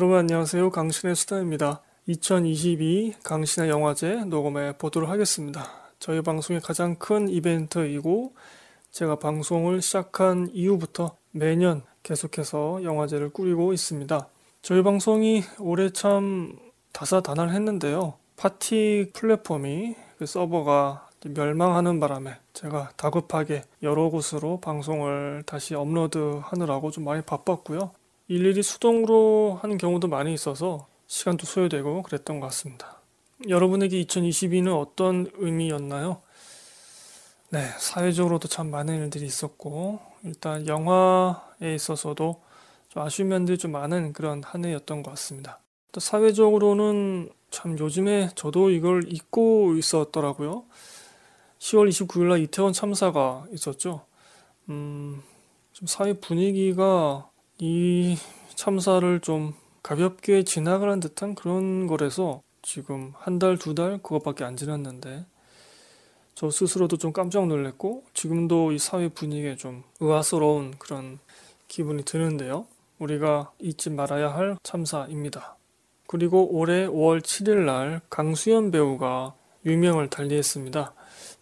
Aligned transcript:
여러분 0.00 0.16
안녕하세요. 0.16 0.70
강신의 0.70 1.16
수다입니다. 1.16 1.82
2022 2.06 3.14
강신의 3.24 3.68
영화제 3.68 4.26
녹음해 4.26 4.74
보도록 4.78 5.10
하겠습니다. 5.10 5.66
저희 5.98 6.22
방송의 6.22 6.62
가장 6.62 6.94
큰 6.94 7.28
이벤트이고 7.28 8.32
제가 8.92 9.18
방송을 9.18 9.82
시작한 9.82 10.50
이후부터 10.52 11.16
매년 11.32 11.82
계속해서 12.04 12.84
영화제를 12.84 13.30
꾸리고 13.30 13.72
있습니다. 13.72 14.28
저희 14.62 14.84
방송이 14.84 15.42
올해 15.58 15.90
참 15.90 16.56
다사다난했는데요. 16.92 18.14
파티 18.36 19.10
플랫폼이 19.12 19.96
그 20.16 20.26
서버가 20.26 21.08
멸망하는 21.24 21.98
바람에 21.98 22.36
제가 22.52 22.92
다급하게 22.96 23.64
여러 23.82 24.10
곳으로 24.10 24.60
방송을 24.60 25.42
다시 25.44 25.74
업로드 25.74 26.38
하느라고 26.44 26.92
좀 26.92 27.02
많이 27.02 27.20
바빴고요. 27.22 27.97
일일이 28.30 28.62
수동으로 28.62 29.58
하는 29.62 29.78
경우도 29.78 30.06
많이 30.08 30.34
있어서 30.34 30.86
시간도 31.06 31.46
소요되고 31.46 32.02
그랬던 32.02 32.40
것 32.40 32.46
같습니다. 32.48 33.00
여러분에게 33.48 34.02
2022는 34.04 34.78
어떤 34.78 35.30
의미였나요? 35.36 36.20
네, 37.48 37.64
사회적으로도 37.78 38.48
참 38.48 38.70
많은 38.70 38.98
일들이 38.98 39.24
있었고, 39.24 40.00
일단 40.24 40.66
영화에 40.66 41.74
있어서도 41.74 42.42
좀 42.90 43.02
아쉬운 43.02 43.30
면들이 43.30 43.56
좀 43.56 43.72
많은 43.72 44.12
그런 44.12 44.42
한 44.44 44.62
해였던 44.62 45.02
것 45.02 45.12
같습니다. 45.12 45.60
또 45.92 46.00
사회적으로는 46.00 47.30
참 47.50 47.78
요즘에 47.78 48.28
저도 48.34 48.68
이걸 48.68 49.10
잊고 49.10 49.74
있었더라고요. 49.76 50.64
10월 51.60 51.88
29일 51.88 52.28
날 52.28 52.40
이태원 52.40 52.74
참사가 52.74 53.46
있었죠. 53.52 54.04
음, 54.68 55.22
좀 55.72 55.86
사회 55.86 56.12
분위기가 56.12 57.30
이 57.60 58.16
참사를 58.54 59.20
좀 59.20 59.52
가볍게 59.82 60.44
지나가는 60.44 61.00
듯한 61.00 61.34
그런 61.34 61.86
거라서 61.88 62.40
지금 62.62 63.12
한 63.16 63.38
달, 63.38 63.56
두 63.58 63.74
달 63.74 63.98
그것밖에 63.98 64.44
안 64.44 64.56
지났는데 64.56 65.24
저 66.34 66.50
스스로도 66.50 66.98
좀 66.98 67.12
깜짝 67.12 67.48
놀랐고 67.48 68.04
지금도 68.14 68.70
이 68.72 68.78
사회 68.78 69.08
분위기에 69.08 69.56
좀 69.56 69.82
의아스러운 69.98 70.74
그런 70.78 71.18
기분이 71.66 72.04
드는데요. 72.04 72.66
우리가 73.00 73.50
잊지 73.58 73.90
말아야 73.90 74.32
할 74.32 74.56
참사입니다. 74.62 75.56
그리고 76.06 76.48
올해 76.56 76.86
5월 76.86 77.20
7일 77.20 77.64
날 77.64 78.00
강수연 78.08 78.70
배우가 78.70 79.34
유명을 79.66 80.10
달리했습니다. 80.10 80.94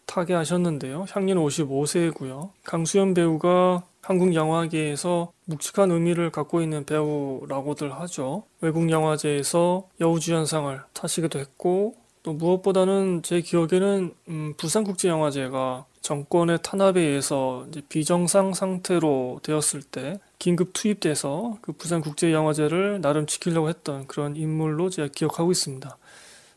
타계하셨는데요. 0.07 1.07
향년 1.11 1.39
55세고요. 1.39 2.51
강수연 2.65 3.13
배우가 3.13 3.85
한국 4.07 4.35
영화계에서 4.37 5.33
묵직한 5.47 5.91
의미를 5.91 6.31
갖고 6.31 6.63
있는 6.63 6.85
배우라고들 6.85 7.93
하죠. 7.93 8.45
외국 8.61 8.89
영화제에서 8.89 9.89
여우주연상을 9.99 10.81
타시기도 10.93 11.41
했고 11.41 11.97
또 12.23 12.33
무엇보다는 12.33 13.25
제 13.25 13.41
기억에는 13.41 14.15
음, 14.29 14.55
부산국제영화제가 14.59 15.87
정권의 16.03 16.61
탄압에 16.63 17.01
의해서 17.01 17.67
비정상 17.89 18.55
상태로 18.55 19.41
되었을 19.43 19.83
때 19.83 20.21
긴급 20.39 20.71
투입돼서 20.73 21.59
그 21.61 21.73
부산국제영화제를 21.73 23.01
나름 23.01 23.27
지키려고 23.27 23.69
했던 23.69 24.07
그런 24.07 24.37
인물로 24.37 24.89
제가 24.89 25.09
기억하고 25.13 25.51
있습니다. 25.51 25.99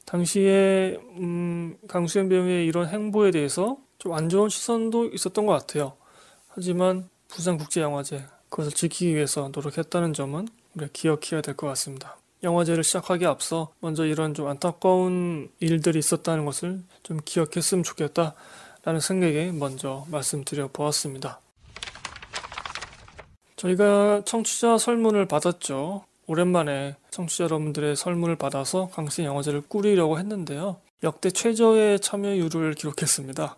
당시에 0.06 1.00
음, 1.18 1.78
강수현 1.88 2.30
배우의 2.30 2.68
이런 2.68 2.88
행보에 2.88 3.31
대해서 3.31 3.78
좀 3.98 4.14
안 4.14 4.30
좋은 4.30 4.50
시선도 4.50 5.06
있었던 5.08 5.48
것 5.48 5.54
같아요. 5.54 5.94
하지만 6.48 7.10
부산국제영화제 7.30 8.26
그것을 8.50 8.72
지키기 8.72 9.16
위해서 9.16 9.50
노력했다는 9.54 10.14
점은 10.14 10.48
우리가 10.76 10.90
기억해야 10.94 11.42
될 11.42 11.56
것 11.56 11.68
같습니다. 11.68 12.18
영화제를 12.44 12.84
시작하기 12.84 13.26
앞서 13.26 13.74
먼저 13.80 14.06
이런 14.06 14.34
좀 14.34 14.48
안타까운 14.48 15.52
일들이 15.60 16.00
있었다는 16.00 16.46
것을 16.46 16.82
좀 17.04 17.20
기억했으면 17.24 17.84
좋겠다라는 17.84 19.02
생각에 19.02 19.52
먼저 19.52 20.06
말씀드려 20.10 20.70
보았습니다. 20.72 21.42
저희가 23.58 24.22
청취자 24.26 24.78
설문을 24.78 25.28
받았죠. 25.28 26.06
오랜만에 26.28 26.96
청취자 27.12 27.46
여러분들의 27.46 27.96
설문을 27.98 28.38
받아서 28.38 28.90
강신 28.94 29.26
영화제를 29.26 29.62
꾸리려고 29.68 30.18
했는데요. 30.18 30.78
역대 31.04 31.30
최저의 31.32 32.00
참여율을 32.00 32.76
기록했습니다. 32.76 33.58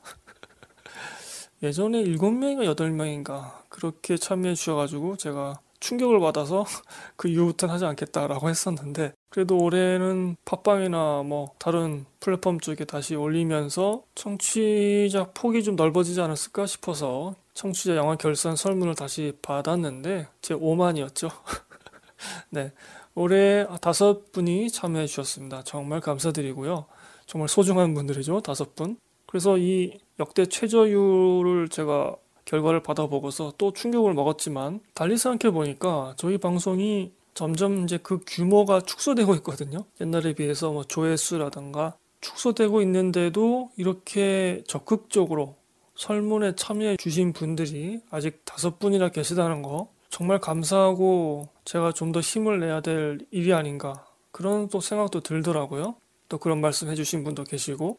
예전에 1.64 2.04
7명인가 2.04 2.76
8명인가 2.76 3.52
그렇게 3.70 4.18
참여해 4.18 4.56
주셔가지고 4.56 5.18
제가 5.18 5.60
충격을 5.80 6.20
받아서 6.20 6.66
그 7.18 7.28
이후부터는 7.28 7.74
하지 7.74 7.86
않겠다라고 7.86 8.50
했었는데 8.50 9.14
그래도 9.30 9.58
올해는 9.58 10.38
팟빵이나 10.46 11.24
뭐 11.24 11.54
다른 11.58 12.06
플랫폼 12.20 12.60
쪽에 12.60 12.86
다시 12.86 13.16
올리면서 13.16 14.04
청취자 14.16 15.32
폭이 15.34 15.64
좀 15.64 15.76
넓어지지 15.76 16.22
않았을까 16.22 16.66
싶어서 16.66 17.36
청취자 17.54 17.96
영화 17.96 18.16
결산 18.16 18.56
설문을 18.56 18.96
다시 18.96 19.34
받았는데 19.42 20.28
제 20.42 20.54
5만이었죠. 20.54 21.30
네. 22.50 22.72
올해 23.14 23.68
다섯 23.82 24.32
분이 24.32 24.70
참여해 24.70 25.08
주셨습니다. 25.08 25.64
정말 25.64 26.00
감사드리고요. 26.00 26.86
정말 27.26 27.50
소중한 27.50 27.94
분들이죠. 27.94 28.42
다섯 28.42 28.76
분. 28.76 28.98
그래서 29.26 29.58
이 29.58 29.98
역대 30.22 30.46
최저율을 30.46 31.68
제가 31.70 32.16
결과를 32.46 32.84
받아보고서 32.84 33.54
또 33.58 33.74
충격을 33.74 34.14
먹었지만 34.14 34.80
달리 34.94 35.18
생각해 35.18 35.52
보니까 35.52 36.14
저희 36.16 36.38
방송이 36.38 37.12
점점 37.34 37.84
이제 37.84 37.98
그 37.98 38.20
규모가 38.28 38.82
축소되고 38.82 39.34
있거든요. 39.36 39.86
옛날에 40.00 40.34
비해서 40.34 40.72
뭐 40.72 40.84
조회수라든가 40.84 41.96
축소되고 42.22 42.82
있는데도 42.84 43.72
이렇게 43.78 44.64
적극적으로 44.68 45.56
설문에 45.96 46.56
참여해 46.56 46.98
주신 46.98 47.34
분들이 47.34 48.02
아직 48.12 48.46
다섯 48.46 48.78
분이나 48.78 49.10
계시다는 49.10 49.64
거 49.64 49.90
정말 50.10 50.40
감사하고 50.40 51.48
제가 51.66 51.94
좀 51.94 52.12
더 52.12 52.20
힘을 52.20 52.60
내야 52.60 52.82
될 52.82 53.20
일이 53.32 53.54
아닌가 53.54 54.06
그런 54.32 54.68
또 54.70 54.82
생각도 54.82 55.22
들더라고요. 55.22 55.96
또 56.30 56.38
그런 56.38 56.62
말씀 56.62 56.90
해주신 56.90 57.24
분도 57.24 57.44
계시고 57.44 57.98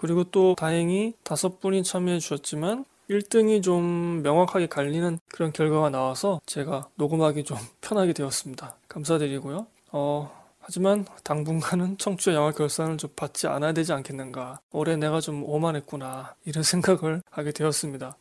그리고 0.00 0.24
또 0.24 0.54
다행히 0.56 1.12
다섯 1.22 1.60
분이 1.60 1.82
참여해 1.84 2.20
주셨지만 2.20 2.86
1등이 3.10 3.62
좀 3.62 4.22
명확하게 4.22 4.66
갈리는 4.66 5.18
그런 5.28 5.52
결과가 5.52 5.90
나와서 5.90 6.40
제가 6.46 6.88
녹음하기 6.94 7.44
좀 7.44 7.58
편하게 7.82 8.14
되었습니다. 8.14 8.78
감사드리고요. 8.88 9.66
어, 9.92 10.32
하지만 10.58 11.04
당분간은 11.22 11.98
청취자 11.98 12.32
영화 12.32 12.50
결산을 12.50 12.96
좀 12.96 13.10
받지 13.14 13.46
않아야 13.46 13.72
되지 13.74 13.92
않겠는가. 13.92 14.60
올해 14.72 14.96
내가 14.96 15.20
좀 15.20 15.44
오만했구나. 15.44 16.34
이런 16.46 16.62
생각을 16.64 17.20
하게 17.30 17.52
되었습니다. 17.52 18.16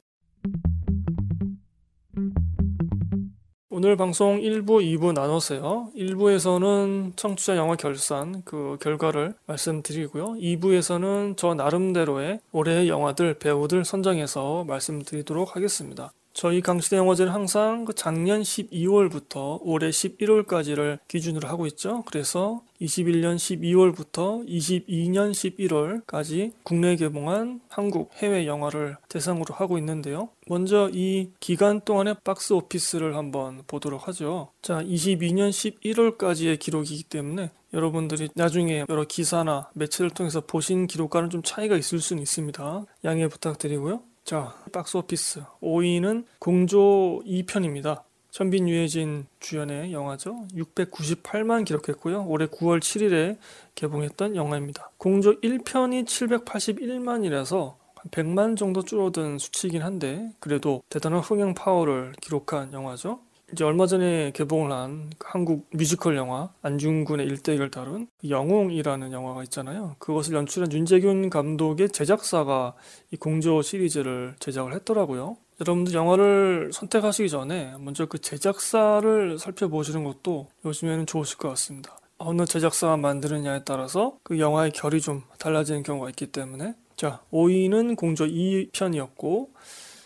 오늘 3.81 3.96
방송 3.96 4.42
1부, 4.42 4.84
2부 4.84 5.14
나눠서요. 5.14 5.92
1부에서는 5.96 7.16
청취자 7.16 7.56
영화 7.56 7.78
결산 7.78 8.42
그 8.44 8.76
결과를 8.81 9.36
말씀드리고요. 9.46 10.34
2부에서는 10.34 11.38
저 11.38 11.54
나름대로의 11.54 12.42
올해의 12.52 12.90
영화들, 12.90 13.36
배우들 13.36 13.86
선정해서 13.86 14.66
말씀드리도록 14.66 15.56
하겠습니다. 15.56 16.12
저희 16.39 16.62
강시대 16.62 16.95
영화제는 16.95 17.33
항상 17.33 17.83
그 17.83 17.94
작년 17.94 18.41
12월부터 18.44 19.59
올해 19.62 19.89
11월까지를 19.89 21.00
기준으로 21.09 21.50
하고 21.50 21.68
있죠. 21.68 22.06
그래서 22.06 22.62
21년 22.80 23.36
12월부터 23.36 24.47
22년 24.47 25.33
11월까지 25.33 26.53
국내 26.63 26.95
개봉한 26.95 27.59
한국 27.68 28.12
해외 28.19 28.47
영화를 28.47 28.95
대상으로 29.09 29.53
하고 29.53 29.77
있는데요. 29.80 30.30
먼저 30.47 30.89
이 30.94 31.30
기간 31.41 31.81
동안의 31.81 32.15
박스 32.24 32.53
오피스를 32.53 33.18
한번 33.18 33.63
보도록 33.68 34.07
하죠. 34.07 34.51
자, 34.62 34.81
22년 34.81 35.50
11월까지의 35.50 36.57
기록이기 36.57 37.03
때문에 37.03 37.51
여러분들이 37.74 38.30
나중에 38.33 38.85
여러 38.88 39.03
기사나 39.03 39.69
매체를 39.74 40.12
통해서 40.12 40.39
보신 40.39 40.88
기록과는 40.88 41.31
좀 41.31 41.44
차이가 41.44 41.75
있을 41.75 42.00
수는 42.00 42.24
있습니다. 42.24 42.85
양해 43.03 43.27
부탁드리고요. 43.27 44.03
자, 44.24 44.56
박스 44.71 44.98
오피스 44.98 45.42
5위는 45.62 46.25
공조 46.39 47.21
2편입니다. 47.25 48.04
현빈 48.31 48.69
유해진 48.69 49.25
주연의 49.39 49.92
영화죠. 49.92 50.48
698만 50.54 51.66
기록했고요. 51.66 52.25
올해 52.27 52.45
9월 52.45 52.80
7일에 52.80 53.38
개봉했던 53.74 54.36
영화입니다. 54.36 54.92
공조 54.98 55.39
1편이 55.42 56.06
781만이라서 56.06 57.75
100만 58.12 58.56
정도 58.56 58.83
줄어든 58.83 59.39
수치이긴 59.39 59.81
한데 59.81 60.31
그래도 60.39 60.83
대단한 60.89 61.21
흥행 61.21 61.54
파워를 61.54 62.13
기록한 62.21 62.71
영화죠. 62.71 63.19
이제 63.51 63.63
얼마 63.63 63.88
전에 63.88 64.31
개봉을 64.31 64.72
한 64.72 65.10
한국 65.19 65.68
뮤지컬 65.72 66.16
영화 66.16 66.54
안중근의 66.62 67.25
일대기를 67.25 67.72
다룬 67.72 68.07
영웅이라는 68.28 69.12
영화가 69.12 69.44
있잖아요. 69.44 69.96
그것을 70.00 70.36
연출한 70.36 70.72
윤제균 70.71 71.30
감독의 71.30 71.90
제작사가 71.90 72.75
이 73.12 73.18
공조 73.18 73.62
시리즈를 73.62 74.36
제작을 74.40 74.74
했더라고요. 74.75 75.38
여러분들 75.62 75.94
영화를 75.94 76.72
선택하시기 76.72 77.30
전에 77.30 77.74
먼저 77.80 78.06
그 78.06 78.19
제작사를 78.19 79.38
살펴보시는 79.40 80.04
것도 80.04 80.48
요즘에는 80.63 81.06
좋으실 81.06 81.38
것 81.38 81.50
같습니다. 81.50 81.98
어느 82.18 82.45
제작사가 82.45 82.98
만드느냐에 82.98 83.63
따라서 83.66 84.18
그 84.24 84.40
영화의 84.40 84.72
결이 84.72 85.02
좀 85.02 85.24
달라지는 85.38 85.84
경우가 85.84 86.10
있기 86.10 86.28
때문에 86.28 86.75
자 86.95 87.22
5위는 87.31 87.95
공조 87.95 88.25
2편이었고 88.25 89.48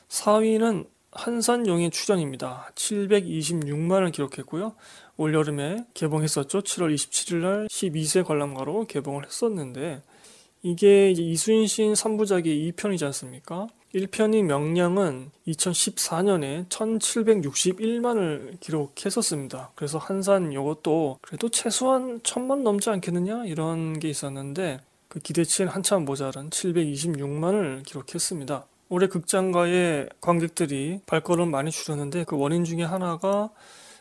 4위는 0.10 0.93
한산용의 1.16 1.92
출연입니다. 1.92 2.72
726만을 2.76 4.12
기록했고요. 4.12 4.74
올여름에 5.18 5.86
개봉했었죠. 5.94 6.62
7월 6.62 6.94
27일 6.94 7.36
날 7.38 7.68
12세 7.68 8.24
관람가로 8.24 8.88
개봉을 8.88 9.26
했었는데 9.26 10.02
이게 10.64 11.12
이순신 11.12 11.94
3부작의 11.94 12.74
2편이지 12.74 13.04
않습니까? 13.08 13.68
1편이 13.94 14.44
명량은 14.44 15.30
2014년에 15.48 16.68
1761만을 16.70 18.60
기록했었습니다. 18.60 19.72
그래서 19.76 20.00
한산 20.00 20.52
이것도 20.52 21.20
그래도 21.22 21.50
최소한 21.50 22.20
천만 22.24 22.64
넘지 22.64 22.90
않겠느냐 22.90 23.46
이런 23.46 24.00
게 24.00 24.10
있었는데 24.10 24.80
그 25.10 25.20
기대치는 25.20 25.70
한참 25.70 26.06
모자란 26.06 26.50
726만을 26.50 27.86
기록했습니다. 27.86 28.66
올해 28.94 29.08
극장가의 29.08 30.08
관객들이 30.22 31.00
발걸음 31.08 31.50
많이 31.50 31.72
줄었는데 31.72 32.26
그 32.26 32.38
원인 32.38 32.64
중에 32.64 32.84
하나가 32.84 33.50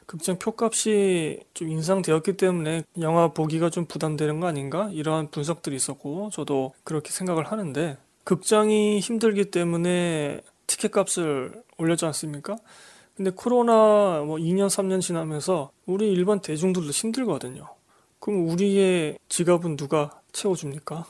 극장 0.05 0.39
표값이 0.39 1.41
좀 1.55 1.71
인상되었기 1.71 2.37
때문에 2.37 2.85
영화 3.01 3.29
보기가 3.29 3.71
좀 3.71 3.87
부담되는 3.87 4.41
거 4.41 4.49
아닌가 4.49 4.91
이러한 4.93 5.31
분석들이 5.31 5.75
있었고 5.77 6.29
저도 6.31 6.75
그렇게 6.85 7.11
생각을 7.11 7.51
하는데 7.51 7.97
극장이 8.25 9.01
힘들기 9.01 9.47
때문에 9.47 10.43
티켓 10.67 10.91
값을 10.91 11.63
올렸지 11.79 12.05
않습니까? 12.05 12.59
근데 13.17 13.31
코로나 13.31 14.23
뭐 14.27 14.37
2년 14.37 14.67
3년 14.67 15.01
지나면서 15.01 15.71
우리 15.87 16.13
일반 16.13 16.41
대중들도 16.41 16.91
힘들거든요. 16.91 17.67
그럼 18.19 18.47
우리의 18.47 19.19
지갑은 19.31 19.77
누가 19.77 20.21
채워줍니까? 20.33 21.07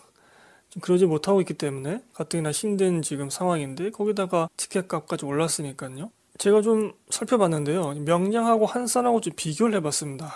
그러지 0.80 1.06
못하고 1.06 1.40
있기 1.40 1.54
때문에 1.54 2.02
가뜩이나 2.14 2.50
힘든 2.50 3.02
지금 3.02 3.28
상황인데 3.30 3.90
거기다가 3.90 4.48
티켓 4.56 4.88
값까지 4.88 5.24
올랐으니까요. 5.24 6.10
제가 6.38 6.62
좀 6.62 6.92
살펴봤는데요. 7.10 7.94
명량하고 8.04 8.66
한산하고 8.66 9.20
좀 9.20 9.32
비교를 9.36 9.74
해봤습니다. 9.76 10.32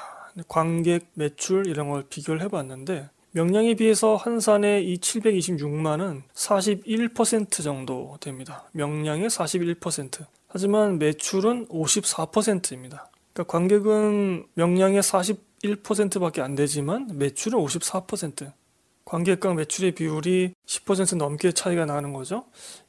관객 0.49 1.07
매출 1.15 1.67
이런 1.67 1.89
걸 1.89 2.05
비교를 2.09 2.43
해봤는데 2.43 3.09
명량에 3.33 3.75
비해서 3.75 4.17
한산의 4.17 4.91
이 4.91 4.99
726만은 4.99 6.23
41% 6.35 7.63
정도 7.63 8.17
됩니다. 8.21 8.65
명량의 8.73 9.29
41%. 9.29 10.25
하지만 10.49 10.99
매출은 10.99 11.69
54%입니다. 11.69 13.11
그러니까 13.33 13.53
관객은 13.53 14.47
명량의 14.55 15.03
41%밖에 15.03 16.41
안 16.41 16.55
되지만 16.55 17.09
매출은 17.13 17.59
54%. 17.59 18.53
관객과 19.07 19.55
매출의 19.55 19.93
비율이 19.93 20.53
10% 20.67 21.17
넘게 21.17 21.53
차이가 21.53 21.87
나는 21.87 22.13
거죠. 22.13 22.45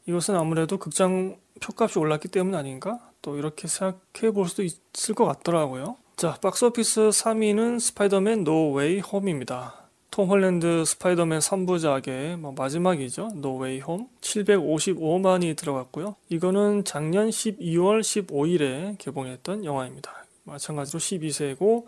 이것은 0.07 0.35
아무래도 0.35 0.77
극장 0.77 1.37
표값이 1.61 1.99
올랐기 1.99 2.27
때문 2.27 2.55
아닌가? 2.55 2.99
또 3.21 3.37
이렇게 3.37 3.67
생각해 3.67 4.31
볼 4.33 4.47
수도 4.47 4.63
있을 4.63 5.15
것 5.15 5.25
같더라고요. 5.25 5.95
자, 6.15 6.37
박스오피스 6.41 7.09
3위는 7.09 7.79
스파이더맨 7.79 8.43
노웨이 8.43 8.99
홈입니다. 8.99 9.87
톰 10.09 10.29
홀랜드 10.29 10.83
스파이더맨 10.83 11.39
3부작의 11.39 12.37
뭐 12.37 12.51
마지막이죠. 12.51 13.33
노웨이 13.35 13.79
홈. 13.79 14.07
755만이 14.21 15.55
들어갔고요. 15.55 16.15
이거는 16.29 16.83
작년 16.85 17.29
12월 17.29 18.01
15일에 18.01 18.97
개봉했던 18.97 19.63
영화입니다. 19.65 20.25
마찬가지로 20.45 20.99
12세고 20.99 21.85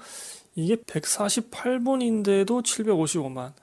이게 0.53 0.75
148분인데도 0.75 2.61
755만. 2.61 3.53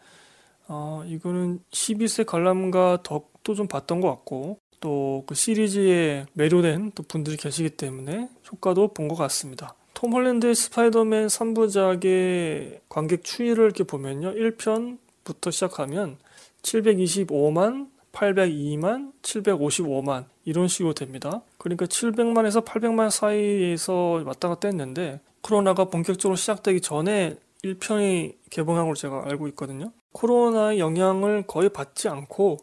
어, 0.68 1.02
이거는 1.06 1.60
12세 1.70 2.26
관람가 2.26 2.98
덕도 3.02 3.54
좀 3.54 3.68
봤던 3.68 4.00
것 4.00 4.08
같고 4.10 4.58
또 4.80 5.24
그 5.26 5.34
시리즈에 5.34 6.26
매료된 6.34 6.92
또 6.94 7.02
분들이 7.02 7.36
계시기 7.36 7.70
때문에 7.70 8.28
효과도 8.52 8.88
본 8.88 9.08
것 9.08 9.16
같습니다. 9.16 9.74
톰 9.94 10.12
홀랜드의 10.12 10.54
스파이더맨 10.54 11.28
3부작의 11.28 12.80
관객 12.88 13.24
추이를 13.24 13.64
이렇게 13.64 13.84
보면요. 13.84 14.34
1편부터 14.34 15.50
시작하면 15.50 16.18
725만, 16.62 17.88
802만, 18.12 19.12
755만 19.22 20.24
이런 20.44 20.68
식으로 20.68 20.92
됩니다. 20.94 21.42
그러니까 21.58 21.86
700만에서 21.86 22.64
800만 22.64 23.10
사이에서 23.10 24.22
왔다 24.24 24.48
갔다 24.48 24.68
했는데 24.68 25.20
코로나가 25.40 25.86
본격적으로 25.86 26.36
시작되기 26.36 26.80
전에 26.80 27.36
1편이 27.64 28.34
개봉한 28.50 28.84
걸로 28.84 28.94
제가 28.94 29.24
알고 29.26 29.48
있거든요. 29.48 29.92
코로나의 30.16 30.78
영향을 30.78 31.46
거의 31.46 31.68
받지 31.68 32.08
않고 32.08 32.56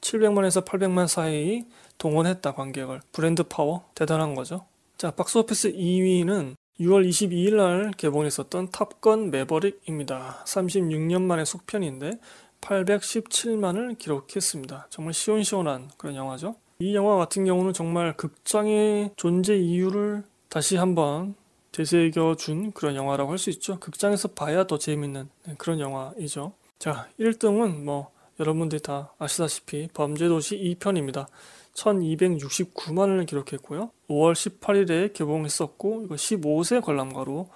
700만에서 0.00 0.64
800만 0.64 1.08
사이 1.08 1.64
동원했다 1.98 2.54
관객을. 2.54 3.00
브랜드 3.10 3.42
파워 3.42 3.84
대단한 3.94 4.36
거죠. 4.36 4.66
자, 4.96 5.10
박스오피스 5.10 5.72
2위는 5.72 6.54
6월 6.78 7.08
22일 7.08 7.56
날 7.56 7.90
개봉했었던 7.96 8.70
탑건 8.70 9.32
매버릭입니다. 9.32 10.44
36년 10.46 11.22
만의 11.22 11.44
속편인데 11.44 12.20
817만을 12.60 13.98
기록했습니다. 13.98 14.86
정말 14.90 15.12
시원시원한 15.12 15.90
그런 15.96 16.14
영화죠. 16.14 16.54
이 16.78 16.94
영화 16.94 17.16
같은 17.16 17.44
경우는 17.44 17.72
정말 17.72 18.16
극장의 18.16 19.10
존재 19.16 19.56
이유를 19.56 20.22
다시 20.48 20.76
한번 20.76 21.34
되새겨 21.72 22.36
준 22.36 22.70
그런 22.72 22.94
영화라고 22.94 23.30
할 23.32 23.38
수 23.38 23.50
있죠. 23.50 23.80
극장에서 23.80 24.28
봐야 24.28 24.66
더 24.66 24.78
재밌는 24.78 25.28
네, 25.46 25.54
그런 25.58 25.80
영화이죠. 25.80 26.52
자, 26.82 27.06
1등은 27.20 27.84
뭐 27.84 28.10
여러분들이 28.40 28.82
다 28.82 29.12
아시다시피 29.20 29.88
범죄도시 29.94 30.76
2편입니다. 30.80 31.26
1269만을 31.74 33.24
기록했고요. 33.24 33.92
5월 34.10 34.32
18일에 34.32 35.12
개봉했었고 35.12 36.02
이거 36.02 36.16
15세 36.16 36.82
관람가로 36.82 37.48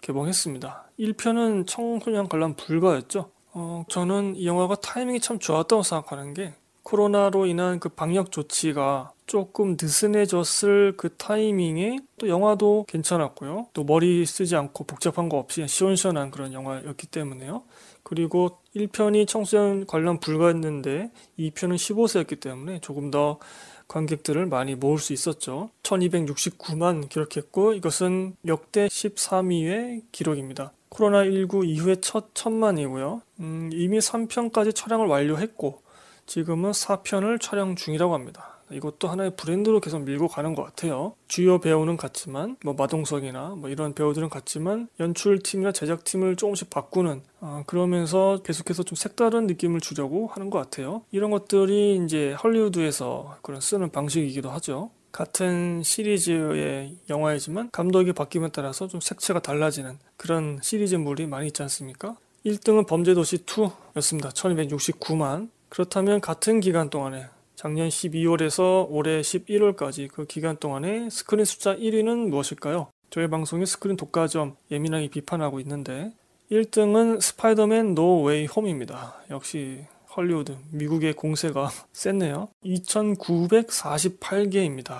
개봉했습니다. 0.00 0.90
1편은 0.96 1.66
청소년 1.66 2.28
관람 2.28 2.54
불가였죠. 2.54 3.32
어, 3.54 3.84
저는 3.88 4.36
이 4.36 4.46
영화가 4.46 4.76
타이밍이 4.76 5.18
참 5.18 5.40
좋았다고 5.40 5.82
생각하는 5.82 6.32
게 6.32 6.54
코로나로 6.84 7.46
인한 7.46 7.80
그 7.80 7.88
방역 7.88 8.30
조치가 8.30 9.12
조금 9.26 9.76
느슨해졌을 9.78 10.94
그 10.96 11.16
타이밍에 11.16 11.98
또 12.16 12.28
영화도 12.28 12.86
괜찮았고요. 12.88 13.70
또 13.72 13.82
머리 13.82 14.24
쓰지 14.24 14.54
않고 14.54 14.84
복잡한 14.84 15.28
거 15.28 15.36
없이 15.36 15.66
시원시원한 15.66 16.30
그런 16.30 16.52
영화였기 16.52 17.08
때문에요. 17.08 17.64
그리고 18.08 18.58
1편이 18.74 19.28
청소년 19.28 19.86
관람 19.86 20.18
불가였는데 20.18 21.10
2편은 21.38 21.76
15세였기 21.76 22.40
때문에 22.40 22.80
조금 22.80 23.10
더 23.10 23.38
관객들을 23.86 24.46
많이 24.46 24.74
모을 24.74 24.98
수 24.98 25.12
있었죠. 25.12 25.68
1269만 25.82 27.10
기록했고 27.10 27.74
이것은 27.74 28.36
역대 28.46 28.86
13위의 28.86 30.04
기록입니다. 30.10 30.72
코로나19 30.88 31.68
이후에 31.68 31.96
첫 32.00 32.34
천만이고요. 32.34 33.20
음, 33.40 33.70
이미 33.74 33.98
3편까지 33.98 34.74
촬영을 34.74 35.06
완료했고 35.06 35.82
지금은 36.24 36.70
4편을 36.70 37.38
촬영 37.40 37.76
중이라고 37.76 38.14
합니다. 38.14 38.57
이것도 38.70 39.08
하나의 39.08 39.36
브랜드로 39.36 39.80
계속 39.80 40.02
밀고 40.02 40.28
가는 40.28 40.54
것 40.54 40.62
같아요. 40.62 41.14
주요 41.26 41.58
배우는 41.58 41.96
같지만 41.96 42.56
뭐 42.64 42.74
마동석이나 42.74 43.56
뭐 43.56 43.68
이런 43.68 43.94
배우들은 43.94 44.28
같지만 44.28 44.88
연출팀이나 45.00 45.72
제작팀을 45.72 46.36
조금씩 46.36 46.70
바꾸는 46.70 47.22
어, 47.40 47.62
그러면서 47.66 48.40
계속해서 48.44 48.82
좀 48.82 48.96
색다른 48.96 49.46
느낌을 49.46 49.80
주려고 49.80 50.26
하는 50.28 50.50
것 50.50 50.58
같아요. 50.58 51.02
이런 51.10 51.30
것들이 51.30 52.00
이제 52.04 52.32
헐리우드에서 52.32 53.38
그런 53.42 53.60
쓰는 53.60 53.90
방식이기도 53.90 54.50
하죠. 54.50 54.90
같은 55.12 55.82
시리즈의 55.82 56.96
영화이지만 57.08 57.70
감독이 57.72 58.12
바뀌면 58.12 58.50
따라서 58.52 58.86
좀 58.88 59.00
색채가 59.00 59.40
달라지는 59.40 59.98
그런 60.16 60.58
시리즈물이 60.62 61.26
많이 61.26 61.48
있지 61.48 61.62
않습니까? 61.62 62.16
1등은 62.44 62.86
범죄도시 62.86 63.44
2였습니다. 63.44 64.30
1269만. 64.32 65.50
그렇다면 65.68 66.20
같은 66.20 66.60
기간 66.60 66.88
동안에 66.88 67.26
작년 67.58 67.88
12월에서 67.88 68.86
올해 68.88 69.20
11월까지 69.20 70.08
그 70.12 70.24
기간 70.26 70.56
동안에 70.58 71.10
스크린 71.10 71.44
숫자 71.44 71.74
1위는 71.74 72.28
무엇일까요? 72.28 72.92
저희 73.10 73.26
방송이 73.26 73.66
스크린 73.66 73.96
독과점 73.96 74.54
예민하게 74.70 75.08
비판하고 75.08 75.58
있는데 75.58 76.12
1등은 76.52 77.20
스파이더맨 77.20 77.96
노 77.96 78.22
웨이 78.22 78.46
홈입니다. 78.46 79.16
역시 79.30 79.84
헐리우드 80.16 80.56
미국의 80.70 81.14
공세가 81.14 81.68
셌네요. 81.92 82.46
2948개입니다. 82.64 84.94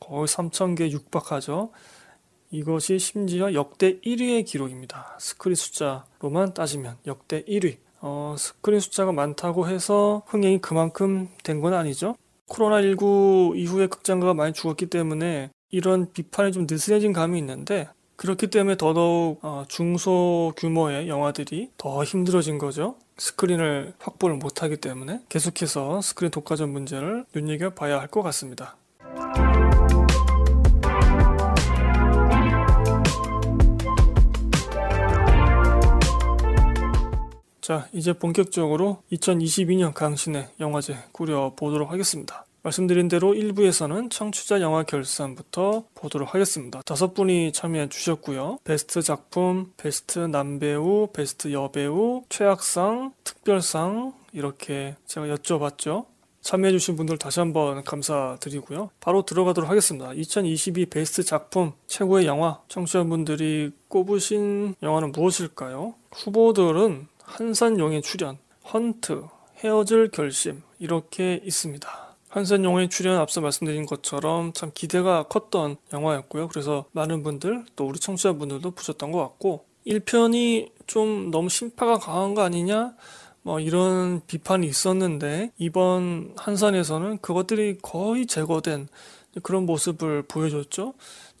거의 0.00 0.26
3000개 0.26 0.90
육박하죠. 0.90 1.70
이것이 2.50 2.98
심지어 2.98 3.54
역대 3.54 4.00
1위의 4.00 4.44
기록입니다. 4.44 5.16
스크린 5.20 5.54
숫자로만 5.54 6.54
따지면 6.54 6.96
역대 7.06 7.44
1위. 7.44 7.76
어, 8.02 8.34
스크린 8.38 8.80
숫자가 8.80 9.12
많다고 9.12 9.68
해서 9.68 10.22
흥행이 10.26 10.58
그만큼 10.60 11.28
된 11.44 11.60
건 11.62 11.72
아니죠. 11.74 12.16
코로나19 12.48 13.56
이후에 13.56 13.86
극장가가 13.86 14.34
많이 14.34 14.52
죽었기 14.52 14.86
때문에 14.86 15.50
이런 15.70 16.12
비판이 16.12 16.52
좀 16.52 16.66
느슨해진 16.68 17.12
감이 17.12 17.38
있는데 17.38 17.88
그렇기 18.16 18.48
때문에 18.48 18.76
더더욱 18.76 19.38
어, 19.42 19.64
중소 19.68 20.52
규모의 20.56 21.08
영화들이 21.08 21.70
더 21.78 22.04
힘들어진 22.04 22.58
거죠. 22.58 22.96
스크린을 23.18 23.94
확보를 23.98 24.36
못하기 24.36 24.78
때문에 24.78 25.20
계속해서 25.28 26.00
스크린 26.02 26.30
독과점 26.30 26.70
문제를 26.70 27.24
눈여겨봐야 27.34 28.00
할 28.00 28.08
것 28.08 28.22
같습니다. 28.22 28.76
자, 37.72 37.88
이제 37.94 38.12
본격적으로 38.12 39.02
2022년 39.12 39.94
강신의 39.94 40.46
영화제 40.60 40.94
꾸려보도록 41.12 41.90
하겠습니다. 41.90 42.44
말씀드린 42.62 43.08
대로 43.08 43.32
1부에서는 43.32 44.10
청취자 44.10 44.60
영화 44.60 44.82
결산부터 44.82 45.84
보도록 45.94 46.34
하겠습니다. 46.34 46.82
다섯 46.82 47.14
분이 47.14 47.52
참여해 47.52 47.88
주셨고요. 47.88 48.58
베스트 48.64 49.00
작품, 49.00 49.72
베스트 49.78 50.18
남배우, 50.18 51.08
베스트 51.14 51.50
여배우, 51.50 52.24
최악상, 52.28 53.14
특별상 53.24 54.12
이렇게 54.34 54.94
제가 55.06 55.28
여쭤봤죠. 55.28 56.04
참여해 56.42 56.72
주신 56.72 56.96
분들 56.96 57.16
다시 57.16 57.40
한번 57.40 57.84
감사드리고요. 57.84 58.90
바로 59.00 59.22
들어가도록 59.24 59.70
하겠습니다. 59.70 60.12
2022 60.12 60.86
베스트 60.86 61.22
작품, 61.22 61.72
최고의 61.86 62.26
영화, 62.26 62.60
청취자분들이 62.68 63.70
꼽으신 63.88 64.74
영화는 64.82 65.12
무엇일까요? 65.12 65.94
후보들은 66.10 67.06
한산용의 67.32 68.02
출연, 68.02 68.36
헌트, 68.74 69.24
헤어질 69.56 70.10
결심 70.10 70.60
이렇게 70.78 71.40
있습니다. 71.42 71.88
한산용의 72.28 72.90
출연 72.90 73.18
앞서 73.18 73.40
말씀드린 73.40 73.86
것처럼 73.86 74.52
참 74.52 74.70
기대가 74.74 75.22
컸던 75.22 75.76
영화였고요. 75.94 76.48
그래서 76.48 76.84
많은 76.92 77.22
분들 77.22 77.64
또 77.74 77.86
우리 77.86 77.98
청취자분들도 77.98 78.70
보셨던 78.72 79.12
것 79.12 79.18
같고 79.20 79.64
1편이 79.86 80.72
좀 80.86 81.30
너무 81.30 81.48
심파가 81.48 81.98
강한 81.98 82.34
거 82.34 82.42
아니냐 82.42 82.94
뭐 83.40 83.60
이런 83.60 84.20
비판이 84.26 84.66
있었는데 84.66 85.52
이번 85.56 86.34
한산에서는 86.36 87.18
그것들이 87.18 87.78
거의 87.80 88.26
제거된 88.26 88.88
그런 89.42 89.64
모습을 89.64 90.22
보여줬죠. 90.22 90.92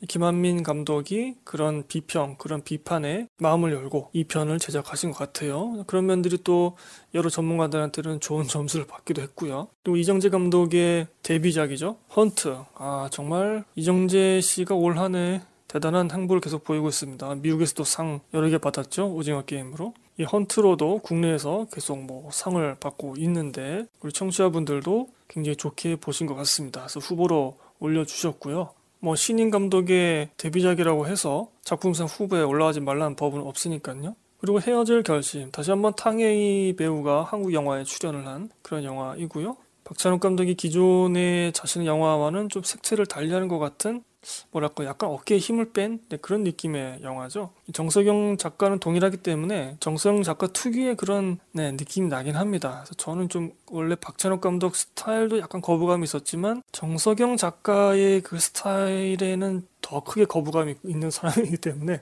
김한민 0.08 0.62
감독이 0.62 1.36
그런 1.44 1.84
비평, 1.86 2.36
그런 2.38 2.62
비판에 2.62 3.28
마음을 3.38 3.72
열고 3.72 4.10
이 4.12 4.24
편을 4.24 4.58
제작하신 4.58 5.12
것 5.12 5.18
같아요. 5.18 5.84
그런 5.86 6.06
면들이 6.06 6.38
또 6.44 6.76
여러 7.14 7.28
전문가들한테는 7.30 8.20
좋은 8.20 8.44
점수를 8.48 8.86
받기도 8.86 9.22
했고요. 9.22 9.68
또 9.84 9.96
이정재 9.96 10.30
감독의 10.30 11.06
데뷔작이죠. 11.22 11.96
헌트. 12.16 12.56
아, 12.74 13.08
정말 13.12 13.64
이정재 13.76 14.40
씨가 14.40 14.74
올 14.74 14.98
한 14.98 15.14
해 15.14 15.40
대단한 15.68 16.10
행보를 16.10 16.40
계속 16.42 16.64
보이고 16.64 16.88
있습니다. 16.88 17.34
미국에서도 17.36 17.84
상 17.84 18.20
여러 18.34 18.48
개 18.50 18.58
받았죠. 18.58 19.14
오징어 19.14 19.42
게임으로. 19.42 19.94
이 20.18 20.24
헌트로도 20.24 20.98
국내에서 20.98 21.66
계속 21.72 21.98
뭐 22.04 22.28
상을 22.30 22.76
받고 22.78 23.14
있는데 23.16 23.86
우리 24.00 24.12
청취자분들도 24.12 25.08
굉장히 25.28 25.56
좋게 25.56 25.96
보신 25.96 26.26
것 26.26 26.34
같습니다. 26.34 26.82
그래서 26.82 27.00
후보로 27.00 27.56
올려주셨고요. 27.78 28.68
뭐 29.04 29.16
신인 29.16 29.50
감독의 29.50 30.30
데뷔작이라고 30.36 31.08
해서 31.08 31.48
작품상 31.64 32.06
후보에 32.06 32.42
올라가지 32.42 32.78
말라는 32.78 33.16
법은 33.16 33.40
없으니까요. 33.40 34.14
그리고 34.38 34.60
헤어질 34.60 35.02
결심 35.02 35.50
다시 35.50 35.72
한번 35.72 35.92
탕웨이 35.96 36.76
배우가 36.76 37.24
한국 37.24 37.52
영화에 37.52 37.82
출연을 37.82 38.28
한 38.28 38.48
그런 38.62 38.84
영화이고요. 38.84 39.56
박찬욱 39.82 40.20
감독이 40.20 40.54
기존의 40.54 41.52
자신의 41.52 41.88
영화와는 41.88 42.48
좀 42.48 42.62
색채를 42.62 43.06
달리하는 43.06 43.48
것 43.48 43.58
같은 43.58 44.04
뭐랄까 44.50 44.84
약간 44.84 45.10
어깨에 45.10 45.38
힘을 45.38 45.72
뺀 45.72 46.00
네, 46.08 46.16
그런 46.16 46.42
느낌의 46.44 47.00
영화죠. 47.02 47.50
정석영 47.72 48.36
작가는 48.38 48.78
동일하기 48.78 49.18
때문에 49.18 49.76
정석영 49.80 50.22
작가 50.22 50.46
특유의 50.46 50.96
그런 50.96 51.38
네, 51.52 51.72
느낌이 51.72 52.08
나긴 52.08 52.36
합니다. 52.36 52.80
그래서 52.84 52.94
저는 52.94 53.28
좀 53.28 53.52
원래 53.70 53.94
박찬욱 53.94 54.40
감독 54.40 54.76
스타일도 54.76 55.38
약간 55.38 55.60
거부감이 55.60 56.04
있었지만 56.04 56.62
정석영 56.72 57.36
작가의 57.36 58.20
그 58.22 58.38
스타일에는 58.38 59.66
더 59.80 60.00
크게 60.00 60.24
거부감이 60.24 60.76
있는 60.84 61.10
사람이기 61.12 61.56
때문에 61.58 62.00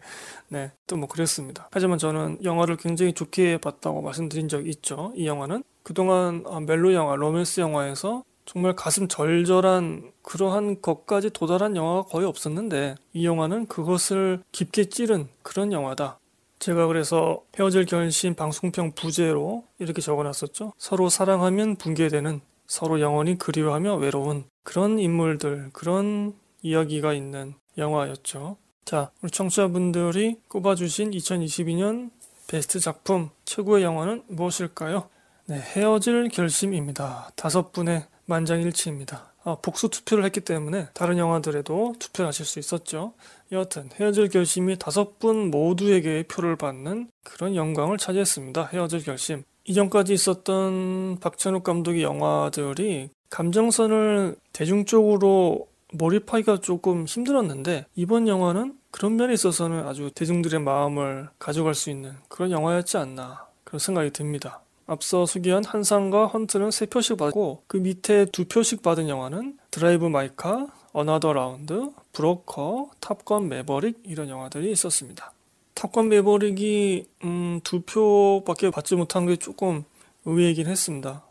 네, 0.48 0.70
또 0.86 1.00
뭐 1.00 1.08
그랬습니다. 1.08 1.68
하지만 1.72 1.96
저는 1.98 2.38
영화를 2.44 2.76
굉장히 2.76 3.12
좋게 3.14 3.58
봤다고 3.58 4.02
말씀드린 4.02 4.48
적이 4.48 4.68
있죠. 4.70 5.12
이 5.16 5.26
영화는 5.26 5.64
그동안 5.82 6.44
아, 6.46 6.60
멜로 6.60 6.92
영화, 6.92 7.16
로맨스 7.16 7.60
영화에서 7.60 8.22
정말 8.52 8.74
가슴 8.74 9.06
절절한 9.06 10.10
그러한 10.22 10.82
것까지 10.82 11.30
도달한 11.30 11.76
영화가 11.76 12.08
거의 12.08 12.26
없었는데 12.26 12.96
이 13.12 13.24
영화는 13.24 13.68
그것을 13.68 14.42
깊게 14.50 14.86
찌른 14.86 15.28
그런 15.44 15.70
영화다. 15.70 16.18
제가 16.58 16.88
그래서 16.88 17.44
헤어질 17.56 17.84
결심 17.84 18.34
방송평 18.34 18.94
부제로 18.96 19.62
이렇게 19.78 20.02
적어놨었죠. 20.02 20.72
서로 20.76 21.08
사랑하면 21.08 21.76
붕괴되는 21.76 22.40
서로 22.66 23.00
영원히 23.00 23.38
그리워하며 23.38 23.94
외로운 23.98 24.46
그런 24.64 24.98
인물들, 24.98 25.70
그런 25.72 26.34
이야기가 26.62 27.14
있는 27.14 27.54
영화였죠. 27.78 28.56
자, 28.84 29.12
우리 29.22 29.30
청취자분들이 29.30 30.40
꼽아주신 30.48 31.12
2022년 31.12 32.10
베스트 32.48 32.80
작품 32.80 33.30
최고의 33.44 33.84
영화는 33.84 34.24
무엇일까요? 34.26 35.08
네, 35.46 35.60
헤어질 35.60 36.30
결심입니다. 36.30 37.30
다섯 37.36 37.70
분의 37.70 38.09
만장일치입니다. 38.30 39.32
아, 39.44 39.56
복수 39.60 39.88
투표를 39.88 40.24
했기 40.24 40.40
때문에 40.40 40.88
다른 40.94 41.18
영화들에도 41.18 41.94
투표하실 41.98 42.46
수 42.46 42.58
있었죠. 42.58 43.12
여하튼 43.52 43.90
헤어질 43.94 44.28
결심이 44.28 44.78
다섯 44.78 45.18
분 45.18 45.50
모두에게 45.50 46.24
표를 46.24 46.56
받는 46.56 47.10
그런 47.24 47.56
영광을 47.56 47.98
차지했습니다. 47.98 48.66
헤어질 48.72 49.02
결심. 49.02 49.44
이전까지 49.64 50.14
있었던 50.14 51.18
박찬욱 51.20 51.64
감독의 51.64 52.02
영화들이 52.02 53.10
감정선을 53.28 54.36
대중적으로 54.52 55.68
몰입하기가 55.92 56.60
조금 56.60 57.04
힘들었는데 57.04 57.86
이번 57.94 58.28
영화는 58.28 58.78
그런 58.90 59.16
면에 59.16 59.34
있어서는 59.34 59.86
아주 59.86 60.10
대중들의 60.14 60.60
마음을 60.60 61.28
가져갈 61.38 61.74
수 61.74 61.90
있는 61.90 62.14
그런 62.28 62.50
영화였지 62.50 62.96
않나 62.96 63.46
그런 63.64 63.78
생각이 63.78 64.10
듭니다. 64.10 64.62
앞서 64.90 65.24
소개한 65.24 65.64
한산과 65.64 66.26
헌트는 66.26 66.70
3표씩 66.70 67.16
받고 67.16 67.62
그 67.68 67.76
밑에 67.76 68.24
2표씩 68.24 68.82
받은 68.82 69.08
영화는 69.08 69.56
드라이브 69.70 70.06
마이카, 70.06 70.66
어나더 70.92 71.32
라운드, 71.32 71.92
브로커, 72.12 72.90
탑건 72.98 73.48
매버릭 73.48 74.00
이런 74.04 74.28
영화들이 74.28 74.72
있었습니다. 74.72 75.32
탑건 75.74 76.08
매버릭이 76.08 77.06
음, 77.22 77.60
2표밖에 77.62 78.72
받지 78.72 78.96
못한 78.96 79.26
게 79.26 79.36
조금 79.36 79.84
의외이긴 80.24 80.66
했습니다. 80.66 81.24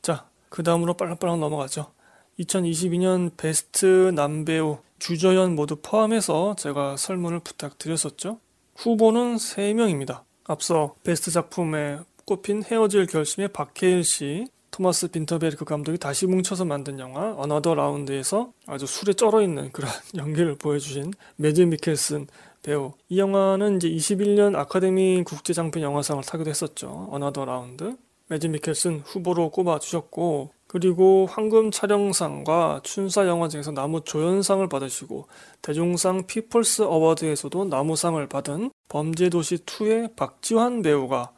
자, 0.00 0.30
그 0.48 0.62
다음으로 0.62 0.94
빨랑빨랑 0.94 1.40
넘어가죠. 1.40 1.92
2022년 2.40 3.36
베스트 3.36 4.12
남배우 4.14 4.78
주조연 4.98 5.54
모두 5.54 5.76
포함해서 5.76 6.56
제가 6.56 6.96
설문을 6.96 7.40
부탁드렸었죠. 7.40 8.40
후보는 8.76 9.36
3명입니다. 9.36 10.22
앞서 10.44 10.94
베스트 11.04 11.30
작품에 11.30 11.98
꼽힌 12.24 12.62
헤어질 12.62 13.06
결심의 13.06 13.48
박해일 13.48 14.04
씨, 14.04 14.46
토마스 14.70 15.08
빈터베르크 15.08 15.64
감독이 15.64 15.98
다시 15.98 16.26
뭉쳐서 16.26 16.64
만든 16.64 16.98
영화 16.98 17.34
어나더 17.36 17.74
라운드에서 17.74 18.52
아주 18.66 18.86
술에 18.86 19.12
쩔어 19.12 19.42
있는 19.42 19.70
그런 19.70 19.90
연기를 20.16 20.56
보여주신 20.56 21.12
매즈 21.36 21.60
미켈슨 21.60 22.26
배우. 22.62 22.92
이 23.08 23.18
영화는 23.18 23.76
이제 23.76 23.88
21년 23.88 24.56
아카데미 24.56 25.24
국제장편 25.24 25.82
영화상을 25.82 26.22
타기도 26.24 26.48
했었죠. 26.48 27.08
어나더 27.10 27.44
라운드. 27.44 27.96
매즈 28.28 28.46
미켈슨 28.46 29.00
후보로 29.00 29.50
꼽아 29.50 29.78
주셨고 29.78 30.52
그리고 30.72 31.26
황금 31.30 31.70
촬영상과 31.70 32.80
춘사 32.82 33.26
영화제에서 33.26 33.72
남우 33.72 34.00
조연상을 34.00 34.66
받으시고 34.70 35.26
대종상 35.60 36.26
피플스 36.26 36.84
어워드에서도 36.84 37.66
남우상을 37.66 38.26
받은 38.26 38.70
범죄도시 38.88 39.66
2의 39.66 40.16
박지환 40.16 40.80
배우가 40.80 41.32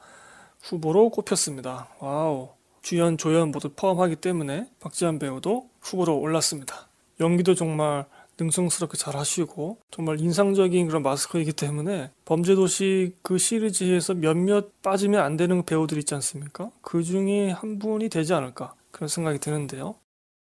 후보로 0.62 1.10
꼽혔습니다. 1.10 1.88
와우. 1.98 2.50
주연, 2.80 3.18
조연 3.18 3.50
모두 3.50 3.70
포함하기 3.74 4.16
때문에 4.16 4.68
박지환 4.78 5.18
배우도 5.18 5.68
후보로 5.80 6.16
올랐습니다. 6.16 6.86
연기도 7.18 7.56
정말 7.56 8.04
능청스럽게 8.38 8.96
잘 8.96 9.16
하시고 9.16 9.78
정말 9.90 10.20
인상적인 10.20 10.86
그런 10.86 11.02
마스크이기 11.02 11.54
때문에 11.54 12.12
범죄도시 12.24 13.16
그 13.22 13.38
시리즈에서 13.38 14.14
몇몇 14.14 14.80
빠지면 14.82 15.24
안 15.24 15.36
되는 15.36 15.64
배우들 15.64 15.98
있지 15.98 16.14
않습니까? 16.14 16.70
그 16.82 17.02
중에 17.02 17.50
한 17.50 17.80
분이 17.80 18.08
되지 18.10 18.32
않을까 18.32 18.74
그런 18.94 19.08
생각이 19.08 19.38
드는데요. 19.40 19.96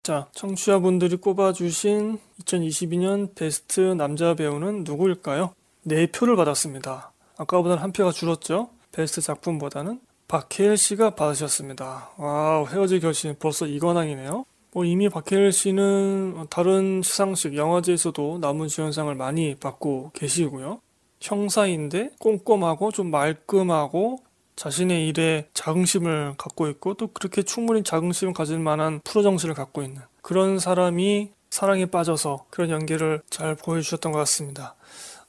자, 0.03 0.27
청취자분들이 0.33 1.15
꼽아주신 1.17 2.19
2022년 2.43 3.33
베스트 3.33 3.79
남자 3.79 4.35
배우는 4.35 4.83
누구일까요? 4.83 5.53
4표를 5.87 6.37
받았습니다. 6.37 7.11
아까보다는 7.37 7.81
한 7.81 7.91
표가 7.91 8.11
줄었죠? 8.11 8.69
베스트 8.91 9.19
작품보다는. 9.19 9.99
박해일 10.27 10.77
씨가 10.77 11.15
받으셨습니다. 11.15 12.11
와우, 12.17 12.67
헤어질 12.67 12.99
결심 12.99 13.33
벌써 13.39 13.65
이관왕이네요. 13.65 14.45
뭐 14.73 14.85
이미 14.85 15.09
박해일 15.09 15.51
씨는 15.51 16.47
다른 16.51 17.01
시상식 17.01 17.55
영화제에서도 17.55 18.37
남우 18.39 18.67
주연상을 18.67 19.13
많이 19.15 19.55
받고 19.55 20.11
계시고요. 20.13 20.81
형사인데 21.19 22.11
꼼꼼하고 22.19 22.91
좀 22.91 23.09
말끔하고 23.09 24.19
자신의 24.55 25.07
일에 25.07 25.47
자긍심을 25.53 26.35
갖고 26.37 26.67
있고 26.69 26.93
또 26.95 27.07
그렇게 27.07 27.43
충분히 27.43 27.83
자긍심을 27.83 28.33
가질 28.33 28.59
만한 28.59 29.01
프로 29.03 29.21
정신을 29.21 29.53
갖고 29.55 29.81
있는 29.83 30.01
그런 30.21 30.59
사람이 30.59 31.31
사랑에 31.49 31.85
빠져서 31.85 32.45
그런 32.49 32.69
연기를 32.69 33.21
잘 33.29 33.55
보여주셨던 33.55 34.11
것 34.11 34.17
같습니다. 34.19 34.75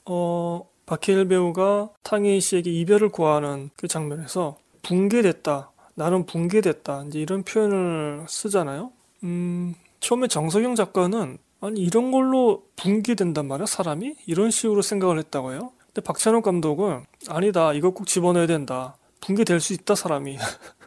어, 0.05 0.67
박해일 0.85 1.27
배우가 1.27 1.89
탕웨이 2.03 2.41
씨에게 2.41 2.71
이별을 2.71 3.09
고하는 3.09 3.69
그 3.75 3.87
장면에서 3.87 4.57
붕괴됐다. 4.81 5.71
나는 5.95 6.25
붕괴됐다. 6.25 7.05
이제 7.07 7.19
이런 7.19 7.43
표현을 7.43 8.25
쓰잖아요. 8.27 8.91
음, 9.23 9.75
처음에 9.99 10.27
정석영 10.27 10.75
작가는 10.75 11.37
아니 11.59 11.81
이런 11.81 12.11
걸로 12.11 12.63
붕괴된단 12.75 13.47
말이야 13.47 13.65
사람이 13.65 14.15
이런 14.27 14.51
식으로 14.51 14.81
생각을 14.81 15.17
했다고 15.19 15.53
해요. 15.53 15.71
근데 15.87 16.01
박찬욱 16.01 16.43
감독은 16.43 17.05
아니다 17.29 17.73
이거 17.73 17.89
꼭 17.91 18.05
집어넣어야 18.05 18.47
된다. 18.47 18.95
붕괴될 19.21 19.59
수 19.59 19.73
있다 19.73 19.95
사람이. 19.95 20.37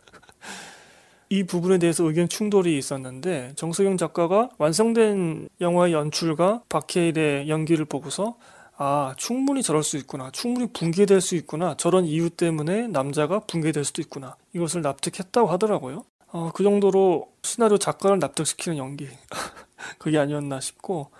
이 1.33 1.45
부분에 1.45 1.79
대해서 1.79 2.05
의견 2.05 2.29
충돌이 2.29 2.77
있었는데 2.77 3.53
정석영 3.55 3.97
작가가 3.97 4.49
완성된 4.59 5.49
영화의 5.61 5.93
연출과 5.93 6.65
박해일의 6.69 7.49
연기를 7.49 7.85
보고서 7.85 8.37
아 8.77 9.15
충분히 9.17 9.63
저럴 9.63 9.85
수 9.85 9.97
있구나 9.97 10.31
충분히 10.33 10.67
붕괴될 10.73 11.21
수 11.21 11.37
있구나 11.37 11.77
저런 11.77 12.05
이유 12.05 12.31
때문에 12.31 12.89
남자가 12.89 13.41
붕괴될 13.41 13.85
수도 13.85 14.03
있구나 14.03 14.37
이것을 14.55 14.83
납득했다고 14.83 15.47
하더라고요 15.49 16.05
어, 16.33 16.51
그 16.53 16.65
정도로 16.65 17.29
시나리오 17.43 17.79
작가를 17.79 18.19
납득시키는 18.19 18.79
연기 18.79 19.07
그게 19.99 20.19
아니었나 20.19 20.59
싶고 20.61 21.11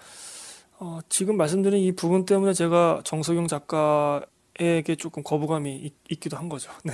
어, 0.81 1.01
지금 1.09 1.37
말씀드린 1.37 1.83
이 1.83 1.93
부분 1.93 2.25
때문에 2.25 2.53
제가 2.55 3.03
정석영 3.05 3.47
작가 3.47 4.25
에게 4.61 4.95
조금 4.95 5.23
거부감이 5.23 5.75
있, 5.75 5.95
있기도 6.11 6.37
한 6.37 6.49
거죠 6.49 6.71
네. 6.85 6.93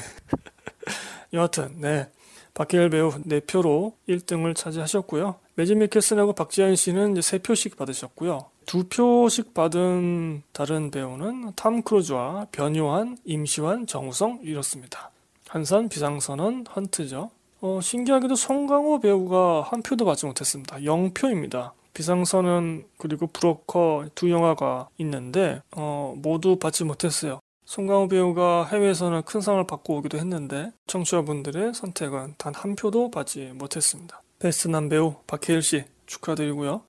여하튼 1.34 1.80
네 1.80 2.08
박해일 2.56 2.88
배우 2.88 3.10
4표로 3.10 3.92
1등을 4.08 4.56
차지하셨고요. 4.56 5.34
매진 5.56 5.78
미켈슨하고 5.78 6.32
박지현 6.32 6.74
씨는 6.74 7.14
이제 7.14 7.38
3표씩 7.38 7.76
받으셨고요. 7.76 8.46
2표씩 8.64 9.52
받은 9.52 10.42
다른 10.52 10.90
배우는 10.90 11.52
탐 11.54 11.82
크루즈와 11.82 12.46
변요한, 12.52 13.18
임시완, 13.26 13.86
정우성 13.86 14.40
이렇습니다. 14.42 15.10
한산, 15.48 15.90
비상선언, 15.90 16.64
헌트죠. 16.74 17.30
어, 17.60 17.80
신기하게도 17.82 18.34
송강호 18.34 19.00
배우가 19.00 19.60
한 19.60 19.82
표도 19.82 20.06
받지 20.06 20.24
못했습니다. 20.24 20.78
0표입니다. 20.78 21.72
비상선언 21.92 22.84
그리고 22.96 23.26
브로커 23.26 24.08
두 24.14 24.30
영화가 24.30 24.88
있는데 24.98 25.60
어, 25.72 26.14
모두 26.16 26.58
받지 26.58 26.84
못했어요. 26.84 27.40
송강호 27.66 28.08
배우가 28.08 28.64
해외에서는 28.64 29.22
큰 29.22 29.40
상을 29.40 29.64
받고 29.66 29.96
오기도 29.96 30.18
했는데 30.18 30.72
청취자분들의 30.86 31.74
선택은 31.74 32.36
단 32.38 32.54
한 32.54 32.74
표도 32.76 33.10
받지 33.10 33.46
못했습니다. 33.54 34.22
베스트 34.38 34.68
남배우 34.68 35.16
박해일 35.26 35.62
씨 35.62 35.84
축하드리고요. 36.06 36.82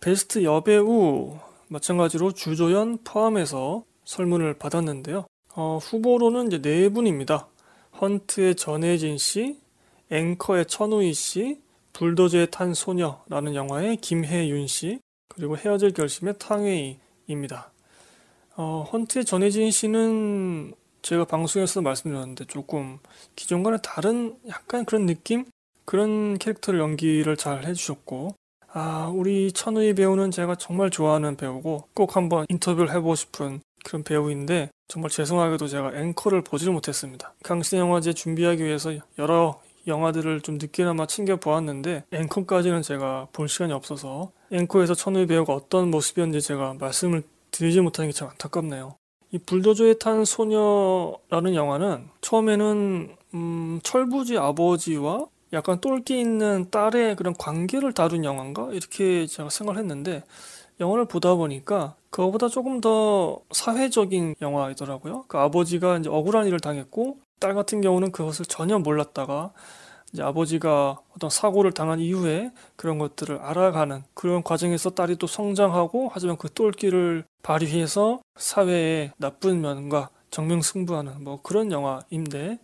베스트 0.00 0.42
여배우 0.42 1.38
마찬가지로 1.68 2.32
주조연 2.32 3.04
포함해서 3.04 3.84
설문을 4.04 4.54
받았는데요. 4.54 5.26
어, 5.54 5.78
후보로는 5.80 6.46
이제 6.46 6.62
네 6.62 6.88
분입니다. 6.88 7.48
헌트의 8.00 8.54
전혜진 8.56 9.18
씨, 9.18 9.60
앵커의 10.10 10.66
천우희 10.66 11.12
씨, 11.12 11.60
불도저에 11.92 12.46
탄 12.46 12.72
소녀라는 12.72 13.54
영화의 13.54 13.98
김혜윤 13.98 14.66
씨, 14.68 15.00
그리고 15.28 15.56
헤어질 15.58 15.92
결심의 15.92 16.34
탕웨이입니다. 16.38 17.72
어, 18.62 18.86
헌트의 18.92 19.24
전혜진 19.24 19.70
씨는 19.70 20.74
제가 21.00 21.24
방송에서 21.24 21.80
말씀드렸는데 21.80 22.44
조금 22.44 22.98
기존과는 23.34 23.78
다른 23.82 24.36
약간 24.48 24.84
그런 24.84 25.06
느낌? 25.06 25.46
그런 25.86 26.36
캐릭터를 26.36 26.78
연기를 26.78 27.38
잘 27.38 27.64
해주셨고 27.64 28.34
아 28.70 29.10
우리 29.14 29.50
천우희 29.50 29.94
배우는 29.94 30.30
제가 30.30 30.56
정말 30.56 30.90
좋아하는 30.90 31.36
배우고 31.36 31.88
꼭 31.94 32.16
한번 32.16 32.44
인터뷰를 32.50 32.90
해보고 32.90 33.14
싶은 33.14 33.62
그런 33.82 34.02
배우인데 34.04 34.68
정말 34.88 35.10
죄송하게도 35.10 35.66
제가 35.66 35.98
앵커를 35.98 36.42
보지를 36.42 36.74
못했습니다. 36.74 37.32
강신 37.42 37.78
영화제 37.78 38.12
준비하기 38.12 38.62
위해서 38.62 38.92
여러 39.18 39.58
영화들을 39.86 40.42
좀 40.42 40.58
늦게나마 40.58 41.06
챙겨 41.06 41.36
보았는데 41.36 42.04
앵커까지는 42.12 42.82
제가 42.82 43.28
볼 43.32 43.48
시간이 43.48 43.72
없어서 43.72 44.32
앵커에서 44.52 44.94
천우희 44.94 45.28
배우가 45.28 45.54
어떤 45.54 45.90
모습이었는지 45.90 46.46
제가 46.46 46.74
말씀을 46.78 47.22
드리지 47.50 47.80
못하는 47.80 48.10
게 48.10 48.14
참 48.16 48.28
안타깝네요. 48.30 48.96
이 49.32 49.38
불도저에 49.38 49.94
탄 49.94 50.24
소녀라는 50.24 51.54
영화는 51.54 52.08
처음에는 52.20 53.16
음, 53.34 53.80
철부지 53.84 54.38
아버지와 54.38 55.26
약간 55.52 55.80
똘끼 55.80 56.20
있는 56.20 56.68
딸의 56.70 57.16
그런 57.16 57.34
관계를 57.34 57.92
다룬 57.92 58.24
영화인가 58.24 58.68
이렇게 58.72 59.26
제가 59.26 59.50
생각을 59.50 59.80
했는데 59.80 60.22
영화를 60.80 61.04
보다 61.06 61.34
보니까 61.34 61.94
그거보다 62.10 62.48
조금 62.48 62.80
더 62.80 63.40
사회적인 63.52 64.36
영화이더라고요. 64.40 65.24
그 65.28 65.38
아버지가 65.38 65.98
이제 65.98 66.08
억울한 66.10 66.46
일을 66.46 66.58
당했고 66.60 67.18
딸 67.38 67.54
같은 67.54 67.80
경우는 67.80 68.12
그것을 68.12 68.46
전혀 68.46 68.78
몰랐다가 68.78 69.52
이제 70.12 70.22
아버지가 70.22 70.98
어떤 71.14 71.30
사고를 71.30 71.72
당한 71.72 72.00
이후에 72.00 72.50
그런 72.76 72.98
것들을 72.98 73.38
알아가는 73.38 74.02
그런 74.14 74.42
과정에서 74.42 74.90
딸이 74.90 75.16
또 75.16 75.26
성장하고 75.26 76.10
하지만 76.12 76.36
그 76.36 76.48
똘끼를 76.48 77.24
발휘해서 77.42 78.20
사회의 78.36 79.12
나쁜 79.18 79.60
면과 79.60 80.10
정명승부하는 80.30 81.22
뭐 81.24 81.40
그런 81.42 81.70
영화인데 81.70 82.58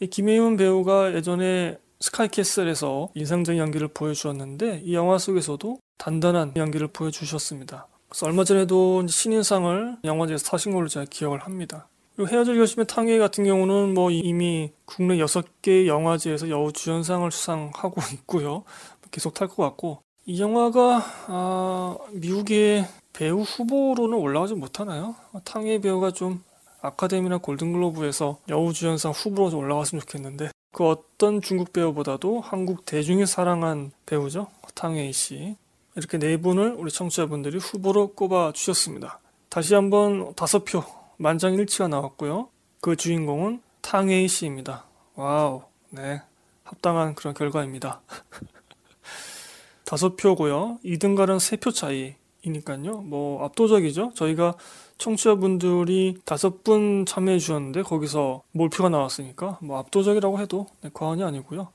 이 0.00 0.06
김혜윤 0.06 0.56
배우가 0.56 1.14
예전에 1.14 1.78
스카이캐슬에서 2.00 3.08
인상적인 3.14 3.60
연기를 3.60 3.88
보여주었는데 3.88 4.82
이 4.84 4.94
영화 4.94 5.18
속에서도 5.18 5.78
단단한 5.98 6.52
연기를 6.56 6.88
보여주셨습니다. 6.88 7.86
그래서 8.08 8.26
얼마 8.26 8.44
전에도 8.44 9.06
신인상을 9.06 9.98
영화제에서 10.04 10.44
타신 10.50 10.72
걸로 10.72 10.88
제가 10.88 11.06
기억을 11.08 11.40
합니다. 11.40 11.88
그리고 12.16 12.30
헤어질 12.30 12.56
결심의 12.56 12.86
탕웨이 12.86 13.18
같은 13.18 13.44
경우는 13.44 13.92
뭐 13.92 14.10
이미 14.10 14.72
국내 14.86 15.18
6개 15.18 15.86
영화제에서 15.86 16.48
여우 16.48 16.72
주연상을 16.72 17.30
수상하고 17.30 18.00
있고요. 18.14 18.64
계속 19.10 19.34
탈 19.34 19.48
것 19.48 19.62
같고 19.62 20.00
이 20.24 20.40
영화가 20.40 21.04
아, 21.28 21.96
미국의 22.12 22.86
배우 23.12 23.42
후보로는 23.42 24.18
올라가지 24.18 24.54
못하나요? 24.54 25.14
탕웨이 25.44 25.80
배우가 25.80 26.10
좀 26.10 26.42
아카데미나 26.80 27.38
골든글로브에서 27.38 28.38
여우 28.48 28.72
주연상 28.72 29.12
후보로 29.12 29.50
좀 29.50 29.60
올라갔으면 29.60 30.00
좋겠는데 30.00 30.50
그 30.72 30.88
어떤 30.88 31.40
중국 31.40 31.72
배우보다도 31.72 32.40
한국 32.40 32.84
대중이 32.84 33.26
사랑한 33.26 33.92
배우죠 34.06 34.48
탕웨이 34.74 35.12
씨 35.12 35.56
이렇게 35.96 36.18
네 36.18 36.36
분을 36.38 36.74
우리 36.78 36.90
청취자분들이 36.90 37.58
후보로 37.58 38.08
꼽아 38.14 38.52
주셨습니다. 38.52 39.20
다시 39.48 39.74
한번 39.74 40.34
다섯 40.34 40.64
표 40.64 40.82
만장일치가 41.16 41.88
나왔고요. 41.88 42.48
그 42.80 42.96
주인공은 42.96 43.62
탕웨이 43.82 44.28
씨입니다. 44.28 44.84
와우, 45.14 45.62
네, 45.90 46.22
합당한 46.64 47.14
그런 47.14 47.34
결과입니다. 47.34 48.00
다섯 49.84 50.16
표고요. 50.16 50.78
2등과는 50.84 51.38
세표 51.38 51.70
차이이니까요. 51.70 53.02
뭐 53.02 53.44
압도적이죠. 53.44 54.12
저희가 54.14 54.54
청취자분들이 54.98 56.18
다섯 56.24 56.64
분 56.64 57.06
참여해 57.06 57.38
주셨는데 57.38 57.82
거기서 57.82 58.42
몰표가 58.52 58.88
나왔으니까 58.88 59.58
뭐 59.62 59.78
압도적이라고 59.78 60.40
해도 60.40 60.66
네, 60.80 60.90
과언이 60.92 61.22
아니고요. 61.22 61.68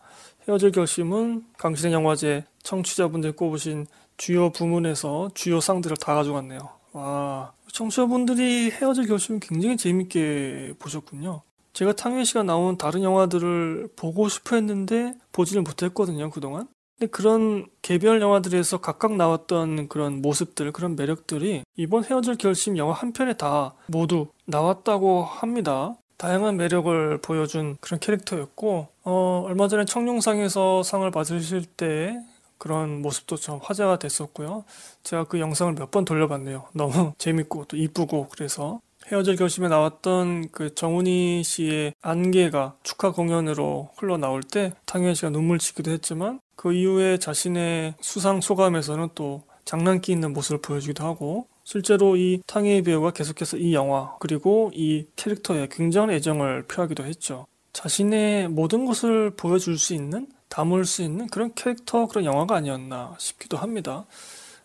헤어질 0.47 0.71
결심은 0.71 1.45
강신의 1.57 1.93
영화제 1.93 2.43
청취자분들 2.63 3.33
꼽으신 3.33 3.87
주요 4.17 4.51
부문에서 4.51 5.29
주요 5.33 5.59
상들을 5.59 5.97
다 5.97 6.15
가져갔네요. 6.15 6.59
와, 6.93 7.53
청취자분들이 7.73 8.71
헤어질 8.71 9.07
결심을 9.07 9.39
굉장히 9.39 9.77
재밌게 9.77 10.73
보셨군요. 10.79 11.41
제가 11.73 11.93
탕웨이 11.93 12.25
씨가 12.25 12.43
나온 12.43 12.77
다른 12.77 13.01
영화들을 13.03 13.89
보고 13.95 14.27
싶어 14.27 14.55
했는데 14.55 15.13
보지를 15.31 15.61
못했거든요, 15.61 16.29
그동안. 16.29 16.67
근데 16.99 17.09
그런 17.09 17.65
개별 17.81 18.21
영화들에서 18.21 18.79
각각 18.79 19.15
나왔던 19.15 19.87
그런 19.87 20.21
모습들, 20.21 20.71
그런 20.71 20.95
매력들이 20.95 21.63
이번 21.77 22.03
헤어질 22.03 22.35
결심 22.35 22.77
영화 22.77 22.93
한 22.93 23.13
편에 23.13 23.33
다 23.33 23.73
모두 23.87 24.27
나왔다고 24.45 25.23
합니다. 25.23 25.95
다양한 26.17 26.57
매력을 26.57 27.17
보여준 27.21 27.77
그런 27.81 27.99
캐릭터였고, 27.99 28.89
어, 29.03 29.43
얼마 29.47 29.67
전에 29.67 29.85
청룡상에서 29.85 30.83
상을 30.83 31.09
받으실 31.09 31.65
때 31.65 32.19
그런 32.61 33.01
모습도 33.01 33.37
좀 33.37 33.59
화제가 33.63 33.97
됐었고요. 33.97 34.63
제가 35.03 35.23
그 35.23 35.39
영상을 35.39 35.73
몇 35.73 35.89
번 35.89 36.05
돌려봤네요. 36.05 36.67
너무 36.73 37.13
재밌고 37.17 37.65
또 37.65 37.75
이쁘고 37.75 38.27
그래서 38.31 38.79
헤어질 39.11 39.35
결심에 39.35 39.67
나왔던 39.67 40.49
그 40.51 40.75
정훈이 40.75 41.43
씨의 41.43 41.95
안개가 42.03 42.75
축하 42.83 43.11
공연으로 43.11 43.89
흘러나올 43.97 44.43
때 44.43 44.73
탕현 44.85 45.15
씨가 45.15 45.31
눈물 45.31 45.57
짓기도 45.57 45.89
했지만 45.89 46.39
그 46.55 46.71
이후에 46.71 47.17
자신의 47.17 47.95
수상 47.99 48.41
소감에서는 48.41 49.09
또 49.15 49.41
장난기 49.65 50.11
있는 50.11 50.31
모습을 50.31 50.61
보여주기도 50.61 51.03
하고 51.03 51.47
실제로 51.63 52.15
이 52.15 52.41
탕웨이 52.45 52.83
배우가 52.83 53.11
계속해서 53.11 53.57
이 53.57 53.73
영화 53.73 54.15
그리고 54.19 54.69
이 54.75 55.07
캐릭터에 55.15 55.67
굉장한 55.71 56.11
애정을 56.11 56.67
표하기도 56.67 57.05
했죠. 57.05 57.47
자신의 57.73 58.49
모든 58.49 58.85
것을 58.85 59.31
보여줄 59.31 59.79
수 59.79 59.95
있는 59.95 60.27
담을 60.51 60.85
수 60.85 61.01
있는 61.01 61.27
그런 61.27 61.53
캐릭터 61.55 62.05
그런 62.07 62.25
영화가 62.25 62.55
아니었나 62.57 63.15
싶기도 63.17 63.57
합니다. 63.57 64.05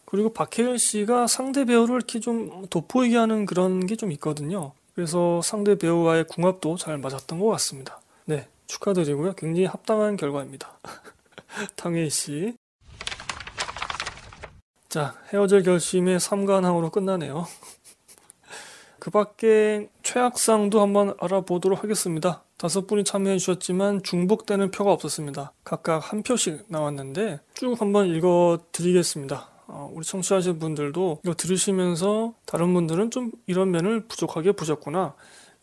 그리고 0.04 0.32
박해일 0.32 0.78
씨가 0.78 1.26
상대 1.28 1.64
배우를 1.64 1.94
이렇게 1.96 2.20
좀 2.20 2.66
돋보이게 2.68 3.16
하는 3.16 3.46
그런 3.46 3.86
게 3.86 3.96
좀 3.96 4.12
있거든요. 4.12 4.72
그래서 4.94 5.40
상대 5.42 5.76
배우와의 5.78 6.24
궁합도 6.24 6.76
잘 6.76 6.98
맞았던 6.98 7.38
것 7.38 7.46
같습니다. 7.46 8.00
네, 8.24 8.48
축하드리고요. 8.66 9.34
굉장히 9.34 9.66
합당한 9.66 10.16
결과입니다. 10.16 10.78
탕웨이 11.76 12.10
씨. 12.10 12.56
자, 14.88 15.14
헤어질 15.32 15.62
결심의 15.62 16.18
3관왕으로 16.18 16.90
끝나네요. 16.90 17.46
그 18.98 19.10
밖에 19.10 19.88
최악상도 20.02 20.80
한번 20.80 21.14
알아보도록 21.20 21.84
하겠습니다. 21.84 22.42
다섯 22.56 22.86
분이 22.86 23.04
참여해 23.04 23.38
주셨지만 23.38 24.02
중복되는 24.02 24.70
표가 24.70 24.92
없었습니다. 24.92 25.52
각각 25.64 26.12
한 26.12 26.22
표씩 26.22 26.64
나왔는데 26.68 27.40
쭉 27.54 27.80
한번 27.80 28.06
읽어 28.06 28.58
드리겠습니다. 28.72 29.48
어, 29.68 29.90
우리 29.92 30.04
청취하실 30.04 30.58
분들도 30.58 31.20
이거 31.24 31.34
들으시면서 31.34 32.34
다른 32.46 32.72
분들은 32.72 33.10
좀 33.10 33.30
이런 33.46 33.70
면을 33.70 34.00
부족하게 34.06 34.52
보셨구나. 34.52 35.14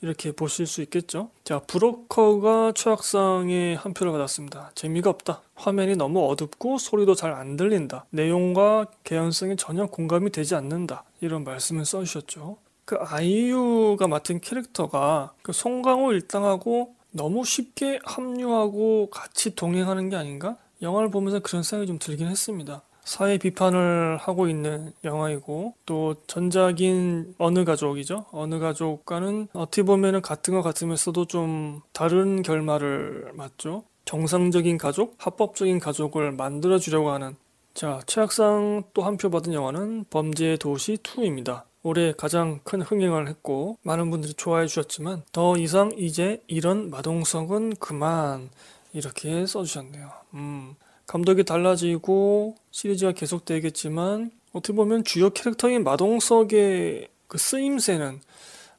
이렇게 0.02 0.34
보실 0.34 0.68
수 0.68 0.82
있겠죠. 0.82 1.30
자, 1.46 1.60
브로커가 1.60 2.74
최악상에 2.76 3.76
한 3.76 3.94
표를 3.94 4.12
받았습니다. 4.12 4.72
재미가 4.76 5.10
없다. 5.10 5.42
화면이 5.56 5.96
너무 5.96 6.30
어둡고 6.30 6.78
소리도 6.78 7.16
잘 7.16 7.32
안 7.34 7.56
들린다. 7.56 8.06
내용과 8.10 8.88
개연성이 9.06 9.56
전혀 9.56 9.86
공감이 9.86 10.30
되지 10.30 10.56
않는다. 10.56 11.06
이런 11.22 11.46
말씀을 11.46 11.86
써주셨죠. 11.86 12.58
그 12.86 12.98
아이유가 13.00 14.08
맡은 14.08 14.42
캐릭터가 14.42 15.34
그 15.42 15.52
송강호 15.54 16.14
일당하고 16.14 16.96
너무 17.12 17.46
쉽게 17.46 18.00
합류하고 18.04 19.10
같이 19.10 19.56
동행하는 19.56 20.10
게 20.10 20.16
아닌가? 20.16 20.58
영화를 20.82 21.10
보면서 21.12 21.40
그런 21.40 21.64
생각이 21.64 21.88
좀 21.88 22.00
들긴 22.00 22.28
했습니다. 22.28 22.82
사회 23.06 23.38
비판을 23.38 24.18
하고 24.18 24.48
있는 24.48 24.94
영화이고 25.04 25.76
또 25.86 26.16
전작인 26.28 27.36
어느 27.38 27.66
가족이죠. 27.66 28.26
어느 28.32 28.60
가족과는 28.60 29.50
어떻게 29.54 29.84
보면 29.84 30.22
같은 30.22 30.54
것 30.54 30.62
같으면서도 30.62 31.26
좀 31.26 31.82
다른 31.92 32.42
결말을 32.42 33.32
맞죠. 33.34 33.84
정상적인 34.06 34.78
가족, 34.78 35.16
합법적인 35.18 35.80
가족을 35.80 36.32
만들어 36.32 36.78
주려고 36.80 37.12
하는 37.12 37.36
자, 37.74 38.00
최악상 38.06 38.84
또 38.94 39.04
한 39.04 39.18
표 39.18 39.30
받은 39.30 39.54
영화는 39.54 40.06
범죄의 40.10 40.58
도시 40.58 40.98
2입니다. 40.98 41.64
올해 41.84 42.14
가장 42.14 42.62
큰 42.64 42.82
흥행을 42.82 43.28
했고 43.28 43.78
많은 43.84 44.10
분들이 44.10 44.34
좋아해 44.34 44.68
주셨지만 44.68 45.24
더 45.34 45.58
이상 45.58 45.92
이제 45.98 46.42
이런 46.48 46.90
마동석은 46.90 47.76
그만 47.76 48.50
이렇게 48.94 49.46
써주셨네요. 49.46 50.10
음, 50.36 50.76
감독이 51.06 51.44
달라지고 51.44 52.56
시리즈가 52.72 53.12
계속되겠지만 53.12 54.32
어떻게 54.54 54.74
보면 54.74 55.04
주요 55.04 55.30
캐릭터인 55.32 55.84
마동석의 55.84 57.10
그 57.28 57.38
쓰임새는 57.38 58.22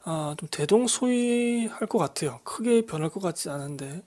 아, 0.05 0.35
좀 0.38 0.49
대동소이할 0.51 1.87
것 1.87 1.99
같아요. 1.99 2.40
크게 2.45 2.87
변할 2.87 3.11
것 3.11 3.21
같지 3.21 3.51
않은데 3.51 4.03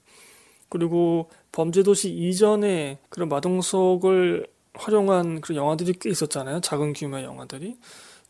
그리고 0.68 1.30
범죄도시 1.52 2.10
이전에 2.10 2.98
그런 3.08 3.28
마동석을 3.28 4.46
활용한 4.74 5.40
그런 5.40 5.56
영화들이 5.56 5.94
꽤 6.00 6.10
있었잖아요. 6.10 6.60
작은 6.60 6.92
규모의 6.92 7.24
영화들이. 7.24 7.76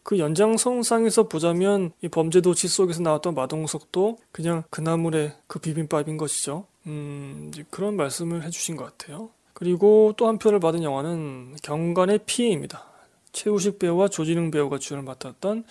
그 0.03 0.19
연장선상에서 0.19 1.29
보자면 1.29 1.93
이 2.03 2.09
범죄도시 2.09 2.69
속에서 2.69 3.03
나왔던 3.03 3.35
마동석도 3.35 4.19
그냥 4.33 4.63
그나물의 4.71 5.35
그 5.47 5.59
비빔밥인 5.59 6.17
것이죠. 6.17 6.67
음, 6.87 7.51
그런 7.71 7.97
말씀을 7.97 8.43
해주신 8.45 8.77
것 8.77 8.85
같아요. 8.85 9.31
그리고 9.53 10.15
또 10.17 10.27
한 10.29 10.39
표를 10.39 10.61
받은 10.61 10.83
영화는 10.83 11.57
경관의 11.63 12.21
피해입니다. 12.27 12.85
최우식 13.33 13.79
배우와 13.79 14.09
조진웅 14.09 14.51
배우가 14.51 14.79
주연을 14.79 15.05
맡았던 15.05 15.65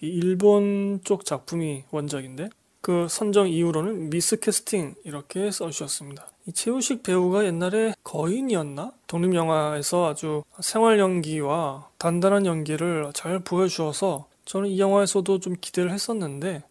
일본 0.00 1.00
쪽 1.04 1.24
작품이 1.24 1.84
원작인데 1.90 2.48
그 2.84 3.06
선정 3.08 3.48
이후로는 3.48 4.10
미스캐스팅 4.10 4.94
이렇게 5.04 5.50
써주셨습니다. 5.50 6.26
이 6.44 6.52
최우식 6.52 7.02
배우가 7.02 7.46
옛날에 7.46 7.94
거인이었나? 8.04 8.92
독립영화에서 9.06 10.10
아주 10.10 10.42
생활 10.60 10.98
연기와 10.98 11.88
단단한 11.96 12.44
연기를 12.44 13.10
잘 13.14 13.38
보여주어서 13.38 14.28
저는 14.44 14.68
이 14.68 14.78
영화에서도 14.78 15.40
좀 15.40 15.56
기대를 15.58 15.92
했었는데 15.92 16.62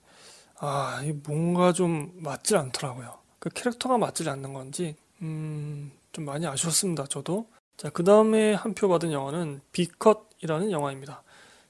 아, 0.59 1.01
뭔가 1.25 1.73
좀 1.73 2.11
맞질 2.17 2.57
않더라고요. 2.57 3.15
그 3.39 3.49
캐릭터가 3.49 3.97
맞질 3.97 4.29
않는 4.29 4.53
건지 4.53 4.95
음, 5.23 5.91
좀 6.11 6.25
많이 6.25 6.45
아쉬웠습니다. 6.45 7.07
저도. 7.07 7.47
자, 7.75 7.89
그 7.89 8.03
다음에 8.03 8.53
한 8.53 8.75
표 8.75 8.87
받은 8.87 9.11
영화는 9.11 9.61
비컷이라는 9.71 10.69
영화입니다. 10.69 11.23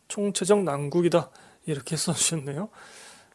총체적 0.10 0.64
난국이다. 0.64 1.30
이렇게 1.66 1.96
써주셨네요. 1.96 2.68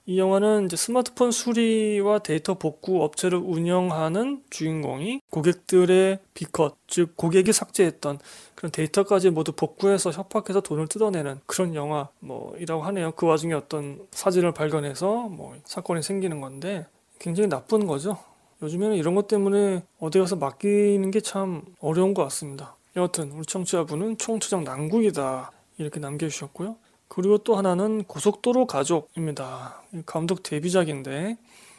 이 0.09 0.19
영화는 0.19 0.65
이제 0.65 0.75
스마트폰 0.75 1.31
수리와 1.31 2.21
데이터 2.21 2.55
복구 2.55 3.05
업체를 3.05 3.37
운영하는 3.37 4.43
주인공이 4.49 5.21
고객들의 5.29 6.19
비컷, 6.33 6.77
즉 6.87 7.15
고객이 7.15 7.53
삭제했던 7.53 8.19
그런 8.55 8.73
데이터까지 8.73 9.29
모두 9.29 9.53
복구해서 9.53 10.11
협박해서 10.11 10.63
돈을 10.63 10.87
뜯어내는 10.89 11.41
그런 11.45 11.75
영화 11.75 12.09
뭐이라고 12.21 12.85
하네요. 12.85 13.13
그 13.17 13.27
와중에 13.27 13.53
어떤 13.53 14.01
사진을 14.11 14.53
발견해서 14.53 15.29
뭐 15.29 15.55
사건이 15.67 16.03
생기는 16.03 16.41
건데 16.41 16.87
굉장히 17.19 17.51
나쁜 17.51 17.87
거죠. 17.87 18.17
요즘에는 18.63 18.97
이런 18.97 19.15
것 19.15 19.29
때문에 19.29 19.83
어디 20.01 20.19
가서 20.19 20.37
맡기는 20.37 21.11
게 21.11 21.21
참 21.21 21.61
어려운 21.81 22.15
것 22.15 22.23
같습니다. 22.23 22.77
여하튼 22.97 23.31
우리 23.33 23.45
청취자분은 23.45 24.17
총체적 24.17 24.63
난국이다 24.63 25.53
이렇게 25.77 26.01
남겨주셨고요. 26.01 26.77
그리고 27.19 27.39
또 27.39 27.57
하나는 27.57 28.05
고속도로 28.05 28.69
가족입니다. 28.69 29.83
감독 30.07 30.45
데뷔작인데 30.45 31.37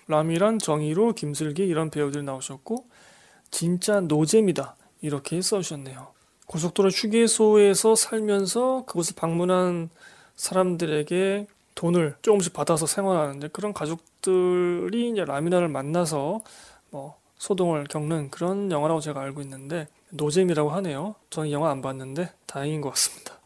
라미란 0.08 0.60
정의로 0.60 1.14
김슬기 1.14 1.66
이런 1.66 1.90
배우들이 1.90 2.24
나오셨고 2.24 2.84
진짜 3.50 4.02
노잼이다 4.02 4.76
이렇게 5.02 5.42
써주셨네요. 5.42 6.08
고속도로 6.46 6.90
휴게소에서 6.90 7.96
살면서 7.96 8.84
그곳을 8.86 9.16
방문한 9.16 9.90
사람들에게 10.36 11.48
돈을 11.74 12.18
조금씩 12.22 12.52
받아서 12.52 12.86
생활하는데 12.86 13.48
그런 13.48 13.74
가족들이 13.74 15.10
이제 15.10 15.24
라미나를 15.24 15.70
만나서 15.70 16.42
뭐 16.90 17.16
소동을 17.38 17.86
겪는 17.86 18.30
그런 18.30 18.70
영화라고 18.74 19.00
제가 19.00 19.22
알고 19.22 19.42
있는데 19.44 19.88
노잼이라고 20.10 20.70
하네요. 20.72 21.16
저는 21.30 21.52
영화 21.52 21.72
안 21.72 21.82
봤는데 21.82 22.30
다행인 22.46 22.82
것 22.82 22.90
같습니다. 22.90 23.39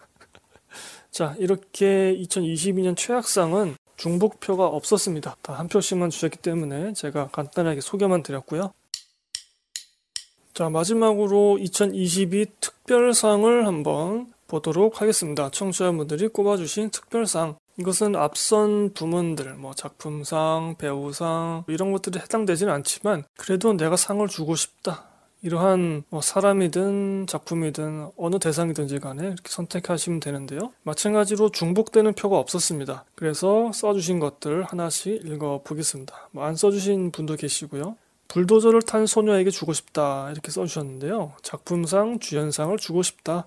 자 1.14 1.36
이렇게 1.38 2.18
2022년 2.18 2.98
최악상은 2.98 3.76
중복표가 3.98 4.66
없었습니다. 4.66 5.38
다 5.44 5.54
한 5.54 5.68
표씩만 5.68 6.10
주셨기 6.10 6.40
때문에 6.40 6.94
제가 6.94 7.28
간단하게 7.28 7.82
소개만 7.82 8.24
드렸고요. 8.24 8.74
자 10.56 10.70
마지막으로 10.72 11.60
2022 11.60 12.48
특별상을 12.60 13.68
한번 13.68 14.34
보도록 14.48 15.02
하겠습니다. 15.02 15.52
청취자분들이 15.52 16.30
꼽아주신 16.30 16.90
특별상 16.90 17.58
이것은 17.78 18.16
앞선 18.16 18.94
부문들, 18.94 19.54
뭐 19.54 19.76
작품상, 19.76 20.76
배우상 20.80 21.64
이런 21.68 21.92
것들이 21.92 22.18
해당되지는 22.20 22.74
않지만 22.74 23.24
그래도 23.38 23.74
내가 23.74 23.96
상을 23.96 24.28
주고 24.28 24.56
싶다. 24.56 25.13
이러한 25.44 26.04
뭐 26.10 26.22
사람이든 26.22 27.28
작품이든 27.28 28.12
어느 28.16 28.40
대상이든지 28.40 29.00
간에 29.00 29.24
이렇게 29.26 29.44
선택하시면 29.50 30.22
되는데요. 30.22 30.72
마찬가지로 30.84 31.50
중복되는 31.52 32.14
표가 32.14 32.38
없었습니다. 32.40 33.04
그래서 33.16 33.72
써주신 33.74 34.20
것들 34.20 34.64
하나씩 34.64 35.26
읽어보겠습니다. 35.26 36.30
뭐 36.32 36.46
안 36.46 36.56
써주신 36.56 37.12
분도 37.12 37.36
계시고요. 37.36 37.98
불도저를 38.30 38.82
탄 38.84 39.06
소녀에게 39.06 39.50
주고 39.50 39.74
싶다 39.74 40.32
이렇게 40.32 40.50
써주셨는데요. 40.50 41.34
작품상, 41.42 42.20
주연상을 42.20 42.78
주고 42.78 43.04
싶다. 43.04 43.46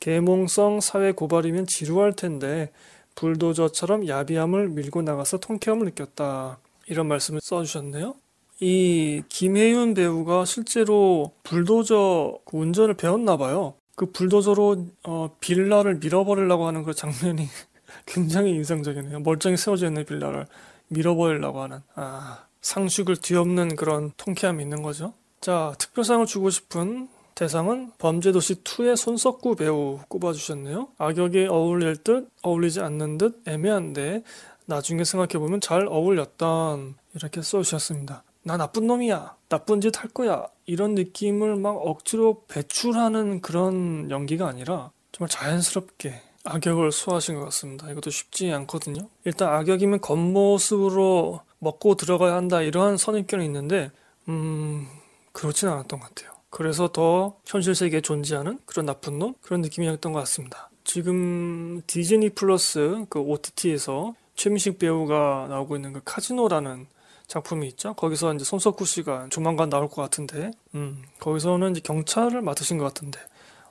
계몽성 0.00 0.80
사회 0.80 1.12
고발이면 1.12 1.66
지루할 1.66 2.14
텐데 2.14 2.70
불도저처럼 3.16 4.08
야비함을 4.08 4.68
밀고 4.68 5.02
나가서 5.02 5.38
통쾌함을 5.38 5.86
느꼈다. 5.86 6.58
이런 6.86 7.08
말씀을 7.08 7.40
써주셨네요. 7.42 8.14
이 8.64 9.24
김혜윤 9.28 9.94
배우가 9.94 10.44
실제로 10.44 11.32
불도저 11.42 12.38
그 12.44 12.56
운전을 12.58 12.94
배웠나 12.94 13.36
봐요. 13.36 13.74
그 13.96 14.12
불도저로 14.12 14.86
어, 15.02 15.36
빌라를 15.40 15.96
밀어버리려고 15.96 16.68
하는 16.68 16.84
그 16.84 16.94
장면이 16.94 17.48
굉장히 18.06 18.52
인상적이네요. 18.52 19.18
멀쩡히 19.18 19.56
세워져 19.56 19.88
있는 19.88 20.04
빌라를 20.04 20.46
밀어버리려고 20.86 21.60
하는 21.60 21.80
아, 21.96 22.44
상식을 22.60 23.16
뒤엎는 23.16 23.74
그런 23.74 24.12
통쾌함이 24.16 24.62
있는 24.62 24.82
거죠. 24.82 25.12
자, 25.40 25.74
특별상을 25.80 26.24
주고 26.26 26.48
싶은 26.48 27.08
대상은 27.34 27.90
범죄도시 27.98 28.62
2의 28.62 28.94
손석구 28.94 29.56
배우 29.56 29.98
꼽아주셨네요. 30.06 30.86
악역에 30.98 31.48
어울릴 31.48 31.96
듯 31.96 32.28
어울리지 32.42 32.80
않는 32.80 33.18
듯 33.18 33.42
애매한데 33.44 34.22
나중에 34.66 35.02
생각해보면 35.02 35.60
잘 35.60 35.88
어울렸던 35.88 36.94
이렇게 37.16 37.42
써주셨습니다. 37.42 38.22
나 38.44 38.56
나쁜 38.56 38.86
놈이야. 38.86 39.36
나쁜 39.48 39.80
짓 39.80 39.98
할 40.02 40.10
거야. 40.10 40.46
이런 40.66 40.94
느낌을 40.94 41.56
막 41.56 41.70
억지로 41.76 42.44
배출하는 42.48 43.40
그런 43.40 44.10
연기가 44.10 44.48
아니라 44.48 44.90
정말 45.12 45.28
자연스럽게 45.28 46.20
악역을 46.44 46.90
소화하신 46.90 47.36
것 47.36 47.44
같습니다. 47.46 47.90
이것도 47.90 48.10
쉽지 48.10 48.50
않거든요. 48.52 49.08
일단 49.24 49.52
악역이면 49.54 50.00
겉모습으로 50.00 51.40
먹고 51.58 51.94
들어가야 51.94 52.34
한다 52.34 52.62
이러한 52.62 52.96
선입견이 52.96 53.44
있는데 53.44 53.90
음 54.28 54.88
그렇진 55.32 55.68
않았던 55.68 56.00
것 56.00 56.08
같아요. 56.08 56.32
그래서 56.50 56.88
더 56.88 57.36
현실 57.46 57.74
세계에 57.74 58.00
존재하는 58.00 58.58
그런 58.66 58.86
나쁜 58.86 59.18
놈 59.18 59.34
그런 59.42 59.60
느낌이었던 59.60 60.12
것 60.12 60.18
같습니다. 60.20 60.70
지금 60.84 61.80
디즈니 61.86 62.30
플러스 62.30 63.04
그 63.08 63.20
OTT에서 63.20 64.14
최민식 64.34 64.78
배우가 64.78 65.46
나오고 65.48 65.76
있는 65.76 65.92
그 65.92 66.00
카지노라는 66.04 66.86
작품이 67.26 67.66
있죠. 67.68 67.94
거기서 67.94 68.34
이제 68.34 68.44
손석구 68.44 68.84
씨가 68.84 69.28
조만간 69.30 69.70
나올 69.70 69.88
것 69.88 70.02
같은데, 70.02 70.50
음, 70.74 71.02
거기서는 71.20 71.72
이제 71.72 71.80
경찰을 71.80 72.42
맡으신 72.42 72.78
것 72.78 72.84
같은데, 72.84 73.20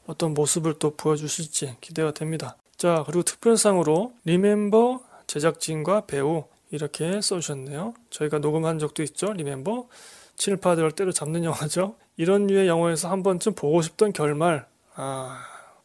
어떤 0.07 0.33
모습을 0.33 0.75
또 0.79 0.95
보여주실지 0.95 1.77
기대가 1.81 2.11
됩니다. 2.11 2.57
자, 2.77 3.03
그리고 3.05 3.23
특별상으로 3.23 4.13
리멤버 4.25 5.01
제작진과 5.27 6.07
배우 6.07 6.45
이렇게 6.71 7.21
써주셨네요. 7.21 7.93
저희가 8.09 8.39
녹음한 8.39 8.79
적도 8.79 9.03
있죠. 9.03 9.31
리멤버 9.33 9.87
친일파들을 10.35 10.91
때려잡는 10.93 11.43
영화죠. 11.43 11.95
이런 12.17 12.47
류의 12.47 12.67
영화에서 12.67 13.09
한 13.09 13.23
번쯤 13.23 13.53
보고 13.53 13.81
싶던 13.81 14.13
결말. 14.13 14.65
아, 14.95 15.43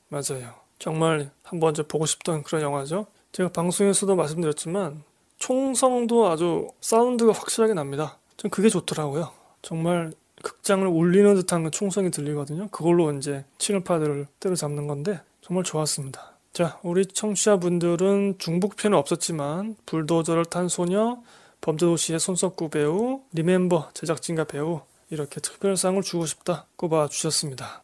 맞아요. 0.09 0.55
정말 0.79 1.31
한 1.43 1.61
번쯤 1.61 1.85
보고 1.89 2.07
싶던 2.07 2.43
그런 2.43 2.63
영화죠. 2.63 3.07
제가 3.33 3.51
방송에서도 3.51 4.15
말씀드렸지만 4.17 5.03
총성도 5.39 6.29
아주 6.29 6.69
사운드가 6.81 7.33
확실하게 7.33 7.75
납니다. 7.75 8.19
전 8.37 8.51
그게 8.51 8.69
좋더라고요. 8.69 9.31
정말 9.63 10.13
극장을 10.43 10.87
울리는 10.87 11.35
듯한 11.35 11.65
그 11.65 11.71
총성이 11.71 12.11
들리거든요. 12.11 12.69
그걸로 12.69 13.13
이제 13.13 13.45
친일파들을 13.59 14.27
때려잡는 14.41 14.87
건데 14.87 15.21
정말 15.41 15.65
좋았습니다. 15.65 16.37
자, 16.53 16.79
우리 16.83 17.05
청취자분들은 17.05 18.37
중복편은 18.39 18.97
없었지만 18.97 19.77
불도저를 19.87 20.47
탄 20.47 20.69
소녀, 20.69 21.19
범죄도시의 21.61 22.19
손석구 22.19 22.71
배우, 22.71 23.21
리멤버 23.33 23.91
제작진과 23.93 24.45
배우 24.45 24.81
이렇게 25.11 25.41
특별상을 25.41 26.01
주고 26.03 26.27
싶다 26.27 26.67
꼽아 26.77 27.09
주셨습니다. 27.09 27.83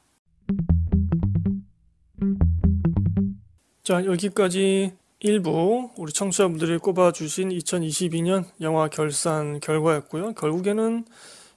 자, 3.82 4.04
여기까지 4.04 4.94
일부 5.24 5.88
우리 5.96 6.12
청취자분들이 6.12 6.78
꼽아주신 6.78 7.50
2022년 7.50 8.44
영화 8.60 8.88
결산 8.88 9.60
결과였고요. 9.60 10.32
결국에는 10.32 11.04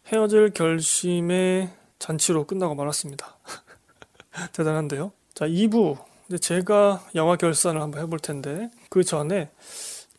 헤어질 0.06 0.52
결심의 0.52 1.72
잔치로 1.98 2.46
끝나고 2.46 2.76
말았습니다. 2.76 3.40
대단한데요. 4.54 5.14
자, 5.34 5.48
2부. 5.48 5.98
제가 6.40 7.08
영화 7.16 7.38
결산을 7.38 7.82
한번 7.82 8.04
해볼 8.04 8.20
텐데, 8.20 8.70
그 8.90 9.04
전에 9.04 9.50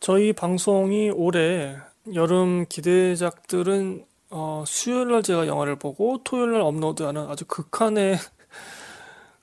저희 0.01 0.33
방송이 0.33 1.09
올해 1.11 1.77
여름 2.13 2.65
기대작들은 2.67 4.05
어, 4.29 4.65
수요일 4.67 5.11
날 5.11 5.23
제가 5.23 5.47
영화를 5.47 5.77
보고 5.77 6.21
토요일 6.25 6.51
날 6.51 6.61
업로드하는 6.61 7.29
아주 7.29 7.45
극한의 7.45 8.17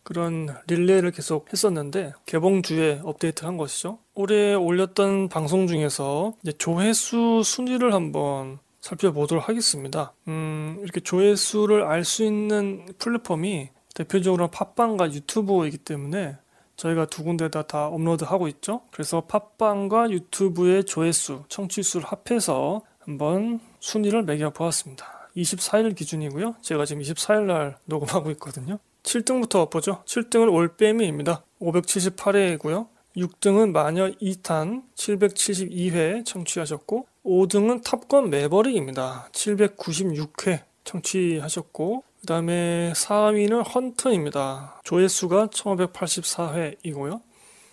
그런 0.05 0.55
릴레이를 0.69 1.11
계속 1.11 1.53
했었는데 1.53 2.13
개봉주에 2.27 3.01
업데이트한 3.03 3.57
것이죠. 3.57 3.99
올해 4.15 4.55
올렸던 4.55 5.29
방송 5.29 5.67
중에서 5.67 6.35
조회수 6.59 7.43
순위를 7.45 7.93
한번 7.95 8.59
살펴보도록 8.81 9.49
하겠습니다. 9.49 10.13
음, 10.29 10.79
이렇게 10.83 11.01
조회수를 11.01 11.85
알 11.85 12.05
수 12.05 12.23
있는 12.23 12.87
플랫폼이 12.99 13.71
대표적으로 13.95 14.49
팟빵과 14.49 15.13
유튜브이기 15.13 15.79
때문에 15.79 16.37
저희가 16.77 17.07
두 17.07 17.25
군데다 17.25 17.63
다 17.63 17.87
업로드하고 17.87 18.49
있죠. 18.49 18.83
그래서 18.91 19.23
팟빵과 19.23 20.11
유튜브의 20.11 20.85
조회수, 20.85 21.45
청취수를 21.49 22.07
합해서 22.07 22.83
한번 22.99 23.61
순위를 23.81 24.25
매겨 24.25 24.51
보았습니다. 24.51 25.31
24일 25.37 25.97
기준이고요. 25.97 26.57
제가 26.61 26.85
지금 26.85 27.03
24일 27.03 27.45
날 27.45 27.79
녹음하고 27.87 28.31
있거든요. 28.33 28.79
7등부터 29.05 29.71
보죠. 29.71 30.03
7등은 30.07 30.53
올빼미입니다. 30.53 31.45
578회이고요. 31.61 32.89
6등은 33.17 33.71
마녀 33.71 34.11
2탄 34.11 34.83
772회 34.97 36.27
청취하셨고 36.27 37.07
5등은 37.25 37.85
탑건 37.85 38.31
매버릭입니다. 38.31 39.29
796회 39.33 40.63
청취하셨고 40.83 42.03
그 42.21 42.27
다음에 42.27 42.93
4위는 42.95 43.75
헌트입니다. 43.75 44.81
조회수가 44.83 45.49
1584회이고요. 45.49 47.21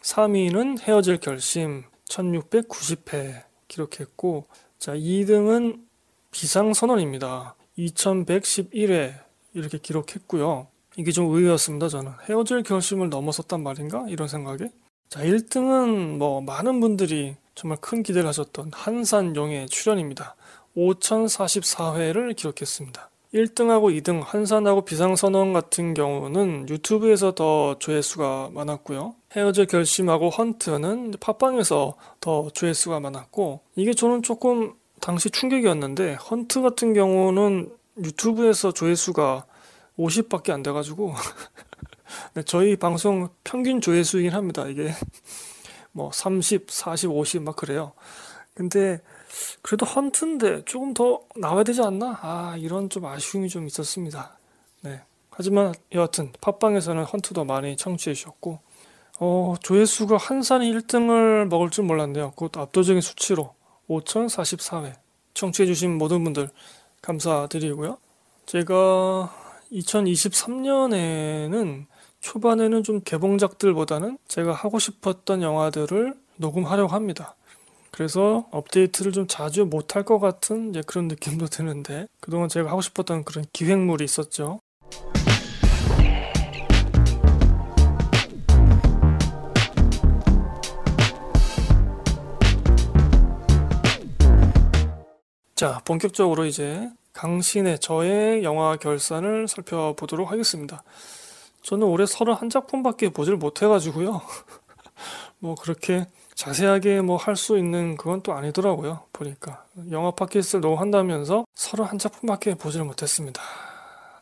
3위는 0.03 0.81
헤어질 0.81 1.17
결심 1.17 1.83
1690회 2.05 3.43
기록했고 3.67 4.45
자 4.77 4.93
2등은 4.93 5.81
비상선언입니다. 6.31 7.55
2111회 7.77 9.13
이렇게 9.53 9.77
기록했고요. 9.77 10.67
이게 10.97 11.11
좀 11.11 11.33
의외였습니다, 11.33 11.87
저는. 11.87 12.11
헤어질 12.27 12.63
결심을 12.63 13.09
넘어섰단 13.09 13.63
말인가? 13.63 14.05
이런 14.09 14.27
생각에. 14.27 14.71
자, 15.09 15.21
1등은 15.21 16.17
뭐 16.17 16.41
많은 16.41 16.79
분들이 16.79 17.35
정말 17.55 17.77
큰 17.81 18.03
기대를 18.03 18.27
하셨던 18.29 18.71
한산용의 18.73 19.67
출연입니다. 19.67 20.35
5044회를 20.75 22.35
기록했습니다. 22.35 23.09
1등하고 23.33 23.97
2등 24.01 24.21
한산하고 24.25 24.83
비상선언 24.83 25.53
같은 25.53 25.93
경우는 25.93 26.67
유튜브에서 26.69 27.33
더 27.33 27.77
조회수가 27.79 28.49
많았고요. 28.53 29.15
헤어질 29.35 29.67
결심하고 29.67 30.29
헌트는 30.29 31.13
팟빵에서 31.19 31.95
더 32.19 32.49
조회수가 32.49 32.99
많았고 32.99 33.61
이게 33.75 33.93
저는 33.93 34.23
조금 34.23 34.73
당시 34.99 35.29
충격이었는데 35.29 36.15
헌트 36.15 36.61
같은 36.61 36.93
경우는 36.93 37.71
유튜브에서 38.03 38.73
조회수가 38.73 39.45
50밖에 39.97 40.51
안 40.51 40.63
돼가지고 40.63 41.13
네, 42.33 42.43
저희 42.43 42.75
방송 42.75 43.29
평균 43.43 43.81
조회수이긴 43.81 44.31
합니다. 44.31 44.67
이게 44.67 44.91
뭐 45.91 46.11
30, 46.11 46.69
40, 46.69 47.11
50 47.11 47.43
막 47.43 47.55
그래요. 47.55 47.93
근데 48.53 49.01
그래도 49.61 49.85
헌트인데 49.85 50.65
조금 50.65 50.93
더 50.93 51.21
나와야 51.35 51.63
되지 51.63 51.81
않나? 51.81 52.19
아 52.21 52.55
이런 52.57 52.89
좀 52.89 53.05
아쉬움이 53.05 53.49
좀 53.49 53.67
있었습니다. 53.67 54.37
네. 54.81 55.01
하지만 55.29 55.73
여하튼 55.93 56.31
팟빵에서는 56.41 57.03
헌트도 57.03 57.45
많이 57.45 57.77
청취해 57.77 58.13
주셨고 58.13 58.59
어, 59.19 59.55
조회수가 59.61 60.17
한산이 60.17 60.71
1등을 60.73 61.47
먹을 61.47 61.69
줄 61.69 61.85
몰랐네요. 61.85 62.31
그것도 62.31 62.59
압도적인 62.59 63.01
수치로 63.01 63.53
5044회 63.89 64.95
청취해 65.33 65.65
주신 65.65 65.97
모든 65.97 66.23
분들 66.23 66.49
감사드리고요. 67.01 67.97
제가 68.45 69.40
2023년에는 69.71 71.85
초반에는 72.19 72.83
좀 72.83 73.01
개봉작들보다는 73.01 74.17
제가 74.27 74.53
하고 74.53 74.77
싶었던 74.79 75.41
영화들을 75.41 76.13
녹음하려고 76.35 76.93
합니다. 76.93 77.35
그래서 77.91 78.47
업데이트를 78.51 79.11
좀 79.11 79.25
자주 79.27 79.65
못할 79.65 80.03
것 80.03 80.19
같은 80.19 80.71
그런 80.85 81.07
느낌도 81.07 81.47
드는데 81.47 82.07
그동안 82.19 82.47
제가 82.49 82.69
하고 82.69 82.81
싶었던 82.81 83.25
그런 83.25 83.45
기획물이 83.53 84.03
있었죠. 84.03 84.59
자, 95.55 95.79
본격적으로 95.85 96.45
이제 96.45 96.89
강신의 97.13 97.79
저의 97.79 98.43
영화 98.43 98.75
결산을 98.77 99.47
살펴보도록 99.47 100.31
하겠습니다. 100.31 100.83
저는 101.61 101.85
올해 101.87 102.05
31작품밖에 102.05 103.13
보질 103.13 103.35
못해가지고요. 103.35 104.21
뭐 105.39 105.55
그렇게 105.55 106.05
자세하게 106.35 107.01
뭐 107.01 107.17
할 107.17 107.35
수 107.35 107.57
있는 107.57 107.97
그건 107.97 108.21
또 108.21 108.33
아니더라고요. 108.33 109.01
보니까 109.13 109.65
영화 109.91 110.11
팟캐스트를 110.11 110.61
녹음한다면서 110.61 111.45
31작품밖에 111.55 112.57
보질 112.57 112.83
못했습니다. 112.83 113.41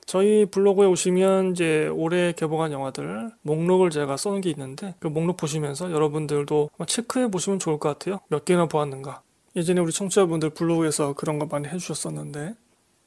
저희 0.06 0.45
블로그에 0.45 0.88
오시면 0.88 1.52
이제 1.52 1.88
올해 1.88 2.32
개봉한 2.34 2.71
영화들 2.71 3.30
목록을 3.43 3.91
제가 3.91 4.17
써놓은 4.17 4.41
게 4.41 4.49
있는데 4.49 4.95
그 4.99 5.08
목록 5.08 5.38
보시면서 5.38 5.91
여러분들도 5.91 6.71
체크해 6.88 7.30
보시면 7.30 7.60
좋을 7.60 7.78
것 7.78 7.89
같아요. 7.89 8.19
몇 8.28 8.43
개나 8.43 8.65
보았는가. 8.65 9.21
예전에 9.56 9.80
우리 9.82 9.91
청취자분들 9.91 10.49
블로그에서 10.52 11.13
그런 11.13 11.38
거 11.38 11.45
많이 11.45 11.67
해주셨었는데 11.67 12.56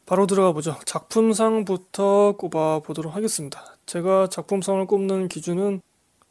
바로 0.06 0.26
들어가 0.26 0.52
보죠. 0.52 0.76
작품상부터 0.84 2.36
꼽아 2.36 2.80
보도록 2.80 3.14
하겠습니다. 3.14 3.76
제가 3.86 4.28
작품상을 4.28 4.84
꼽는 4.86 5.28
기준은 5.28 5.80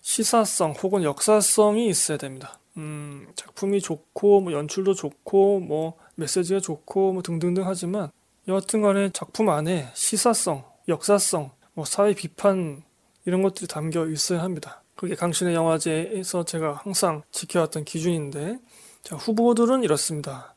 시사성 0.01 0.73
혹은 0.83 1.03
역사성이 1.03 1.87
있어야 1.87 2.17
됩니다. 2.17 2.59
음, 2.77 3.27
작품이 3.35 3.81
좋고 3.81 4.41
뭐 4.41 4.53
연출도 4.53 4.93
좋고 4.93 5.59
뭐 5.59 5.97
메시지가 6.15 6.59
좋고 6.59 7.13
뭐 7.13 7.21
등등등 7.21 7.65
하지만 7.65 8.11
여하튼 8.47 8.81
간에 8.81 9.09
작품 9.13 9.49
안에 9.49 9.89
시사성, 9.93 10.63
역사성, 10.87 11.51
뭐 11.73 11.85
사회 11.85 12.13
비판 12.13 12.83
이런 13.25 13.41
것들이 13.41 13.67
담겨 13.67 14.07
있어야 14.07 14.41
합니다. 14.41 14.83
그게 14.95 15.15
강신의 15.15 15.53
영화제에서 15.55 16.43
제가 16.43 16.73
항상 16.83 17.23
지켜왔던 17.31 17.85
기준인데 17.85 18.59
자, 19.03 19.15
후보들은 19.15 19.83
이렇습니다. 19.83 20.50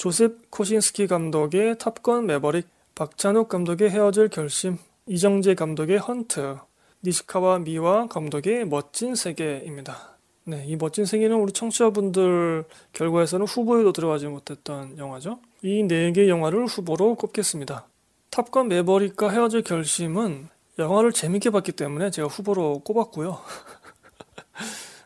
조셉 0.00 0.50
코신스키 0.50 1.06
감독의 1.08 1.76
탑건 1.76 2.24
매버릭, 2.24 2.66
박찬욱 2.94 3.50
감독의 3.50 3.90
헤어질 3.90 4.28
결심, 4.30 4.78
이정재 5.06 5.54
감독의 5.54 5.98
헌트, 5.98 6.56
니시카와 7.04 7.58
미와 7.58 8.06
감독의 8.06 8.64
멋진 8.64 9.14
세계입니다. 9.14 10.16
네, 10.44 10.64
이 10.66 10.76
멋진 10.76 11.04
세계는 11.04 11.36
우리 11.36 11.52
청취자분들 11.52 12.64
결과에서는 12.94 13.44
후보에도 13.46 13.92
들어가지 13.92 14.26
못했던 14.26 14.96
영화죠. 14.96 15.38
이 15.62 15.82
네 15.84 16.12
개 16.12 16.30
영화를 16.30 16.64
후보로 16.64 17.16
꼽겠습니다. 17.16 17.86
탑건 18.30 18.68
매버릭과 18.68 19.28
헤어질 19.28 19.60
결심은 19.64 20.48
영화를 20.78 21.12
재밌게 21.12 21.50
봤기 21.50 21.72
때문에 21.72 22.10
제가 22.10 22.26
후보로 22.26 22.78
꼽았고요. 22.78 23.38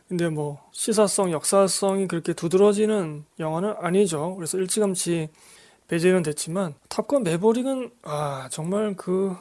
근데 0.09 0.29
뭐 0.29 0.61
시사성, 0.73 1.33
역사성이 1.33 2.07
그렇게 2.09 2.33
두드러지는 2.35 3.25
영화는 3.39 3.75
아니죠. 3.79 4.35
그래서 4.37 4.59
일찌감치 4.59 5.29
배제는 5.89 6.23
됐지만 6.23 6.75
탑건 6.89 7.23
매버릭은 7.25 7.91
아 8.03 8.49
정말 8.51 8.95
그 8.97 9.35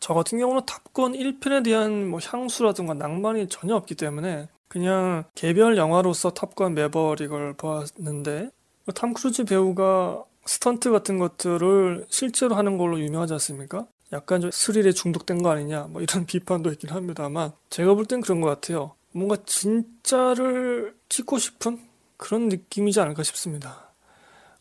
저 0.00 0.14
같은 0.14 0.38
경우는 0.38 0.62
탑건 0.66 1.12
1편에 1.12 1.62
대한 1.62 2.08
뭐 2.08 2.18
향수라든가 2.22 2.94
낭만이 2.94 3.48
전혀 3.48 3.76
없기 3.76 3.94
때문에 3.94 4.48
그냥 4.66 5.24
개별 5.34 5.76
영화로서 5.76 6.30
탑건 6.30 6.74
매버릭을 6.74 7.54
보았는데 7.54 8.50
탐 8.94 9.12
크루즈 9.12 9.44
배우가 9.44 10.24
스턴트 10.46 10.90
같은 10.90 11.18
것들을 11.18 12.06
실제로 12.08 12.54
하는 12.56 12.78
걸로 12.78 12.98
유명하지 12.98 13.34
않습니까? 13.34 13.86
약간 14.12 14.40
좀 14.40 14.50
스릴에 14.50 14.92
중독된 14.92 15.42
거 15.42 15.50
아니냐 15.50 15.88
뭐 15.90 16.00
이런 16.00 16.24
비판도 16.26 16.72
있긴 16.72 16.90
합니다만 16.90 17.52
제가 17.68 17.94
볼 17.94 18.06
땐 18.06 18.22
그런 18.22 18.40
것 18.40 18.48
같아요. 18.48 18.94
뭔가 19.12 19.36
진짜를 19.44 20.94
찍고 21.08 21.38
싶은 21.38 21.80
그런 22.16 22.48
느낌이지 22.48 23.00
않을까 23.00 23.22
싶습니다. 23.22 23.90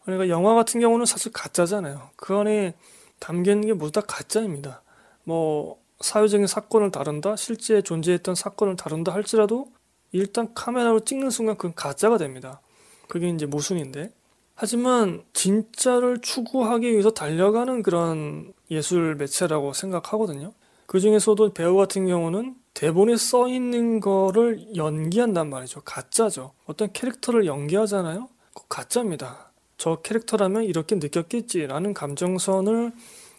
그러니까 0.04 0.30
영화 0.30 0.56
같은 0.56 0.80
경우는 0.80 1.06
사실 1.06 1.32
가짜잖아요. 1.32 2.10
그 2.16 2.36
안에 2.36 2.76
담겨 3.20 3.52
있는 3.52 3.68
게 3.68 3.74
모두 3.74 3.92
다 3.92 4.02
가짜입니다. 4.02 4.82
뭐 5.24 5.80
사회적인 6.00 6.48
사건을 6.48 6.92
다룬다, 6.92 7.36
실제 7.36 7.82
존재했던 7.82 8.36
사건을 8.36 8.76
다룬다 8.76 9.14
할지라도 9.14 9.68
일단 10.12 10.54
카메라로 10.54 11.02
찍는 11.02 11.30
순간 11.30 11.56
그건 11.56 11.76
가짜가 11.76 12.18
됩니다. 12.18 12.62
그게 13.08 13.30
이제 13.30 13.46
모순인데. 13.46 14.14
하지만 14.56 15.24
진짜를 15.34 16.20
추구하기 16.22 16.92
위해서 16.92 17.12
달려가는 17.12 17.82
그런 17.84 18.54
예술 18.72 19.16
매체라고 19.16 19.74
생각하거든요. 19.74 20.54
그 20.86 21.00
중에서도 21.00 21.54
배우 21.54 21.76
같은 21.78 22.08
경우는 22.08 22.56
대본에 22.74 23.18
써 23.18 23.48
있는 23.48 24.00
거를 24.00 24.76
연기한단 24.76 25.50
말이죠. 25.50 25.82
가짜죠. 25.82 26.54
어떤 26.66 26.92
캐릭터를 26.94 27.46
연기하잖아요. 27.46 28.30
가짜입니다. 28.70 29.52
저 29.78 29.98
캐릭터라면 29.98 30.64
이렇게 30.64 30.96
느꼈겠지라는 30.96 31.94
감정선을 31.94 32.92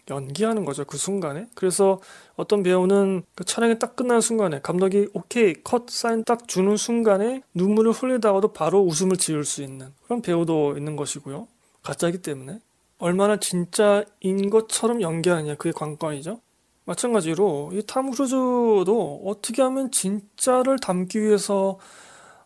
연기하는 0.09 0.65
거죠. 0.65 0.83
그 0.85 0.97
순간에. 0.97 1.47
그래서 1.55 1.99
어떤 2.35 2.63
배우는 2.63 3.23
그 3.35 3.43
촬영이 3.43 3.79
딱 3.79 3.95
끝나는 3.95 4.21
순간에 4.21 4.59
감독이 4.61 5.07
오케이 5.13 5.53
컷 5.63 5.89
사인 5.89 6.23
딱 6.23 6.47
주는 6.47 6.75
순간에 6.75 7.43
눈물을 7.53 7.91
흘리다가도 7.91 8.53
바로 8.53 8.81
웃음을 8.81 9.17
지을 9.17 9.45
수 9.45 9.61
있는 9.61 9.93
그런 10.03 10.21
배우도 10.21 10.75
있는 10.77 10.95
것이고요. 10.95 11.47
가짜이기 11.83 12.19
때문에 12.19 12.59
얼마나 12.97 13.37
진짜인 13.37 14.49
것처럼 14.49 15.01
연기하느냐 15.01 15.55
그게 15.55 15.71
관건이죠. 15.71 16.39
마찬가지로 16.95 17.71
이탐 17.73 18.11
크루즈도 18.11 19.21
어떻게 19.25 19.61
하면 19.61 19.91
진짜를 19.91 20.77
담기 20.79 21.21
위해서 21.21 21.77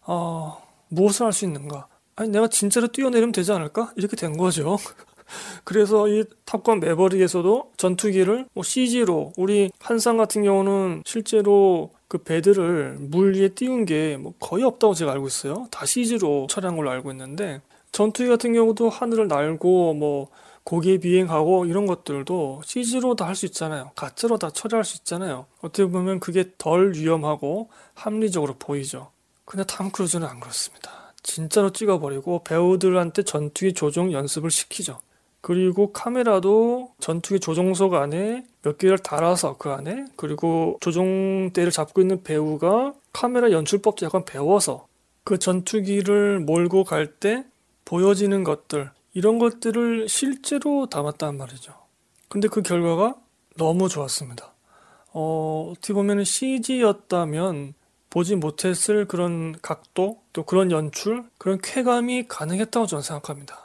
어, 0.06 0.62
무엇을 0.90 1.26
할 1.26 1.34
수 1.34 1.46
있는가? 1.46 1.88
아니 2.16 2.30
내가 2.30 2.48
진짜로 2.48 2.88
뛰어내리면 2.88 3.32
되지 3.32 3.52
않을까? 3.52 3.92
이렇게 3.96 4.16
된 4.16 4.38
거죠. 4.38 4.78
그래서 5.66 6.08
이 6.08 6.24
탑건 6.46 6.80
매버릭에서도 6.80 7.72
전투기를 7.78 8.46
뭐 8.54 8.64
CG로 8.64 9.34
우리 9.38 9.72
한상 9.80 10.18
같은 10.18 10.44
경우는 10.44 11.02
실제로 11.06 11.90
그 12.08 12.20
배들을 12.20 12.98
물 13.00 13.36
위에 13.36 13.50
띄운 13.50 13.86
게 13.86 14.18
뭐 14.20 14.34
거의 14.40 14.64
없다고 14.64 14.94
제가 14.94 15.12
알고 15.14 15.28
있어요. 15.28 15.68
다 15.72 15.86
CG로 15.86 16.48
처리한 16.50 16.76
걸로 16.78 16.92
알고 16.92 17.12
있는데 17.12 17.62
전투기 17.92 18.30
같은 18.30 18.54
경우도 18.54 18.90
하늘을 18.90 19.28
날고 19.28 19.96
뭐 19.96 20.28
고개 20.66 20.98
비행하고 20.98 21.66
이런 21.66 21.86
것들도 21.86 22.62
CG로 22.66 23.16
다 23.16 23.28
할 23.28 23.36
수 23.36 23.46
있잖아요. 23.46 23.92
가짜로 23.96 24.38
다 24.38 24.50
처리할 24.50 24.84
수 24.84 24.98
있잖아요. 24.98 25.46
어떻게 25.62 25.86
보면 25.86 26.20
그게 26.20 26.52
덜 26.58 26.94
위험하고 26.96 27.70
합리적으로 27.94 28.56
보이죠. 28.60 29.12
근데 29.46 29.64
탐 29.66 29.92
크루즈는 29.92 30.28
안 30.28 30.40
그렇습니다. 30.40 31.14
진짜로 31.24 31.72
찍어버리고 31.72 32.44
배우들한테 32.44 33.24
전투기 33.24 33.74
조종 33.74 34.12
연습을 34.12 34.50
시키죠. 34.52 35.00
그리고 35.42 35.92
카메라도 35.94 36.94
전투기 37.00 37.40
조종석 37.40 37.94
안에 37.94 38.46
몇 38.64 38.80
개를 38.80 38.98
달아서 38.98 39.58
그 39.58 39.70
안에 39.70 40.06
그리고 40.16 40.78
조종대를 40.82 41.72
잡고 41.72 42.02
있는 42.02 42.24
배우가 42.24 42.94
카메라 43.14 43.52
연출법도 43.52 44.06
약간 44.08 44.26
배워서 44.26 44.88
그 45.24 45.38
전투기를 45.38 46.40
몰고 46.40 46.84
갈 46.84 47.08
때 47.20 47.44
보여지는 47.86 48.44
것들 48.44 48.90
이런 49.16 49.40
것들을 49.40 50.10
실제로 50.10 50.88
담았단 50.88 51.38
말이죠. 51.38 51.74
근데 52.28 52.50
그 52.50 52.62
결과가 52.62 53.16
너무 53.58 53.88
좋았습니다. 53.88 54.54
어, 55.14 55.72
어떻게 55.72 55.94
보면 55.94 56.26
CG였다면 56.26 57.74
보지 58.10 58.36
못했을 58.36 59.06
그런 59.06 59.56
각도, 59.62 60.22
또 60.34 60.44
그런 60.44 60.70
연출, 60.70 61.24
그런 61.38 61.60
쾌감이 61.62 62.28
가능했다고 62.28 62.88
저는 62.88 63.02
생각합니다. 63.02 63.58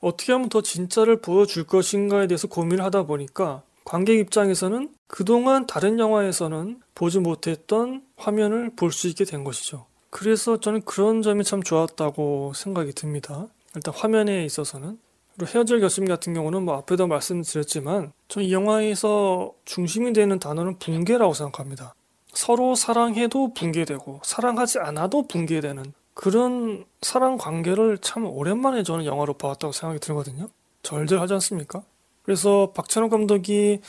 어떻게 0.00 0.32
하면 0.32 0.50
더 0.50 0.60
진짜를 0.60 1.22
보여줄 1.22 1.64
것인가에 1.64 2.26
대해서 2.26 2.46
고민을 2.46 2.84
하다 2.84 3.04
보니까 3.04 3.62
관객 3.84 4.18
입장에서는 4.18 4.90
그동안 5.06 5.66
다른 5.66 5.98
영화에서는 5.98 6.80
보지 6.94 7.20
못했던 7.20 8.02
화면을 8.16 8.70
볼 8.76 8.92
수 8.92 9.08
있게 9.08 9.24
된 9.24 9.42
것이죠. 9.42 9.86
그래서 10.10 10.60
저는 10.60 10.82
그런 10.82 11.22
점이 11.22 11.44
참 11.44 11.62
좋았다고 11.62 12.52
생각이 12.54 12.92
듭니다. 12.92 13.46
일단 13.74 13.94
화면에 13.94 14.44
있어서는. 14.44 14.98
그리고 15.36 15.52
헤어질 15.52 15.80
결심 15.80 16.04
같은 16.04 16.34
경우는 16.34 16.62
뭐 16.64 16.76
앞에도 16.76 17.06
말씀드렸지만 17.06 18.12
전 18.28 18.42
이 18.42 18.52
영화에서 18.52 19.52
중심이 19.64 20.12
되는 20.12 20.38
단어는 20.38 20.78
붕괴라고 20.78 21.32
생각합니다. 21.34 21.94
서로 22.32 22.74
사랑해도 22.74 23.54
붕괴되고 23.54 24.20
사랑하지 24.24 24.78
않아도 24.80 25.26
붕괴되는 25.28 25.92
그런 26.14 26.84
사랑 27.02 27.36
관계를 27.38 27.98
참 27.98 28.26
오랜만에 28.26 28.82
저는 28.82 29.04
영화로 29.04 29.34
봐왔다고 29.34 29.72
생각이 29.72 30.00
들거든요. 30.00 30.48
절절하지 30.82 31.34
않습니까? 31.34 31.82
그래서 32.22 32.72
박찬호 32.74 33.08
감독이 33.08 33.80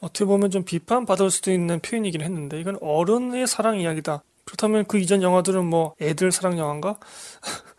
어떻게 0.00 0.24
보면 0.24 0.50
좀 0.50 0.64
비판받을 0.64 1.30
수도 1.30 1.52
있는 1.52 1.80
표현이긴 1.80 2.20
했는데 2.22 2.58
이건 2.60 2.78
어른의 2.80 3.46
사랑 3.46 3.78
이야기다. 3.78 4.22
그렇다면 4.44 4.84
그 4.86 4.98
이전 4.98 5.22
영화들은 5.22 5.64
뭐 5.64 5.94
애들 6.00 6.32
사랑 6.32 6.58
영화인가? 6.58 6.96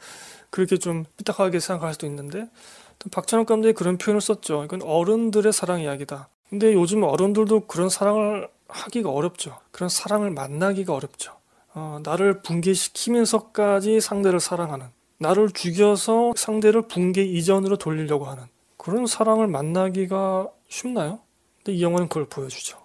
그렇게 0.55 0.77
좀 0.77 1.03
삐딱하게 1.17 1.59
생각할 1.59 1.95
수도 1.95 2.07
있는데 2.07 2.47
박찬욱 3.11 3.45
감독이 3.45 3.73
그런 3.73 3.97
표현을 3.97 4.21
썼죠. 4.21 4.63
이건 4.63 4.83
어른들의 4.83 5.51
사랑 5.51 5.81
이야기다. 5.81 6.29
근데 6.49 6.73
요즘 6.73 7.03
어른들도 7.03 7.67
그런 7.67 7.89
사랑을 7.89 8.47
하기가 8.69 9.09
어렵죠. 9.09 9.57
그런 9.71 9.89
사랑을 9.89 10.31
만나기가 10.31 10.93
어렵죠. 10.93 11.33
어, 11.73 11.99
나를 12.03 12.41
붕괴시키면서까지 12.41 13.99
상대를 13.99 14.39
사랑하는 14.39 14.87
나를 15.17 15.51
죽여서 15.51 16.31
상대를 16.37 16.83
붕괴 16.83 17.25
이전으로 17.25 17.75
돌리려고 17.75 18.23
하는 18.23 18.43
그런 18.77 19.07
사랑을 19.07 19.47
만나기가 19.47 20.47
쉽나요? 20.69 21.19
근데 21.57 21.73
이 21.73 21.83
영화는 21.83 22.07
그걸 22.07 22.29
보여주죠. 22.29 22.77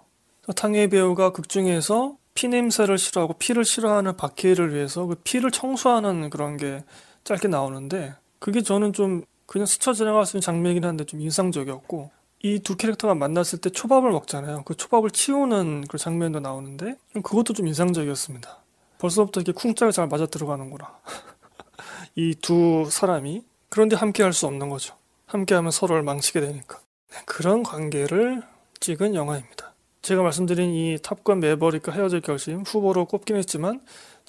탕웨이 0.57 0.89
배우가 0.89 1.31
극중에서 1.31 2.17
피 2.33 2.49
냄새를 2.49 2.97
싫어하고 2.97 3.35
피를 3.35 3.63
싫어하는 3.63 4.17
박해를 4.17 4.73
위해서 4.73 5.05
그 5.05 5.15
피를 5.23 5.51
청소하는 5.51 6.29
그런 6.29 6.57
게 6.57 6.83
짧게 7.23 7.47
나오는데 7.47 8.13
그게 8.39 8.61
저는 8.61 8.93
좀 8.93 9.23
그냥 9.45 9.65
스쳐 9.65 9.93
지나갈 9.93 10.25
수 10.25 10.37
있는 10.37 10.41
장면이긴 10.41 10.85
한데 10.85 11.03
좀 11.05 11.21
인상적이었고 11.21 12.11
이 12.43 12.59
두 12.59 12.75
캐릭터가 12.75 13.13
만났을 13.13 13.59
때 13.59 13.69
초밥을 13.69 14.11
먹잖아요. 14.11 14.63
그 14.65 14.75
초밥을 14.75 15.11
치우는 15.11 15.85
그 15.87 15.97
장면도 15.99 16.39
나오는데 16.39 16.95
그것도 17.13 17.53
좀 17.53 17.67
인상적이었습니다. 17.67 18.57
벌써부터 18.97 19.41
이렇게 19.41 19.51
쿵짝이 19.51 19.91
잘 19.91 20.07
맞아 20.07 20.25
들어가는구나. 20.25 20.99
이 22.15 22.33
두 22.41 22.87
사람이 22.89 23.43
그런데 23.69 23.95
함께 23.95 24.23
할 24.23 24.33
수 24.33 24.47
없는 24.47 24.69
거죠. 24.69 24.95
함께 25.27 25.53
하면 25.55 25.71
서로를 25.71 26.03
망치게 26.03 26.41
되니까. 26.41 26.79
네, 27.11 27.17
그런 27.25 27.63
관계를 27.63 28.41
찍은 28.79 29.15
영화입니다. 29.15 29.73
제가 30.01 30.23
말씀드린 30.23 30.71
이 30.73 30.97
탑건 31.01 31.39
매버릭과 31.39 31.91
헤어질 31.91 32.21
결심 32.21 32.61
후보로 32.61 33.05
꼽긴 33.05 33.35
했지만 33.35 33.81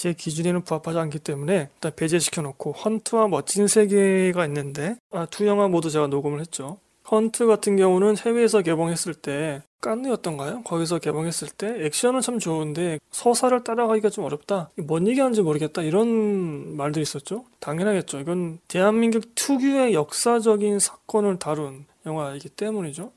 제 0.02 0.14
기준에는 0.14 0.62
부합하지 0.62 0.98
않기 0.98 1.20
때문에 1.20 1.68
일단 1.72 1.92
배제시켜 1.94 2.42
놓고 2.42 2.72
헌트와 2.72 3.28
멋진 3.28 3.68
세계가 3.68 4.44
있는데 4.46 4.96
아, 5.12 5.26
두 5.26 5.46
영화 5.46 5.68
모두 5.68 5.90
제가 5.90 6.08
녹음을 6.08 6.40
했죠. 6.40 6.78
헌트 7.08 7.46
같은 7.46 7.76
경우는 7.76 8.16
해외에서 8.18 8.62
개봉했을 8.62 9.14
때 9.14 9.62
깐느였던가요? 9.80 10.64
거기서 10.64 10.98
개봉했을 10.98 11.50
때 11.50 11.84
액션은 11.86 12.20
참 12.20 12.40
좋은데 12.40 12.98
서사를 13.12 13.62
따라가기가 13.62 14.10
좀 14.10 14.24
어렵다. 14.24 14.70
뭔 14.74 15.06
얘기하는지 15.06 15.40
모르겠다. 15.40 15.82
이런 15.82 16.76
말들이 16.76 17.02
있었죠. 17.02 17.44
당연하겠죠. 17.60 18.18
이건 18.18 18.58
대한민국 18.66 19.36
특유의 19.36 19.94
역사적인 19.94 20.80
사건을 20.80 21.38
다룬 21.38 21.84
영화이기 22.06 22.48
때문이죠. 22.48 23.12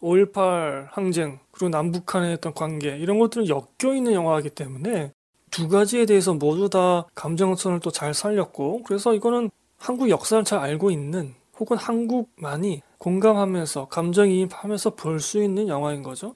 5.18 0.00 0.86
항쟁, 0.90 1.38
그리고 1.50 1.68
남북한의 1.68 2.32
어떤 2.32 2.54
관계, 2.54 2.96
이런 2.96 3.18
것들은 3.18 3.46
엮여 3.46 3.94
있는 3.94 4.14
영화이기 4.14 4.48
때문에 4.48 5.12
두 5.50 5.68
가지에 5.68 6.06
대해서 6.06 6.34
모두 6.34 6.68
다 6.68 7.06
감정선을 7.14 7.80
또 7.80 7.90
잘 7.90 8.14
살렸고, 8.14 8.82
그래서 8.84 9.14
이거는 9.14 9.50
한국 9.78 10.10
역사를 10.10 10.42
잘 10.44 10.58
알고 10.60 10.90
있는, 10.90 11.34
혹은 11.58 11.76
한국만이 11.76 12.82
공감하면서, 12.98 13.88
감정이입하면서 13.88 14.94
볼 14.94 15.20
수 15.20 15.42
있는 15.42 15.68
영화인 15.68 16.02
거죠. 16.02 16.34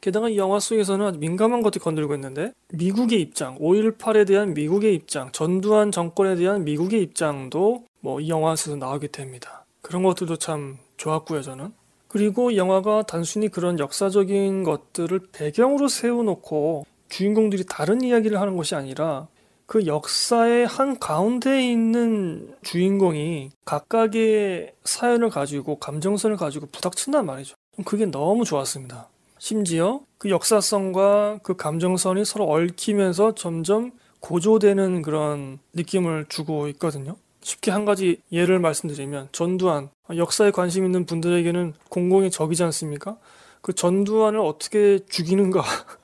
게다가 0.00 0.28
이 0.28 0.36
영화 0.36 0.60
속에서는 0.60 1.06
아주 1.06 1.18
민감한 1.18 1.62
것들이 1.62 1.82
건들고 1.82 2.14
있는데, 2.14 2.52
미국의 2.72 3.20
입장, 3.20 3.58
5.18에 3.58 4.26
대한 4.26 4.52
미국의 4.54 4.94
입장, 4.94 5.32
전두환 5.32 5.90
정권에 5.90 6.36
대한 6.36 6.64
미국의 6.64 7.02
입장도 7.02 7.84
뭐 8.00 8.20
이 8.20 8.28
영화 8.28 8.52
에서 8.52 8.76
나오게 8.76 9.08
됩니다. 9.08 9.64
그런 9.80 10.02
것들도 10.02 10.36
참 10.36 10.76
좋았고요, 10.98 11.40
저는. 11.42 11.72
그리고 12.08 12.50
이 12.50 12.58
영화가 12.58 13.04
단순히 13.04 13.48
그런 13.48 13.78
역사적인 13.78 14.62
것들을 14.62 15.20
배경으로 15.32 15.88
세워놓고 15.88 16.84
주인공들이 17.08 17.64
다른 17.68 18.00
이야기를 18.00 18.40
하는 18.40 18.56
것이 18.56 18.74
아니라 18.74 19.28
그 19.66 19.86
역사의 19.86 20.66
한 20.66 20.98
가운데에 20.98 21.70
있는 21.70 22.54
주인공이 22.62 23.50
각각의 23.64 24.72
사연을 24.84 25.30
가지고 25.30 25.78
감정선을 25.78 26.36
가지고 26.36 26.66
부닥친단 26.66 27.24
말이죠. 27.24 27.54
그게 27.84 28.06
너무 28.06 28.44
좋았습니다. 28.44 29.08
심지어 29.38 30.00
그 30.18 30.30
역사성과 30.30 31.40
그 31.42 31.56
감정선이 31.56 32.24
서로 32.24 32.50
얽히면서 32.50 33.34
점점 33.34 33.92
고조되는 34.20 35.02
그런 35.02 35.58
느낌을 35.74 36.26
주고 36.28 36.68
있거든요. 36.68 37.16
쉽게 37.42 37.70
한 37.70 37.84
가지 37.84 38.22
예를 38.32 38.58
말씀드리면 38.58 39.28
전두환 39.32 39.90
역사에 40.16 40.50
관심 40.50 40.86
있는 40.86 41.04
분들에게는 41.04 41.74
공공의 41.90 42.30
적이지 42.30 42.62
않습니까? 42.64 43.18
그 43.60 43.74
전두환을 43.74 44.40
어떻게 44.40 44.98
죽이는가 45.10 45.62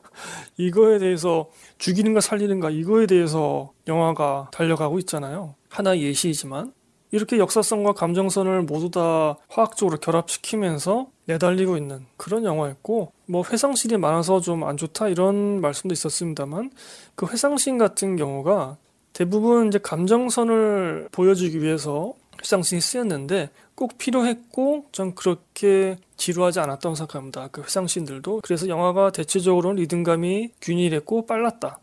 이거에 0.57 0.99
대해서 0.99 1.49
죽이는가 1.79 2.21
살리는가 2.21 2.71
이거에 2.71 3.07
대해서 3.07 3.73
영화가 3.89 4.49
달려가고 4.53 4.99
있잖아요. 5.01 5.55
하나의 5.69 6.03
예시이지만 6.03 6.73
이렇게 7.13 7.39
역사성과 7.39 7.95
감정선을 7.95 8.63
모두 8.63 8.91
다 8.91 9.37
화학적으로 9.49 9.99
결합시키면서 9.99 11.09
내달리고 11.25 11.77
있는 11.77 12.07
그런 12.17 12.45
영화였고 12.45 13.13
뭐 13.27 13.45
회상신이 13.49 13.97
많아서 13.97 14.41
좀 14.41 14.63
안 14.63 14.77
좋다 14.77 15.09
이런 15.09 15.61
말씀도 15.61 15.93
있었습니다만 15.93 16.71
그 17.17 17.27
회상신 17.27 17.79
같은 17.79 18.17
경우가 18.17 18.77
대부분 19.13 19.69
이제 19.69 19.79
감정선을 19.79 21.09
보여주기 21.11 21.61
위해서 21.63 22.15
회상신이 22.41 22.81
쓰였는데 22.81 23.51
꼭 23.75 23.99
필요했고 23.99 24.87
전 24.93 25.15
그렇게 25.15 25.97
지루하지 26.21 26.61
않았다고 26.61 26.95
생각합니다. 26.95 27.49
그 27.49 27.63
회상신들도 27.63 28.43
그래서 28.45 28.69
영화가 28.69 29.11
대체적으로는 29.11 29.77
리듬감이 29.83 30.53
균일했고 30.61 31.27
빨랐다 31.27 31.81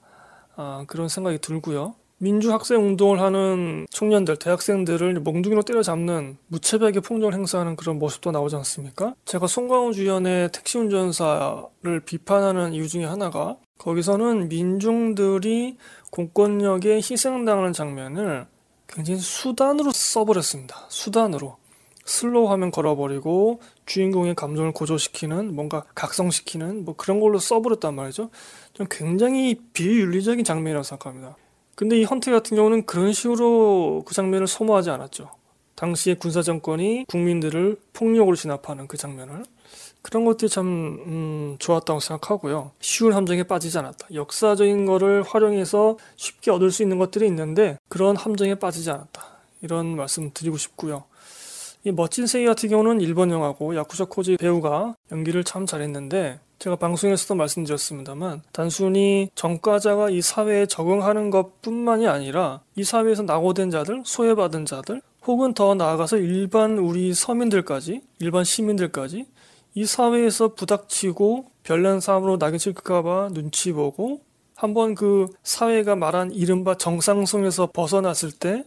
아, 0.56 0.86
그런 0.88 1.10
생각이 1.10 1.40
들고요. 1.40 1.96
민주학생 2.20 2.84
운동을 2.84 3.20
하는 3.20 3.86
청년들, 3.92 4.38
대학생들을 4.38 5.20
몽둥이로 5.20 5.62
때려잡는 5.64 6.38
무차별하게 6.48 7.02
폭력을 7.02 7.34
행사하는 7.34 7.76
그런 7.76 8.00
모습도 8.00 8.32
나오지 8.32 8.56
않습니까? 8.56 9.14
제가 9.26 9.46
송강호 9.46 9.94
주연의 9.94 10.52
택시 10.52 10.80
운전사를 10.80 12.00
비판하는 12.06 12.74
이유 12.74 12.88
중에 12.88 13.06
하나가 13.06 13.58
거기서는 13.78 14.50
민중들이 14.50 15.78
공권력에 16.12 16.96
희생당하는 16.96 17.74
장면을 17.74 18.48
굉장히 18.88 19.20
수단으로 19.20 19.92
써버렸습니다. 19.92 20.86
수단으로. 20.90 21.58
슬로우 22.08 22.50
화면 22.50 22.72
걸어버리고 22.72 23.60
주인공의 23.88 24.36
감정을 24.36 24.74
고조시키는 24.74 25.56
뭔가 25.56 25.84
각성시키는 25.96 26.86
뭐 26.86 26.96
그런 26.96 27.20
걸로 27.20 27.40
써버렸단 27.40 27.96
말이죠. 27.96 28.30
좀 28.74 28.86
굉장히 28.92 29.56
비윤리적인 29.74 30.46
장면이라고 30.46 30.84
생각합니다. 30.84 31.36
근데 31.76 31.98
이 31.98 32.04
헌트 32.04 32.30
같은 32.32 32.56
경우는 32.56 32.86
그런 32.86 33.14
식으로 33.14 34.04
그 34.06 34.14
장면을 34.14 34.46
소모하지 34.46 34.90
않았죠. 34.92 35.32
당시의 35.76 36.18
군사 36.18 36.42
정권이 36.42 37.06
국민들을 37.08 37.78
폭력으로 37.94 38.36
진압하는 38.36 38.88
그 38.88 38.98
장면을 38.98 39.44
그런 40.02 40.26
것들이 40.26 40.50
참 40.50 40.66
음, 40.66 41.56
좋았다고 41.60 42.00
생각하고요. 42.00 42.72
쉬운 42.80 43.14
함정에 43.14 43.44
빠지지 43.44 43.78
않았다. 43.78 44.08
역사적인 44.14 44.86
거를 44.86 45.22
활용해서 45.24 45.98
쉽게 46.16 46.52
얻을 46.52 46.72
수 46.72 46.82
있는 46.82 46.98
것들이 46.98 47.28
있는데 47.28 47.78
그런 47.90 48.16
함정에 48.16 48.56
빠지지 48.56 48.90
않았다. 48.90 49.38
이런 49.62 49.96
말씀 49.96 50.32
드리고 50.34 50.58
싶고요. 50.58 51.04
이 51.88 51.92
멋진 51.94 52.28
세계 52.28 52.46
같은 52.46 52.68
경우는 52.68 53.00
일본 53.00 53.32
영화고 53.32 53.78
야쿠자 53.78 54.06
코지 54.10 54.36
배우가 54.36 54.98
연기를 55.10 55.46
참 55.46 55.66
잘했는데 55.66 56.38
제가 56.60 56.76
방송에서도 56.76 57.34
말씀드렸습니다만 57.36 58.42
단순히 58.52 59.30
전과자가 59.36 60.10
이 60.10 60.22
사회에 60.22 60.66
적응하는 60.66 61.30
것뿐만이 61.30 62.10
아니라 62.10 62.60
이 62.76 62.84
사회에서 62.84 63.24
낙오된 63.24 63.72
자들, 63.72 64.04
소외받은 64.06 64.66
자들 64.66 65.02
혹은 65.26 65.54
더 65.54 65.76
나아가서 65.76 66.18
일반 66.18 66.78
우리 66.78 67.14
서민들까지 67.14 68.02
일반 68.20 68.44
시민들까지 68.44 69.26
이 69.74 69.86
사회에서 69.86 70.56
부닥치고 70.56 71.46
별난 71.64 72.02
삶으로 72.02 72.38
낙인 72.38 72.60
찍힐까봐 72.60 73.30
눈치 73.32 73.72
보고 73.72 74.20
한번 74.56 74.94
그 74.94 75.28
사회가 75.44 75.96
말한 75.96 76.34
이른바 76.34 76.76
정상성에서 76.76 77.70
벗어났을 77.72 78.34
때 78.34 78.66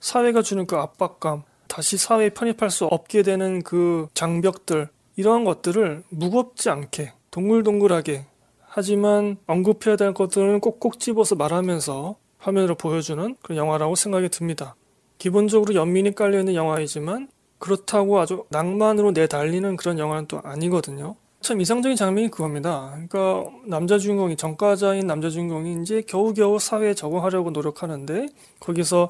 사회가 0.00 0.40
주는 0.40 0.66
그 0.66 0.76
압박감, 0.76 1.44
다시 1.72 1.96
사회에 1.96 2.28
편입할 2.28 2.68
수 2.68 2.84
없게 2.84 3.22
되는 3.22 3.62
그 3.62 4.06
장벽들, 4.12 4.90
이러한 5.16 5.44
것들을 5.44 6.02
무겁지 6.10 6.68
않게, 6.68 7.14
동글동글하게, 7.30 8.26
하지만 8.60 9.38
언급해야 9.46 9.96
될 9.96 10.12
것들은 10.12 10.60
꼭꼭 10.60 11.00
집어서 11.00 11.34
말하면서 11.34 12.16
화면으로 12.36 12.74
보여주는 12.74 13.36
그런 13.40 13.56
영화라고 13.56 13.94
생각이 13.94 14.28
듭니다. 14.28 14.76
기본적으로 15.16 15.74
연민이 15.74 16.14
깔려있는 16.14 16.54
영화이지만 16.54 17.28
그렇다고 17.56 18.20
아주 18.20 18.44
낭만으로 18.50 19.12
내달리는 19.12 19.74
그런 19.76 19.98
영화는 19.98 20.26
또 20.26 20.42
아니거든요. 20.44 21.16
참 21.40 21.62
이상적인 21.62 21.96
장면이 21.96 22.30
그겁니다. 22.30 22.90
그러니까 23.08 23.50
남자 23.64 23.96
주인공이 23.96 24.36
전과자인 24.36 25.06
남자 25.06 25.30
주인공이 25.30 25.80
이제 25.80 26.02
겨우겨우 26.02 26.58
사회에 26.58 26.92
적응하려고 26.92 27.50
노력하는데 27.50 28.26
거기서 28.60 29.08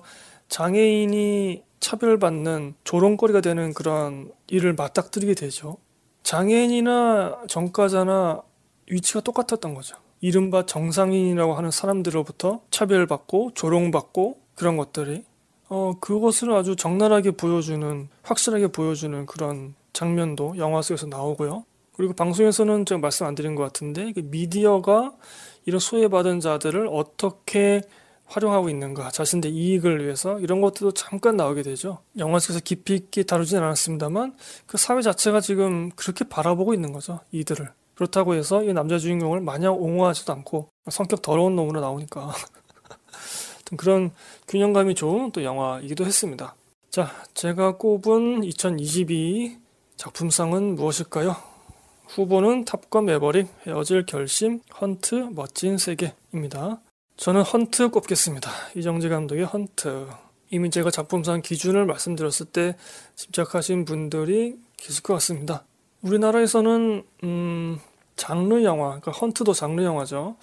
장애인이 0.49 1.65
차별받는 1.83 2.75
조롱거리가 2.85 3.43
되는 3.43 3.75
그런 3.75 4.31
일을 4.47 4.73
맞닥뜨리게 4.75 5.35
되죠. 5.35 5.77
장애인이나 6.23 7.43
전과자나 7.49 8.41
위치가 8.91 9.21
똑같았던 9.21 9.75
거죠. 9.75 9.97
이른바 10.21 10.65
정상인이라고 10.65 11.55
하는 11.55 11.71
사람들로부터 11.71 12.63
차별받고 12.71 13.51
조롱받고 13.55 14.39
그런 14.55 14.77
것들이 14.77 15.25
어, 15.69 15.95
그것을 16.01 16.53
아주 16.53 16.77
적나라하게 16.77 17.33
보여주는, 17.33 18.09
확실하게 18.23 18.69
보여주는 18.69 19.25
그런 19.25 19.75
장면도 19.95 20.59
영화 20.59 20.83
속에서 20.83 21.07
나오고요. 21.07 21.65
그리고 21.95 22.13
방송에서는 22.13 22.85
제가 22.85 23.01
말씀 23.01 23.25
안 23.25 23.35
드린 23.35 23.55
것 23.55 23.63
같은데, 23.63 24.13
미디어가 24.15 25.15
이런 25.65 25.81
소외받은 25.81 26.41
자들을 26.41 26.89
어떻게 26.91 27.81
활용하고 28.33 28.71
있는가, 28.71 29.11
자신의 29.11 29.53
이익을 29.53 30.05
위해서 30.05 30.41
이런 30.41 30.61
것들도 30.61 30.93
잠깐 30.93 31.37
나오게 31.37 31.63
되죠. 31.63 31.99
영화 32.19 32.39
속에서 32.39 32.61
깊이 32.65 32.95
있게 32.95 33.23
다루진 33.25 33.59
않았습니다만, 33.59 34.37
그 34.67 34.79
사회 34.79 35.03
자체가 35.03 35.41
지금 35.41 35.91
그렇게 35.91 36.27
바라보고 36.27 36.73
있는 36.73 36.93
거죠, 36.93 37.21
이들을. 37.31 37.69
그렇다고 37.95 38.35
해서 38.35 38.65
이 38.65 38.73
남자 38.73 38.99
주인공을 38.99 39.41
마냥 39.41 39.75
옹호하지도 39.75 40.33
않고, 40.33 40.71
성격 40.91 41.21
더러운 41.21 41.55
놈으로 41.57 41.81
나오니까. 41.81 42.33
그런 43.77 44.11
균형감이 44.49 44.95
좋은 44.95 45.31
또 45.33 45.45
영화이기도 45.45 46.05
했습니다. 46.05 46.55
자, 46.91 47.11
제가 47.35 47.77
꼽은 47.77 48.45
2022 48.45 49.59
작품상은 49.97 50.75
무엇일까요? 50.75 51.37
후보는 52.09 52.65
탑건 52.67 53.07
매버릭, 53.07 53.49
헤어질 53.67 54.05
결심, 54.05 54.61
헌트, 54.81 55.31
멋진 55.33 55.79
세계입니다. 55.79 56.81
저는 57.23 57.43
헌트 57.43 57.91
꼽겠습니다. 57.91 58.51
이정재 58.75 59.09
감독의 59.09 59.45
헌트. 59.45 60.09
이미 60.51 60.71
제가 60.71 60.91
작품상 60.91 61.41
기준을 61.41 61.87
말씀드렸을 61.87 62.47
때 62.47 62.75
짐작하신 63.15 63.85
분들이 63.85 64.59
계실 64.77 65.05
것 65.05 65.15
같습니다. 65.15 65.63
우리나라에서는 66.03 67.05
음, 67.23 67.79
장르 68.17 68.65
영화, 68.65 68.87
그러니까 68.99 69.13
헌트도 69.13 69.53
장르 69.53 69.85
영화죠. 69.85 70.35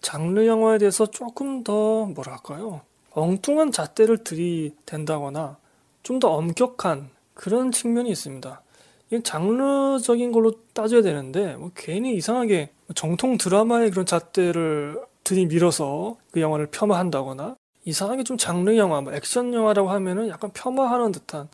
장르 0.00 0.48
영화에 0.48 0.78
대해서 0.78 1.06
조금 1.06 1.62
더 1.62 2.06
뭐랄까요? 2.06 2.80
엉뚱한 3.12 3.70
잣대를 3.70 4.24
들이댄다거나 4.24 5.58
좀 6.02 6.18
더 6.18 6.32
엄격한 6.32 7.08
그런 7.34 7.70
측면이 7.70 8.10
있습니다. 8.10 8.62
이건 9.10 9.22
장르적인 9.22 10.32
걸로 10.32 10.54
따져야 10.72 11.02
되는데 11.02 11.54
뭐 11.54 11.70
괜히 11.76 12.16
이상하게 12.16 12.70
정통 12.96 13.38
드라마의 13.38 13.92
그런 13.92 14.06
잣대를 14.06 15.00
들이밀어서 15.26 16.16
그 16.30 16.40
영화를 16.40 16.68
폄하한다거나 16.70 17.56
이상하게 17.84 18.22
좀 18.24 18.38
장르 18.38 18.76
영화, 18.76 19.00
뭐 19.00 19.12
액션 19.12 19.52
영화라고 19.52 19.90
하면은 19.90 20.28
약간 20.28 20.50
폄하하는 20.52 21.12
듯한 21.12 21.48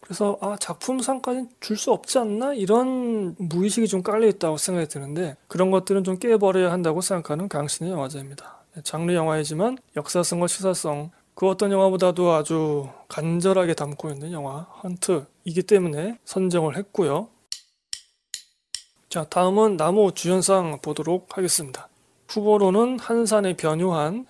그래서 0.00 0.36
아 0.40 0.56
작품상까지 0.58 1.46
줄 1.60 1.76
수 1.76 1.92
없지 1.92 2.18
않나 2.18 2.52
이런 2.54 3.36
무의식이 3.38 3.86
좀 3.86 4.02
깔려 4.02 4.26
있다고 4.26 4.56
생각이 4.56 4.88
드는데 4.88 5.36
그런 5.46 5.70
것들은 5.70 6.02
좀 6.02 6.18
깨버려야 6.18 6.72
한다고 6.72 7.00
생각하는 7.00 7.48
강신의 7.48 7.92
영화제입니다. 7.92 8.64
네, 8.74 8.82
장르 8.82 9.12
영화이지만 9.14 9.78
역사성과 9.96 10.48
시사성 10.48 11.10
그 11.34 11.48
어떤 11.48 11.70
영화보다도 11.70 12.32
아주 12.32 12.88
간절하게 13.08 13.74
담고 13.74 14.10
있는 14.10 14.32
영화 14.32 14.62
헌트이기 14.82 15.62
때문에 15.62 16.18
선정을 16.24 16.76
했고요. 16.76 17.28
자 19.08 19.24
다음은 19.24 19.76
나무 19.76 20.12
주연상 20.12 20.80
보도록 20.82 21.36
하겠습니다. 21.36 21.89
후보로는 22.30 22.98
한산의 22.98 23.56
변요한 23.56 24.26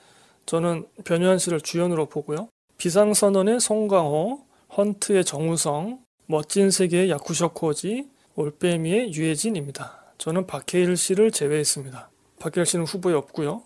저는 0.46 0.86
변요한 1.04 1.38
씨를 1.38 1.60
주연으로 1.60 2.06
보고요. 2.06 2.48
비상선언의 2.78 3.60
송강호, 3.60 4.40
헌트의 4.76 5.24
정우성, 5.24 6.00
멋진 6.26 6.70
세계의 6.70 7.10
야쿠셔코지, 7.10 8.08
올빼미의 8.36 9.12
유해진입니다. 9.12 10.14
저는 10.18 10.46
박해일 10.46 10.96
씨를 10.96 11.30
제외했습니다. 11.30 12.10
박해일 12.38 12.66
씨는 12.66 12.86
후보에 12.86 13.14
없고요. 13.14 13.62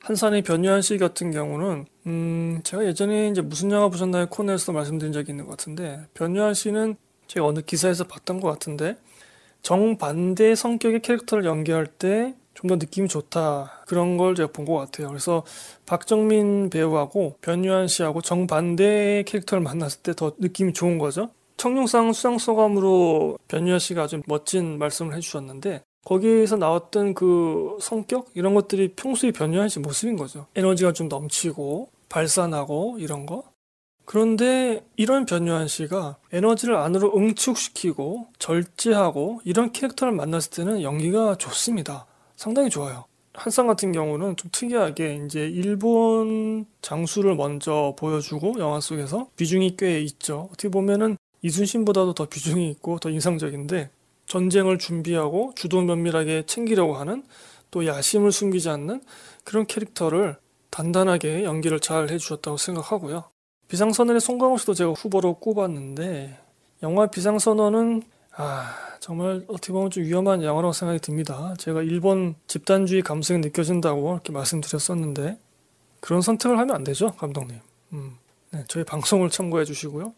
한산의 0.00 0.42
변요한 0.42 0.82
씨 0.82 0.98
같은 0.98 1.32
경우는 1.32 1.86
음 2.06 2.60
제가 2.62 2.86
예전에 2.86 3.28
이제 3.28 3.40
무슨 3.40 3.72
영화 3.72 3.88
보셨나요 3.88 4.26
코너에서 4.26 4.72
말씀드린 4.72 5.12
적이 5.12 5.32
있는 5.32 5.46
것 5.46 5.50
같은데 5.50 6.00
변요한 6.14 6.54
씨는 6.54 6.94
제가 7.26 7.44
어느 7.44 7.60
기사에서 7.60 8.04
봤던 8.04 8.40
것 8.40 8.48
같은데 8.48 8.96
정반대 9.62 10.54
성격의 10.54 11.02
캐릭터를 11.02 11.44
연기할 11.44 11.86
때 11.86 12.34
좀 12.56 12.68
더 12.68 12.76
느낌이 12.76 13.06
좋다 13.08 13.82
그런 13.86 14.16
걸 14.16 14.34
제가 14.34 14.50
본 14.52 14.64
것 14.66 14.74
같아요. 14.74 15.08
그래서 15.08 15.44
박정민 15.86 16.68
배우하고 16.70 17.36
변유한 17.40 17.86
씨하고 17.86 18.22
정반대의 18.22 19.24
캐릭터를 19.24 19.62
만났을 19.62 20.00
때 20.02 20.12
더 20.14 20.32
느낌이 20.38 20.72
좋은 20.72 20.98
거죠. 20.98 21.30
청룡상 21.58 22.12
수상 22.12 22.38
소감으로 22.38 23.38
변유한 23.48 23.78
씨가 23.78 24.02
아주 24.04 24.20
멋진 24.26 24.78
말씀을 24.78 25.14
해주셨는데 25.16 25.82
거기에서 26.04 26.56
나왔던 26.56 27.14
그 27.14 27.76
성격 27.80 28.28
이런 28.34 28.54
것들이 28.54 28.88
평소에 28.94 29.32
변유한 29.32 29.68
씨 29.68 29.78
모습인 29.80 30.16
거죠. 30.16 30.46
에너지가 30.54 30.92
좀 30.92 31.08
넘치고 31.08 31.88
발산하고 32.08 32.96
이런 32.98 33.26
거. 33.26 33.44
그런데 34.04 34.84
이런 34.96 35.26
변요한 35.26 35.66
씨가 35.66 36.16
에너지를 36.32 36.76
안으로 36.76 37.12
응축시키고 37.16 38.28
절제하고 38.38 39.40
이런 39.44 39.72
캐릭터를 39.72 40.12
만났을 40.14 40.50
때는 40.52 40.82
연기가 40.82 41.34
좋습니다. 41.36 42.06
상당히 42.36 42.70
좋아요. 42.70 43.04
한상 43.34 43.66
같은 43.66 43.92
경우는 43.92 44.36
좀 44.36 44.50
특이하게 44.50 45.20
이제 45.26 45.40
일본 45.40 46.64
장수를 46.80 47.34
먼저 47.34 47.94
보여주고 47.98 48.58
영화 48.58 48.80
속에서 48.80 49.28
비중이 49.36 49.76
꽤 49.76 50.00
있죠. 50.00 50.48
어떻게 50.52 50.68
보면은 50.68 51.16
이순신보다도 51.42 52.14
더 52.14 52.26
비중이 52.26 52.70
있고 52.70 52.98
더 52.98 53.10
인상적인데 53.10 53.90
전쟁을 54.26 54.78
준비하고 54.78 55.52
주도 55.54 55.82
면밀하게 55.82 56.44
챙기려고 56.46 56.96
하는 56.96 57.24
또 57.70 57.86
야심을 57.86 58.32
숨기지 58.32 58.68
않는 58.70 59.02
그런 59.44 59.66
캐릭터를 59.66 60.36
단단하게 60.70 61.44
연기를 61.44 61.78
잘 61.78 62.10
해주셨다고 62.10 62.56
생각하고요. 62.56 63.24
비상선언의 63.68 64.20
송강호 64.20 64.58
씨도 64.58 64.74
제가 64.74 64.92
후보로 64.92 65.34
꼽았는데 65.34 66.38
영화 66.82 67.06
비상선언은 67.06 68.02
아 68.36 68.85
정말 69.00 69.44
어떻게 69.48 69.72
보면 69.72 69.90
좀 69.90 70.04
위험한 70.04 70.42
영화라고 70.42 70.72
생각이 70.72 71.00
듭니다. 71.00 71.54
제가 71.58 71.82
일본 71.82 72.34
집단주의 72.46 73.02
감성이 73.02 73.40
느껴진다고 73.40 74.14
이렇게 74.14 74.32
말씀드렸었는데 74.32 75.38
그런 76.00 76.20
선택을 76.20 76.58
하면 76.58 76.74
안 76.74 76.84
되죠, 76.84 77.12
감독님. 77.12 77.58
음, 77.92 78.18
네, 78.50 78.64
저희 78.68 78.84
방송을 78.84 79.30
참고해 79.30 79.64
주시고요. 79.64 80.14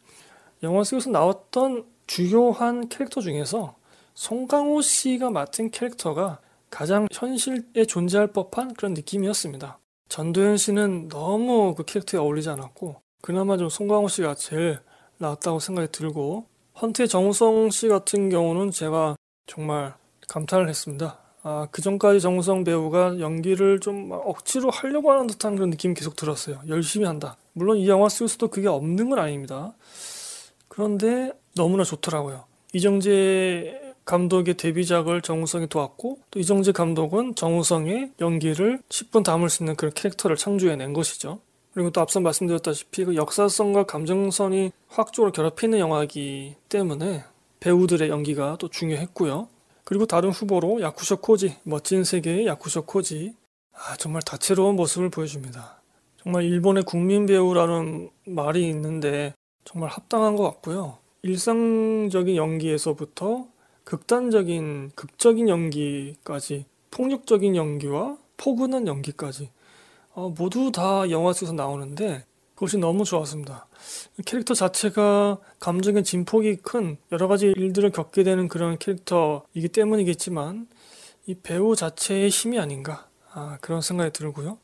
영화 0.63 0.85
속에서 0.85 1.11
나왔던 1.11 1.87
주요한 2.07 2.89
캐릭터 2.89 3.21
중에서 3.21 3.77
송강호 4.15 4.83
씨가 4.83 5.31
맡은 5.31 5.71
캐릭터가 5.71 6.41
가장 6.71 7.07
현실에 7.13 7.85
존재할 7.87 8.27
법한 8.29 8.75
그런 8.75 8.95
느낌이었습니다. 8.95 9.79
전도연 10.09 10.57
씨는 10.57 11.09
너무 11.09 11.75
그 11.75 11.85
캐릭터에 11.85 12.21
어울리지 12.21 12.49
않았고 12.51 13.01
그나마 13.21 13.57
좀 13.57 13.69
송강호 13.69 14.09
씨가 14.09 14.35
제일 14.35 14.81
나았다고 15.19 15.61
생각이 15.61 15.93
들고 15.93 16.47
헌트의 16.81 17.09
정우성 17.09 17.71
씨 17.71 17.89
같은 17.89 18.31
경우는 18.31 18.71
제가 18.71 19.17
정말 19.47 19.95
감탄을 20.29 20.69
했습니다. 20.69 21.19
아, 21.43 21.67
그 21.71 21.83
전까지 21.83 22.21
정우성 22.21 22.65
배우가 22.65 23.19
연기를 23.19 23.81
좀 23.81 24.11
억지로 24.13 24.71
하려고 24.71 25.11
하는 25.11 25.27
듯한 25.27 25.57
그런 25.57 25.71
느낌이 25.71 25.95
계속 25.95 26.15
들었어요. 26.15 26.61
열심히 26.69 27.07
한다. 27.07 27.37
물론 27.53 27.79
이 27.79 27.89
영화 27.89 28.09
속에서도 28.09 28.49
그게 28.49 28.69
없는 28.69 29.11
건 29.11 29.19
아닙니다. 29.19 29.73
그런데 30.69 31.33
너무나 31.57 31.83
좋더라고요. 31.83 32.45
이정재 32.73 33.95
감독의 34.05 34.57
데뷔작을 34.57 35.21
정우성이 35.21 35.67
도왔고 35.69 36.19
또 36.31 36.39
이정재 36.39 36.73
감독은 36.73 37.35
정우성의 37.35 38.13
연기를 38.21 38.81
10분 38.89 39.25
담을 39.25 39.51
수 39.51 39.63
있는 39.63 39.75
그런 39.75 39.93
캐릭터를 39.93 40.37
창조해낸 40.37 40.93
것이죠. 40.93 41.41
그리고 41.79 41.91
또 41.91 42.01
앞서 42.01 42.19
말씀드렸다시피 42.19 43.05
그 43.05 43.15
역사성과 43.15 43.85
감정선이 43.85 44.73
확적으로 44.89 45.31
결합히는 45.31 45.79
영화이기 45.79 46.57
때문에 46.69 47.23
배우들의 47.61 48.09
연기가 48.09 48.57
또 48.59 48.67
중요했고요. 48.67 49.47
그리고 49.85 50.05
다른 50.05 50.31
후보로 50.31 50.81
야쿠셔 50.81 51.21
코지, 51.21 51.55
멋진 51.63 52.03
세계의 52.03 52.49
야쿠셔 52.49 52.81
코지. 52.81 53.37
아, 53.73 53.97
정말 53.97 54.23
다채로운 54.23 54.75
모습을 54.75 55.09
보여줍니다. 55.09 55.81
정말 56.21 56.47
일본의 56.47 56.83
국민 56.83 57.27
배우라는 57.27 58.11
말이 58.25 58.69
있는데 58.71 59.33
정말 59.65 59.89
합당한 59.89 60.35
것 60.35 60.43
같고요. 60.43 60.99
일상적인 61.23 62.35
연기에서부터 62.35 63.47
극단적인, 63.85 64.91
극적인 64.97 65.49
연기까지 65.49 66.65
폭력적인 66.91 67.55
연기와 67.55 68.19
포근한 68.37 68.89
연기까지 68.89 69.51
어, 70.15 70.33
모두 70.37 70.73
다 70.73 71.09
영화 71.11 71.33
속에서 71.33 71.53
나오는데 71.53 72.25
그것이 72.55 72.77
너무 72.77 73.05
좋았습니다. 73.05 73.67
캐릭터 74.27 74.53
자체가 74.53 75.39
감정의 75.61 76.03
진폭이 76.03 76.57
큰 76.57 76.97
여러 77.13 77.29
가지 77.29 77.47
일들을 77.57 77.91
겪게 77.91 78.25
되는 78.25 78.49
그런 78.49 78.79
캐릭터이기 78.79 79.69
때문이겠지만 79.69 80.67
이 81.27 81.35
배우 81.35 81.77
자체의 81.77 82.31
힘이 82.31 82.59
아닌가 82.59 83.07
아, 83.33 83.59
그런 83.61 83.81
생각이 83.81 84.13
들고요. 84.13 84.59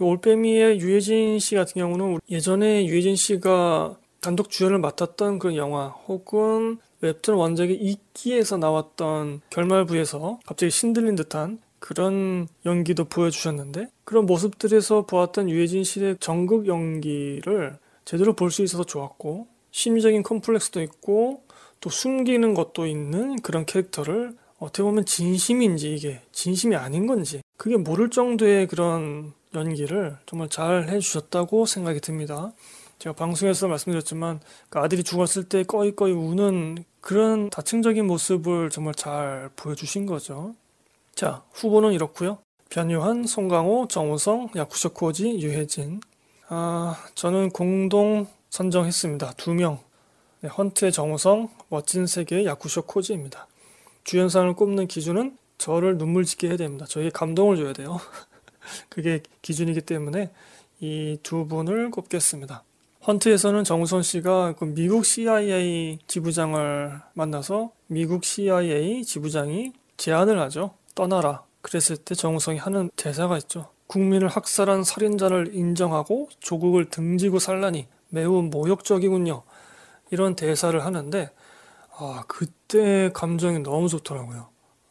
올빼미의 0.00 0.80
유해진 0.80 1.38
씨 1.38 1.54
같은 1.54 1.74
경우는 1.80 2.18
예전에 2.28 2.86
유해진 2.86 3.14
씨가 3.14 3.96
단독 4.20 4.50
주연을 4.50 4.78
맡았던 4.80 5.38
그런 5.38 5.56
영화 5.56 5.88
혹은 6.08 6.78
웹툰 7.00 7.34
원작의 7.34 7.76
이끼에서 7.76 8.56
나왔던 8.56 9.42
결말부에서 9.50 10.40
갑자기 10.44 10.70
신들린 10.70 11.14
듯한 11.14 11.60
그런 11.86 12.48
연기도 12.64 13.04
보여주셨는데 13.04 13.90
그런 14.02 14.26
모습들에서 14.26 15.06
보았던 15.06 15.48
유해진 15.48 15.84
씨의 15.84 16.16
전극 16.18 16.66
연기를 16.66 17.78
제대로 18.04 18.32
볼 18.32 18.50
수 18.50 18.64
있어서 18.64 18.82
좋았고 18.82 19.46
심리적인 19.70 20.24
컴플렉스도 20.24 20.82
있고 20.82 21.44
또 21.80 21.88
숨기는 21.88 22.54
것도 22.54 22.86
있는 22.86 23.40
그런 23.40 23.64
캐릭터를 23.66 24.34
어떻게 24.58 24.82
보면 24.82 25.04
진심인지 25.06 25.94
이게 25.94 26.22
진심이 26.32 26.74
아닌 26.74 27.06
건지 27.06 27.40
그게 27.56 27.76
모를 27.76 28.10
정도의 28.10 28.66
그런 28.66 29.32
연기를 29.54 30.16
정말 30.26 30.48
잘 30.48 30.88
해주셨다고 30.88 31.66
생각이 31.66 32.00
듭니다. 32.00 32.52
제가 32.98 33.14
방송에서 33.14 33.68
말씀드렸지만 33.68 34.40
그 34.70 34.80
아들이 34.80 35.04
죽었을 35.04 35.44
때 35.44 35.62
꺼이꺼이 35.62 36.10
우는 36.10 36.78
그런 37.00 37.48
다층적인 37.48 38.04
모습을 38.08 38.70
정말 38.70 38.94
잘 38.94 39.50
보여주신 39.54 40.06
거죠. 40.06 40.56
자, 41.16 41.42
후보는 41.54 41.94
이렇고요. 41.94 42.38
변유한, 42.68 43.26
송강호, 43.26 43.88
정우성, 43.88 44.50
야쿠셔코지, 44.54 45.40
유해진. 45.40 46.02
아, 46.48 46.94
저는 47.14 47.48
공동 47.50 48.26
선정했습니다. 48.50 49.32
두 49.38 49.54
명. 49.54 49.78
네, 50.42 50.50
헌트의 50.50 50.92
정우성, 50.92 51.48
멋진 51.70 52.06
세계의 52.06 52.44
야쿠쇼 52.44 52.82
코지입니다. 52.82 53.48
주연상을 54.04 54.52
꼽는 54.56 54.88
기준은 54.88 55.38
저를 55.56 55.96
눈물 55.96 56.26
짓게 56.26 56.48
해야 56.48 56.58
됩니다. 56.58 56.84
저에게 56.84 57.08
감동을 57.08 57.56
줘야 57.56 57.72
돼요. 57.72 57.98
그게 58.90 59.22
기준이기 59.40 59.80
때문에 59.80 60.30
이 60.80 61.16
두 61.22 61.46
분을 61.46 61.90
꼽겠습니다. 61.92 62.62
헌트에서는 63.06 63.64
정우성 63.64 64.02
씨가 64.02 64.56
그 64.58 64.66
미국 64.66 65.06
CIA 65.06 65.98
지부장을 66.06 67.00
만나서 67.14 67.70
미국 67.86 68.22
CIA 68.26 69.02
지부장이 69.02 69.72
제안을 69.96 70.38
하죠. 70.40 70.74
떠나라. 70.96 71.44
그랬을 71.60 71.96
때 71.96 72.16
정우성이 72.16 72.58
하는 72.58 72.90
대사가 72.96 73.36
있죠. 73.38 73.68
국민을 73.86 74.26
학살한 74.28 74.82
살인자를 74.82 75.54
인정하고 75.54 76.28
조국을 76.40 76.86
등지고 76.86 77.38
살라니 77.38 77.86
매우 78.08 78.42
모욕적이군요. 78.42 79.42
이런 80.10 80.34
대사를 80.34 80.84
하는데 80.84 81.30
아 81.98 82.24
그때 82.26 83.10
감정이 83.12 83.60
너무 83.60 83.88
좋더라고요. 83.88 84.48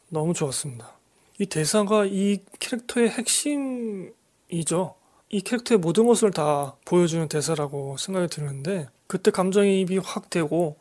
너무 0.10 0.34
좋았습니다. 0.34 0.94
이 1.40 1.48
대사가 1.48 2.06
이 2.06 2.40
캐릭터의 2.60 3.10
핵심이죠. 3.10 4.96
이 5.30 5.42
캐릭터의 5.42 5.80
모든 5.80 6.06
것을 6.06 6.32
다 6.32 6.76
보여주는 6.86 7.28
대사라고 7.28 7.98
생각이 7.98 8.28
드는데 8.28 8.88
그때 9.08 9.32
감정이입이 9.32 9.98
확 9.98 10.30
되고 10.30 10.78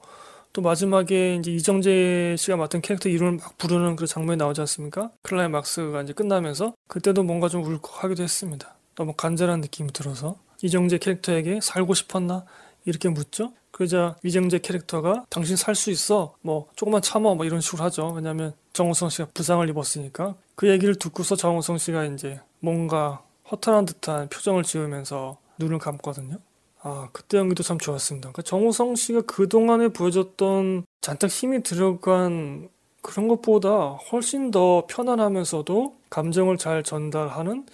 또 0.55 0.63
마지막에 0.63 1.35
이제 1.35 1.51
이정재 1.51 2.37
씨가 2.39 2.57
맡은 2.57 2.81
캐릭터 2.81 3.09
이름을 3.09 3.39
막 3.39 3.59
부르는 3.59 3.97
그 3.97 4.07
장면이 4.07 4.37
나오지 4.39 4.61
않습니까? 4.61 5.11
클라이막스가 5.23 6.03
이제 6.03 6.13
끝나면서 6.13 6.75
그때도 6.87 7.25
뭔가 7.25 7.49
좀 7.49 7.65
울컥하기도 7.65 8.23
했습니다. 8.23 8.77
너무 8.95 9.15
간절한 9.15 9.61
느낌이 9.63 9.93
들어서 9.93 10.37
이정재 10.63 10.99
캐릭터에게 10.99 11.59
살고 11.61 11.95
싶었나 11.95 12.45
이렇게 12.85 13.09
묻죠. 13.09 13.53
그러자 13.73 14.15
이정재 14.23 14.61
캐릭터가 14.61 15.25
당신 15.29 15.57
살 15.57 15.75
수 15.75 15.91
있어 15.91 16.37
뭐 16.41 16.69
조금만 16.77 17.03
참아 17.03 17.35
뭐 17.35 17.45
이런 17.45 17.61
식으로 17.61 17.83
하죠. 17.83 18.13
왜냐하면 18.15 18.53
정우성 18.75 19.09
씨가 19.11 19.31
부상을 19.35 19.69
입었으니까 19.69 20.37
그 20.55 20.69
얘기를 20.69 20.95
듣고서 20.95 21.35
정우성 21.35 21.79
씨가 21.79 22.05
이제 22.05 22.41
뭔가 22.61 23.25
허탈한 23.51 23.87
듯한 23.87 24.29
표정을 24.29 24.63
지으면서 24.63 25.37
눈을 25.59 25.81
감거든요. 25.81 26.39
아, 26.87 27.09
그때 27.13 27.39
연기도 27.39 27.63
참 27.63 27.79
좋았습니다. 27.79 28.29
그러니까 28.31 28.43
정우성 28.43 28.95
씨가 28.97 29.23
그동안에 29.23 29.89
보여줬던 29.89 30.85
잔뜩 31.01 31.31
힘이 31.31 31.63
들어간 31.63 32.69
그런 33.01 33.27
것보다 33.29 33.93
훨씬 34.13 34.51
더 34.51 34.85
편안하면서도 34.89 35.97
감정을 36.11 36.59
잘 36.59 36.83
전달하는 36.83 37.65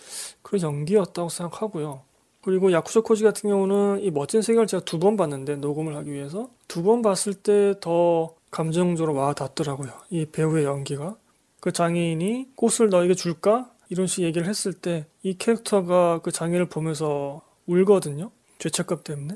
그런 0.43 0.63
연기였다고 0.63 1.29
생각하고요. 1.29 2.03
그리고 2.43 2.71
야쿠쇼 2.73 3.03
코지 3.03 3.25
같은 3.25 3.51
경우는 3.51 4.01
이 4.03 4.11
멋진 4.13 4.43
세계를 4.43 4.67
제가 4.69 4.85
두 4.85 4.99
번 5.01 5.17
봤는데 5.17 5.57
녹음을 5.57 5.97
하기 5.97 6.13
위해서 6.13 6.49
두 6.69 6.83
번 6.85 7.03
봤을 7.03 7.35
때 7.35 7.75
더 7.81 8.35
감정적으로 8.53 9.15
와 9.19 9.33
닿더라고요. 9.35 9.91
이 10.11 10.25
배우의 10.27 10.65
연기가. 10.65 11.17
그 11.61 11.73
장애인이 11.73 12.51
꽃을 12.55 12.91
너에게 12.91 13.15
줄까? 13.15 13.71
이런 13.89 14.07
식 14.07 14.23
얘기를 14.23 14.47
했을 14.49 14.73
때 14.73 15.07
이 15.25 15.37
캐릭터가 15.37 16.21
그 16.23 16.31
장애를 16.33 16.67
보면서 16.69 17.43
울거든요. 17.67 18.31
죄책감 18.61 19.03
때문에. 19.03 19.35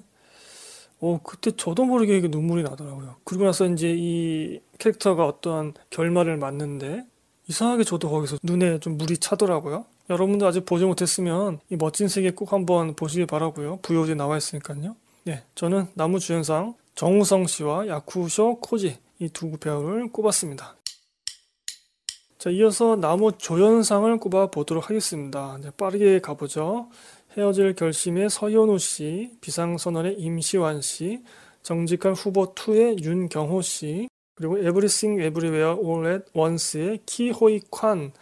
어, 1.01 1.21
그때 1.25 1.51
저도 1.51 1.85
모르게 1.85 2.17
이게 2.17 2.29
눈물이 2.29 2.63
나더라고요. 2.63 3.17
그리고 3.25 3.45
나서 3.45 3.67
이제 3.67 3.93
이 3.97 4.61
캐릭터가 4.79 5.27
어떠한 5.27 5.75
결말을 5.91 6.37
맞는데 6.37 7.05
이상하게 7.49 7.85
저도 7.85 8.09
거기서 8.09 8.39
눈에 8.43 8.79
좀 8.79 8.97
물이 8.97 9.19
차더라고요. 9.19 9.85
여러분도 10.09 10.47
아직 10.47 10.65
보지 10.65 10.85
못했으면 10.85 11.59
이 11.69 11.77
멋진 11.77 12.09
세계 12.09 12.31
꼭 12.31 12.53
한번 12.53 12.95
보시길 12.95 13.27
바라고요. 13.27 13.81
VOD 13.83 14.15
나와 14.15 14.37
있으니까요. 14.37 14.97
네, 15.25 15.43
저는 15.55 15.89
나무 15.95 16.21
주연상 16.21 16.75
정우성 16.95 17.47
씨와 17.49 17.89
야쿠쇼 17.89 18.61
코지 18.61 18.99
이 19.19 19.29
두 19.29 19.57
배우를 19.59 20.11
꼽았습니다. 20.13 20.77
자, 22.39 22.51
이어서 22.51 22.97
남우 22.97 23.33
조연상을 23.33 24.19
꼽아 24.19 24.49
보도록 24.49 24.91
하겠습니다. 24.91 25.59
네, 25.63 25.71
빠르게 25.77 26.21
가보죠. 26.21 26.89
헤어질 27.37 27.75
결심의 27.75 28.31
서현우 28.31 28.79
씨, 28.79 29.33
비상선언의 29.41 30.21
임시완 30.21 30.81
씨, 30.83 31.21
정직한 31.65 32.13
후보 32.13 32.55
2의 32.55 33.03
윤경호 33.03 33.61
씨, 33.61 34.09
그리고 34.37 34.59
에브리씽 34.59 35.21
에브리웨어 35.21 35.77
올 35.81 35.99
앳 35.99 36.27
원스의 36.33 37.01
키 37.07 37.63
호이 37.71 37.89
콴 37.89 38.13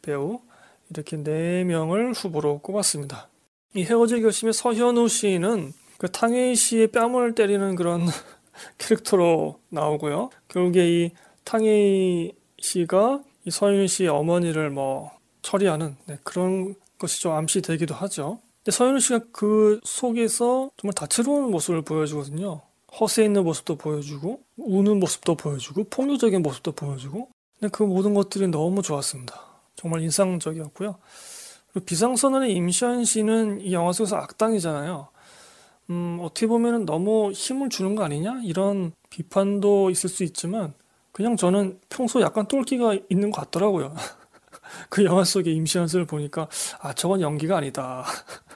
배우 0.00 0.40
이렇게 0.88 1.16
네 1.22 1.64
명을 1.64 2.12
후보로 2.12 2.60
꼽았습니다. 2.60 3.28
이 3.74 3.84
헤어질 3.84 4.22
결심의 4.22 4.54
서현우 4.54 5.08
씨는 5.08 5.72
그 5.98 6.10
탕웨이 6.10 6.54
씨의 6.54 6.88
뺨을 6.88 7.34
때리는 7.34 7.74
그런 7.74 8.06
캐릭터로 8.78 9.60
나오고요. 9.68 10.30
결국에 10.48 10.88
이 10.88 11.10
탕웨이 11.44 12.32
씨가 12.58 13.22
이 13.44 13.50
서현우 13.50 13.86
씨의 13.86 14.08
어머니를 14.08 14.70
뭐 14.70 15.10
처리하는 15.42 15.96
네, 16.06 16.18
그런 16.22 16.74
것이 16.98 17.20
좀 17.20 17.32
암시되기도 17.32 17.94
하죠. 17.94 18.40
근데 18.64 18.76
서현우 18.76 19.00
씨가 19.00 19.20
그 19.32 19.80
속에서 19.82 20.70
정말 20.76 20.94
다채로운 20.94 21.50
모습을 21.50 21.82
보여주거든요. 21.82 22.60
허세 23.00 23.24
있는 23.24 23.42
모습도 23.42 23.76
보여주고 23.76 24.40
우는 24.56 25.00
모습도 25.00 25.34
보여주고 25.34 25.84
폭력적인 25.84 26.42
모습도 26.42 26.72
보여주고 26.72 27.28
근데 27.58 27.70
그 27.72 27.82
모든 27.82 28.14
것들이 28.14 28.48
너무 28.48 28.82
좋았습니다. 28.82 29.40
정말 29.74 30.02
인상적이었고요. 30.02 30.96
비상선언의 31.86 32.54
임시완 32.54 33.04
씨는 33.04 33.62
이 33.62 33.72
영화 33.72 33.92
속에서 33.92 34.16
악당이잖아요. 34.16 35.08
음, 35.90 36.18
어떻게 36.20 36.46
보면 36.46 36.84
너무 36.84 37.32
힘을 37.32 37.68
주는 37.68 37.96
거 37.96 38.04
아니냐? 38.04 38.42
이런 38.44 38.92
비판도 39.10 39.90
있을 39.90 40.08
수 40.08 40.22
있지만 40.22 40.74
그냥 41.10 41.36
저는 41.36 41.80
평소 41.88 42.20
약간 42.20 42.46
똘끼가 42.46 42.96
있는 43.10 43.30
것 43.30 43.40
같더라고요. 43.40 43.94
그 44.88 45.04
영화 45.04 45.24
속의 45.24 45.54
임시완을 45.54 46.06
보니까 46.06 46.48
아 46.80 46.92
저건 46.94 47.20
연기가 47.20 47.56
아니다. 47.56 48.04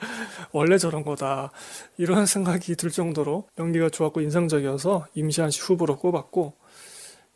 원래 0.52 0.78
저런 0.78 1.04
거다. 1.04 1.50
이런 1.96 2.26
생각이 2.26 2.76
들 2.76 2.90
정도로 2.90 3.48
연기가 3.58 3.88
좋았고 3.88 4.20
인상적이어서 4.20 5.06
임시완 5.14 5.50
씨 5.50 5.60
후보로 5.60 5.98
꼽았고 5.98 6.54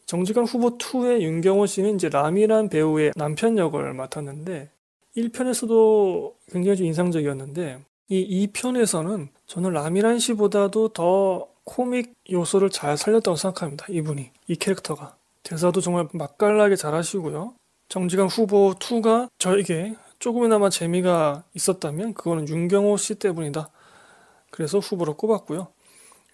정직한 0.07 0.45
후보 0.45 0.77
2의 0.79 1.23
윤경호 1.23 1.67
씨는 1.67 1.95
이제 1.95 2.09
라미란 2.09 2.69
배우의 2.69 3.13
남편 3.17 3.57
역을 3.57 3.95
맡았는데 3.95 4.71
1편에서도 5.17 6.35
굉장히 6.51 6.77
좀 6.77 6.87
인상적이었는데 6.87 7.79
이 8.09 8.47
2편에서는 8.49 9.29
저는 9.47 9.73
라미란 9.73 10.19
씨보다도 10.19 10.89
더 10.89 11.49
코믹 11.65 12.15
요소를 12.31 12.71
잘 12.71 12.97
살렸다고 12.97 13.37
생각합니다. 13.37 13.87
이분이 13.89 14.31
이 14.49 14.57
캐릭터가 14.57 15.17
대사도 15.43 15.81
정말 15.81 16.09
맛깔나게 16.13 16.77
잘하시고요. 16.77 17.55
정직한 17.89 18.27
후보 18.27 18.75
2가 18.75 19.29
저에게 19.39 19.95
조금이나마 20.23 20.71
재미가 20.71 21.43
있었다면 21.53 22.15
그거는 22.15 22.49
윤경호 22.49 22.97
씨 22.97 23.17
때문이다. 23.17 23.71
그래서 24.51 24.79
후보로 24.79 25.17
꼽았고요. 25.17 25.67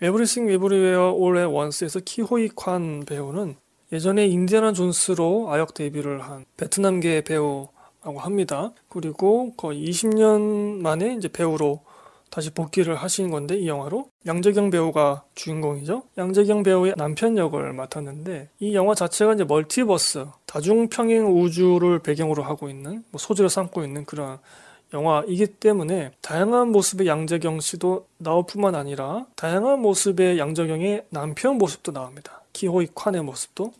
에브리씽 0.02 0.50
에브리웨어 0.50 1.12
올 1.12 1.26
앳 1.26 1.46
원스에서 1.46 2.00
키 2.04 2.50
호이 2.54 2.77
콴 2.77 3.06
배우는 3.06 3.56
예전에 3.90 4.26
인디아나 4.26 4.74
존스로 4.74 5.50
아역 5.50 5.72
데뷔를 5.72 6.20
한 6.20 6.44
베트남계 6.58 7.22
배우라고 7.22 8.18
합니다. 8.18 8.74
그리고 8.90 9.54
거의 9.56 9.88
20년 9.88 10.82
만에 10.82 11.14
이제 11.14 11.28
배우로 11.28 11.80
다시 12.30 12.50
복귀를 12.50 12.96
하신 12.96 13.30
건데 13.30 13.56
이 13.56 13.68
영화로 13.68 14.10
양자경 14.26 14.70
배우가 14.70 15.24
주인공이죠. 15.34 16.04
양자경 16.16 16.62
배우의 16.62 16.94
남편 16.96 17.36
역을 17.36 17.72
맡았는데 17.72 18.50
이 18.60 18.74
영화 18.74 18.94
자체가 18.94 19.34
이제 19.34 19.44
멀티버스 19.44 20.26
다중평행 20.46 21.26
우주를 21.26 22.00
배경으로 22.00 22.42
하고 22.42 22.68
있는 22.68 23.04
뭐 23.10 23.18
소재를 23.18 23.48
삼고 23.48 23.84
있는 23.84 24.04
그런 24.04 24.38
영화이기 24.92 25.46
때문에 25.46 26.12
다양한 26.22 26.72
모습의 26.72 27.06
양재경 27.06 27.60
씨도 27.60 28.06
나올 28.18 28.44
뿐만 28.46 28.74
아니라 28.74 29.26
다양한 29.36 29.80
모습의 29.80 30.38
양재경의 30.38 31.06
남편 31.10 31.58
모습도 31.58 31.92
나옵니다. 31.92 32.42
기호이 32.52 32.88
칸의 32.94 33.22
모습도 33.22 33.72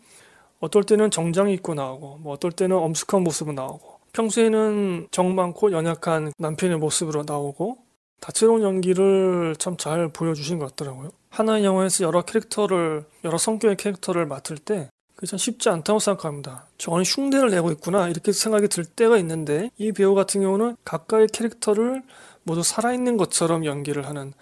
어떨 0.59 0.83
때는 0.83 1.09
정장 1.09 1.49
입고 1.49 1.73
나오고 1.73 2.19
뭐 2.21 2.33
어떨 2.33 2.51
때는 2.51 2.75
엄숙한 2.77 3.23
모습으로 3.23 3.53
나오고 3.53 3.99
평소에는 4.13 5.07
정 5.11 5.35
많고 5.35 5.71
연약한 5.71 6.33
남편의 6.37 6.77
모습으로 6.77 7.23
나오고 7.25 7.77
다채로운 8.19 8.61
연기를 8.63 9.55
참 9.57 9.77
잘 9.77 10.09
보여주신 10.09 10.59
것 10.59 10.69
같더라고요. 10.71 11.11
하나의 11.29 11.63
영화에서 11.63 12.03
여러 12.03 12.21
캐릭터를 12.21 13.05
여러 13.23 13.37
성격의 13.37 13.77
캐릭터를 13.77 14.25
맡을 14.25 14.57
때 14.57 14.89
그게 15.15 15.27
참 15.27 15.37
쉽지 15.37 15.69
않다고 15.69 15.99
생각합니다. 15.99 16.65
저는 16.77 17.03
흉내를 17.03 17.49
내고 17.49 17.71
있구나 17.71 18.07
이렇게 18.09 18.31
생각이 18.31 18.67
들 18.67 18.85
때가 18.85 19.17
있는데 19.17 19.69
이 19.77 19.91
배우 19.91 20.15
같은 20.15 20.41
경우는 20.41 20.75
각각의 20.85 21.27
캐릭터를 21.27 22.03
모두 22.43 22.63
살아있는 22.63 23.17
것처럼 23.17 23.65
연기를 23.65 24.07
하는 24.07 24.33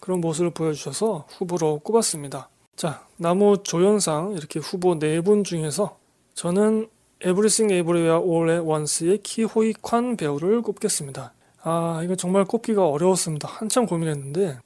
그런 0.00 0.20
모습을 0.20 0.50
보여주셔서 0.50 1.26
후보로 1.36 1.80
꼽았습니다. 1.80 2.48
자, 2.76 3.06
남우 3.16 3.62
조연상 3.62 4.32
이렇게 4.32 4.60
후보 4.60 4.94
네분 4.96 5.44
중에서 5.44 5.98
저는 6.34 6.88
에브리씽 7.22 7.70
에브리웨어 7.70 8.20
올 8.20 8.36
앳 8.36 8.60
원스의 8.60 9.18
키 9.22 9.72
호이 9.80 9.95
콴 9.95 10.16
배우를 10.18 10.60
꼽겠습니다. 10.60 11.32
아, 11.68 12.00
이거 12.04 12.14
정말 12.14 12.44
꼽기가 12.44 12.88
어려웠습니다. 12.88 13.48
한참 13.48 13.86
고민했는데, 13.86 14.60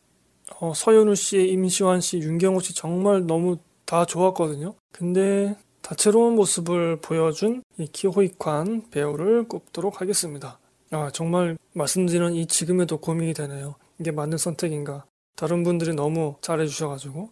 어, 0.59 0.74
서현우 0.74 1.14
씨, 1.14 1.48
임시완 1.48 2.03
씨, 2.03 2.18
윤경호 2.18 2.61
씨 2.61 2.74
정말 2.74 3.26
너무 3.26 3.57
다 3.86 4.05
좋았거든요. 4.05 4.74
근데 4.92 5.57
다채로운 5.80 6.34
모습을 6.34 7.01
보여준 7.01 7.62
이 7.78 7.86
키 7.86 8.10
호이 8.10 8.44
콴 8.44 8.90
배우를 8.90 9.48
꼽도록 9.48 10.03
하겠습니다. 10.03 10.59
아, 10.90 11.09
정말 11.11 11.57
말씀드리는 11.72 12.34
이 12.34 12.44
지금에도 12.46 12.98
고민이 12.98 13.32
되네요. 13.32 13.76
이게 13.98 14.11
맞는 14.11 14.36
선택인가? 14.36 15.07
다른 15.36 15.64
분들이 15.64 15.94
너무 15.94 16.34
잘해주셔가지고. 16.42 17.30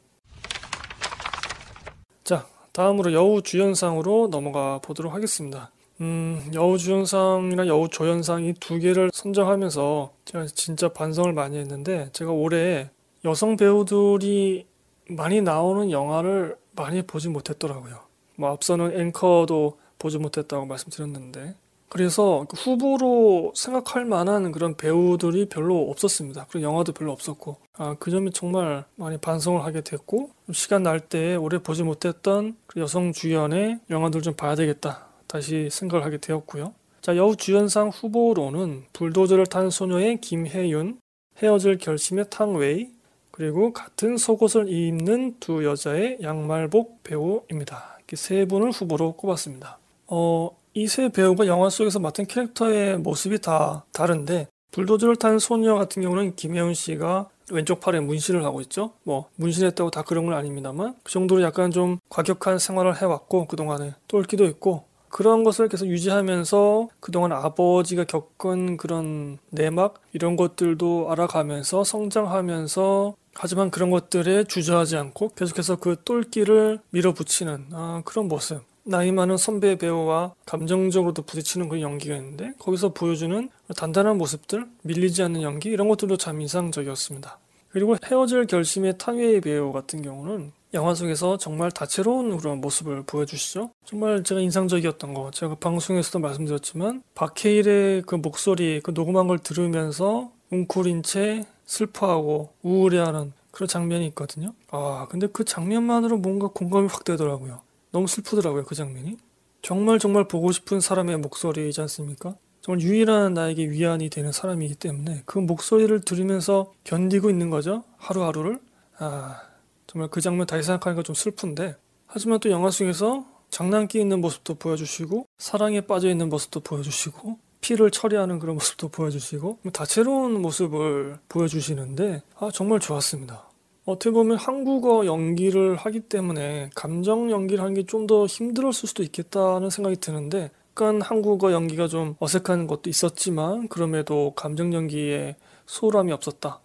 자, 2.24 2.46
다음으로 2.72 3.12
여우 3.12 3.42
주연상으로 3.42 4.28
넘어가 4.30 4.78
보도록 4.78 5.12
하겠습니다. 5.12 5.70
음, 6.00 6.50
여우 6.54 6.78
주연상이나 6.78 7.66
여우 7.66 7.88
조연상 7.88 8.44
이 8.44 8.54
두 8.60 8.78
개를 8.78 9.10
선정하면서 9.12 10.12
제가 10.24 10.46
진짜 10.46 10.88
반성을 10.88 11.32
많이 11.32 11.58
했는데 11.58 12.08
제가 12.12 12.30
올해 12.30 12.90
여성 13.24 13.56
배우들이 13.56 14.66
많이 15.10 15.42
나오는 15.42 15.90
영화를 15.90 16.56
많이 16.76 17.02
보지 17.02 17.28
못했더라고요. 17.28 18.00
뭐 18.36 18.50
앞서는 18.52 18.98
앵커도 19.00 19.78
보지 19.98 20.18
못했다고 20.18 20.66
말씀드렸는데 20.66 21.56
그래서 21.88 22.44
그 22.48 22.56
후보로 22.56 23.52
생각할 23.56 24.04
만한 24.04 24.52
그런 24.52 24.76
배우들이 24.76 25.48
별로 25.48 25.90
없었습니다. 25.90 26.46
그리고 26.50 26.68
영화도 26.68 26.92
별로 26.92 27.10
없었고 27.12 27.56
아, 27.78 27.96
그 27.98 28.10
점이 28.12 28.30
정말 28.32 28.84
많이 28.94 29.16
반성을 29.16 29.64
하게 29.64 29.80
됐고 29.80 30.30
시간 30.52 30.82
날때 30.84 31.34
올해 31.34 31.58
보지 31.58 31.82
못했던 31.82 32.56
그 32.66 32.78
여성 32.80 33.12
주연의 33.12 33.80
영화들 33.90 34.22
좀 34.22 34.34
봐야 34.34 34.54
되겠다 34.54 35.07
다시 35.28 35.68
생각을 35.70 36.04
하게 36.04 36.18
되었고요. 36.18 36.74
자 37.00 37.16
여우 37.16 37.36
주연상 37.36 37.90
후보로는 37.90 38.84
불도저를 38.92 39.46
탄 39.46 39.70
소녀의 39.70 40.20
김혜윤, 40.20 40.98
헤어질 41.40 41.78
결심의 41.78 42.26
탕웨이, 42.30 42.88
그리고 43.30 43.72
같은 43.72 44.16
속옷을 44.16 44.68
입는 44.68 45.36
두 45.38 45.64
여자의 45.64 46.18
양말복 46.22 47.04
배우입니다. 47.04 47.98
이렇게 47.98 48.16
세 48.16 48.44
분을 48.46 48.72
후보로 48.72 49.12
꼽았습니다. 49.12 49.78
어, 50.08 50.50
이 50.74 50.86
세 50.86 51.08
배우가 51.08 51.46
영화 51.46 51.70
속에서 51.70 51.98
맡은 52.00 52.26
캐릭터의 52.26 52.98
모습이 52.98 53.40
다 53.40 53.84
다른데 53.92 54.48
불도저를 54.72 55.16
탄 55.16 55.38
소녀 55.38 55.74
같은 55.76 56.02
경우는 56.02 56.34
김혜훈 56.36 56.74
씨가 56.74 57.28
왼쪽 57.50 57.80
팔에 57.80 58.00
문신을 58.00 58.44
하고 58.44 58.60
있죠. 58.62 58.92
뭐 59.04 59.28
문신했다고 59.36 59.90
다 59.90 60.02
그런 60.02 60.26
건 60.26 60.34
아닙니다만 60.34 60.94
그 61.02 61.10
정도로 61.12 61.42
약간 61.42 61.70
좀 61.70 61.98
과격한 62.10 62.58
생활을 62.58 63.00
해왔고 63.00 63.46
그동안에 63.46 63.94
똘끼도 64.08 64.44
있고 64.46 64.84
그런 65.08 65.44
것을 65.44 65.68
계속 65.68 65.86
유지하면서 65.86 66.88
그동안 67.00 67.32
아버지가 67.32 68.04
겪은 68.04 68.76
그런 68.76 69.38
내막 69.50 70.00
이런 70.12 70.36
것들도 70.36 71.10
알아가면서 71.10 71.84
성장하면서 71.84 73.14
하지만 73.34 73.70
그런 73.70 73.90
것들에 73.90 74.44
주저하지 74.44 74.96
않고 74.96 75.30
계속해서 75.36 75.76
그 75.76 75.96
똘끼를 76.04 76.80
밀어붙이는 76.90 77.66
아, 77.72 78.02
그런 78.04 78.26
모습. 78.28 78.62
나이 78.82 79.12
많은 79.12 79.36
선배 79.36 79.76
배우와 79.76 80.32
감정적으로도 80.46 81.22
부딪히는 81.22 81.68
그런 81.68 81.82
연기가 81.82 82.16
있는데 82.16 82.52
거기서 82.58 82.94
보여주는 82.94 83.50
단단한 83.76 84.16
모습들, 84.16 84.66
밀리지 84.82 85.22
않는 85.24 85.42
연기 85.42 85.68
이런 85.68 85.88
것들도 85.88 86.16
참 86.16 86.40
인상적이었습니다. 86.40 87.38
그리고 87.68 87.96
헤어질 88.02 88.46
결심의 88.46 88.96
탕웨이 88.96 89.42
배우 89.42 89.72
같은 89.72 90.00
경우는 90.00 90.52
영화 90.74 90.94
속에서 90.94 91.38
정말 91.38 91.70
다채로운 91.70 92.36
그런 92.36 92.60
모습을 92.60 93.02
보여주시죠. 93.04 93.70
정말 93.84 94.22
제가 94.22 94.40
인상적이었던 94.40 95.14
거 95.14 95.30
제가 95.30 95.54
방송에서도 95.56 96.18
말씀드렸지만 96.18 97.02
박해일의 97.14 98.02
그 98.02 98.14
목소리 98.16 98.80
그 98.82 98.90
녹음한 98.90 99.28
걸 99.28 99.38
들으면서 99.38 100.30
웅크린 100.50 101.02
채 101.02 101.46
슬퍼하고 101.64 102.50
우울해하는 102.62 103.32
그런 103.50 103.68
장면이 103.68 104.06
있거든요. 104.08 104.52
아, 104.70 105.06
근데 105.10 105.26
그 105.26 105.44
장면만으로 105.44 106.18
뭔가 106.18 106.48
공감이 106.48 106.88
확 106.88 107.04
되더라고요. 107.04 107.60
너무 107.90 108.06
슬프더라고요, 108.06 108.64
그 108.64 108.74
장면이. 108.74 109.16
정말 109.62 109.98
정말 109.98 110.28
보고 110.28 110.52
싶은 110.52 110.80
사람의 110.80 111.18
목소리이지 111.18 111.80
않습니까? 111.82 112.34
정말 112.60 112.82
유일한 112.82 113.34
나에게 113.34 113.70
위안이 113.70 114.10
되는 114.10 114.30
사람이기 114.30 114.76
때문에 114.76 115.22
그 115.24 115.38
목소리를 115.38 116.00
들으면서 116.02 116.72
견디고 116.84 117.30
있는 117.30 117.50
거죠. 117.50 117.84
하루하루를. 117.96 118.60
아, 118.98 119.42
정말 119.88 120.08
그 120.08 120.20
장면 120.20 120.46
다시 120.46 120.62
생각하니까 120.62 121.02
좀 121.02 121.16
슬픈데. 121.16 121.74
하지만 122.06 122.38
또 122.38 122.50
영화 122.50 122.70
속에서 122.70 123.26
장난기 123.50 123.98
있는 123.98 124.20
모습도 124.20 124.54
보여주시고, 124.54 125.26
사랑에 125.38 125.80
빠져 125.80 126.08
있는 126.08 126.28
모습도 126.28 126.60
보여주시고, 126.60 127.38
피를 127.60 127.90
처리하는 127.90 128.38
그런 128.38 128.54
모습도 128.54 128.88
보여주시고 128.88 129.58
뭐 129.62 129.72
다채로운 129.72 130.40
모습을 130.40 131.18
보여주시는데 131.28 132.22
아 132.38 132.50
정말 132.54 132.78
좋았습니다. 132.78 133.48
어떻게 133.84 134.10
보면 134.12 134.36
한국어 134.36 135.06
연기를 135.06 135.74
하기 135.76 136.00
때문에 136.00 136.70
감정 136.76 137.30
연기를 137.32 137.62
하는 137.64 137.74
게 137.74 137.82
좀 137.82 138.06
더 138.06 138.26
힘들었을 138.26 138.86
수도 138.86 139.02
있겠다는 139.02 139.70
생각이 139.70 139.96
드는데 139.96 140.50
약간 140.70 141.02
한국어 141.02 141.50
연기가 141.52 141.88
좀 141.88 142.14
어색한 142.20 142.68
것도 142.68 142.88
있었지만 142.90 143.66
그럼에도 143.68 144.34
감정 144.36 144.72
연기에 144.72 145.34
소홀함이 145.66 146.12
없었다 146.12 146.60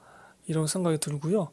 이런 0.45 0.67
생각이 0.67 0.99
들고요. 0.99 1.49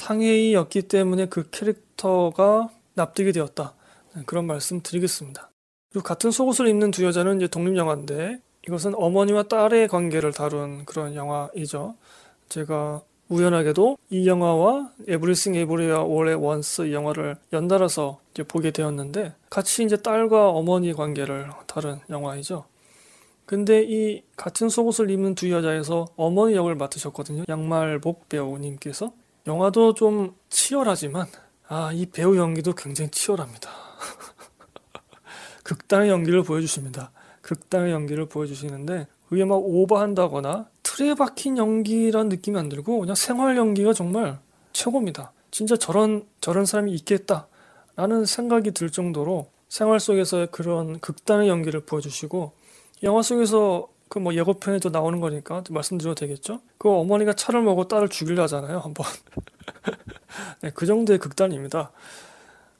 탕웨이였기 0.00 0.82
때문에 0.82 1.26
그 1.26 1.48
캐릭터가 1.50 2.70
납득이 2.94 3.32
되었다 3.32 3.74
네, 4.16 4.22
그런 4.26 4.46
말씀 4.46 4.80
드리겠습니다. 4.82 5.50
그리고 5.92 6.04
같은 6.04 6.30
속옷을 6.30 6.66
입는 6.68 6.90
두 6.90 7.04
여자는 7.04 7.36
이제 7.36 7.48
독립 7.48 7.76
영화인데 7.76 8.40
이것은 8.66 8.94
어머니와 8.94 9.44
딸의 9.44 9.88
관계를 9.88 10.32
다룬 10.32 10.84
그런 10.84 11.14
영화이죠. 11.14 11.96
제가 12.48 13.02
우연하게도 13.28 13.96
이 14.10 14.26
영화와 14.26 14.90
에브리싱 15.06 15.54
에브리와 15.54 16.02
올의 16.02 16.34
원스 16.34 16.88
이 16.88 16.92
영화를 16.92 17.36
연달아서 17.52 18.20
이제 18.32 18.42
보게 18.42 18.72
되었는데 18.72 19.34
같이 19.48 19.84
이제 19.84 19.96
딸과 19.96 20.50
어머니 20.50 20.92
관계를 20.92 21.48
다룬 21.66 22.00
영화이죠. 22.10 22.64
근데 23.46 23.84
이 23.84 24.22
같은 24.36 24.68
속옷을 24.68 25.10
입는 25.10 25.34
두 25.34 25.50
여자에서 25.50 26.06
어머니 26.16 26.54
역을 26.54 26.74
맡으셨거든요. 26.76 27.44
양말복 27.48 28.28
배우님께서 28.28 29.12
영화도 29.46 29.94
좀 29.94 30.34
치열하지만 30.48 31.26
아 31.72 31.92
이 31.94 32.04
배우 32.04 32.36
연기도 32.36 32.72
굉장히 32.74 33.12
치열합니다. 33.12 33.70
극단의 35.62 36.10
연기를 36.10 36.42
보여주십니다. 36.42 37.12
극단의 37.42 37.92
연기를 37.92 38.26
보여주시는데 38.26 39.06
그게 39.28 39.44
막 39.44 39.54
오버한다거나 39.54 40.68
틀에 40.82 41.14
박힌 41.14 41.58
연기란 41.58 42.28
느낌이 42.28 42.58
안 42.58 42.68
들고 42.68 42.98
그냥 42.98 43.14
생활 43.14 43.56
연기가 43.56 43.92
정말 43.92 44.40
최고입니다. 44.72 45.32
진짜 45.52 45.76
저런 45.76 46.26
저런 46.40 46.66
사람이 46.66 46.92
있겠다 46.92 47.46
라는 47.94 48.24
생각이 48.24 48.72
들 48.72 48.90
정도로 48.90 49.48
생활 49.68 50.00
속에서의 50.00 50.48
그런 50.50 50.98
극단의 50.98 51.48
연기를 51.48 51.80
보여주시고 51.86 52.52
영화 53.04 53.22
속에서 53.22 53.86
그 54.10 54.18
뭐 54.18 54.34
예고편에도 54.34 54.90
나오는 54.90 55.20
거니까 55.20 55.62
말씀드려도 55.70 56.16
되겠죠? 56.16 56.60
그 56.78 56.90
어머니가 56.90 57.32
차를 57.32 57.62
먹고 57.62 57.86
딸을 57.86 58.08
죽이려 58.08 58.42
하잖아요 58.42 58.80
한번 58.80 59.06
네, 60.62 60.70
그 60.74 60.84
정도의 60.84 61.20
극단입니다. 61.20 61.92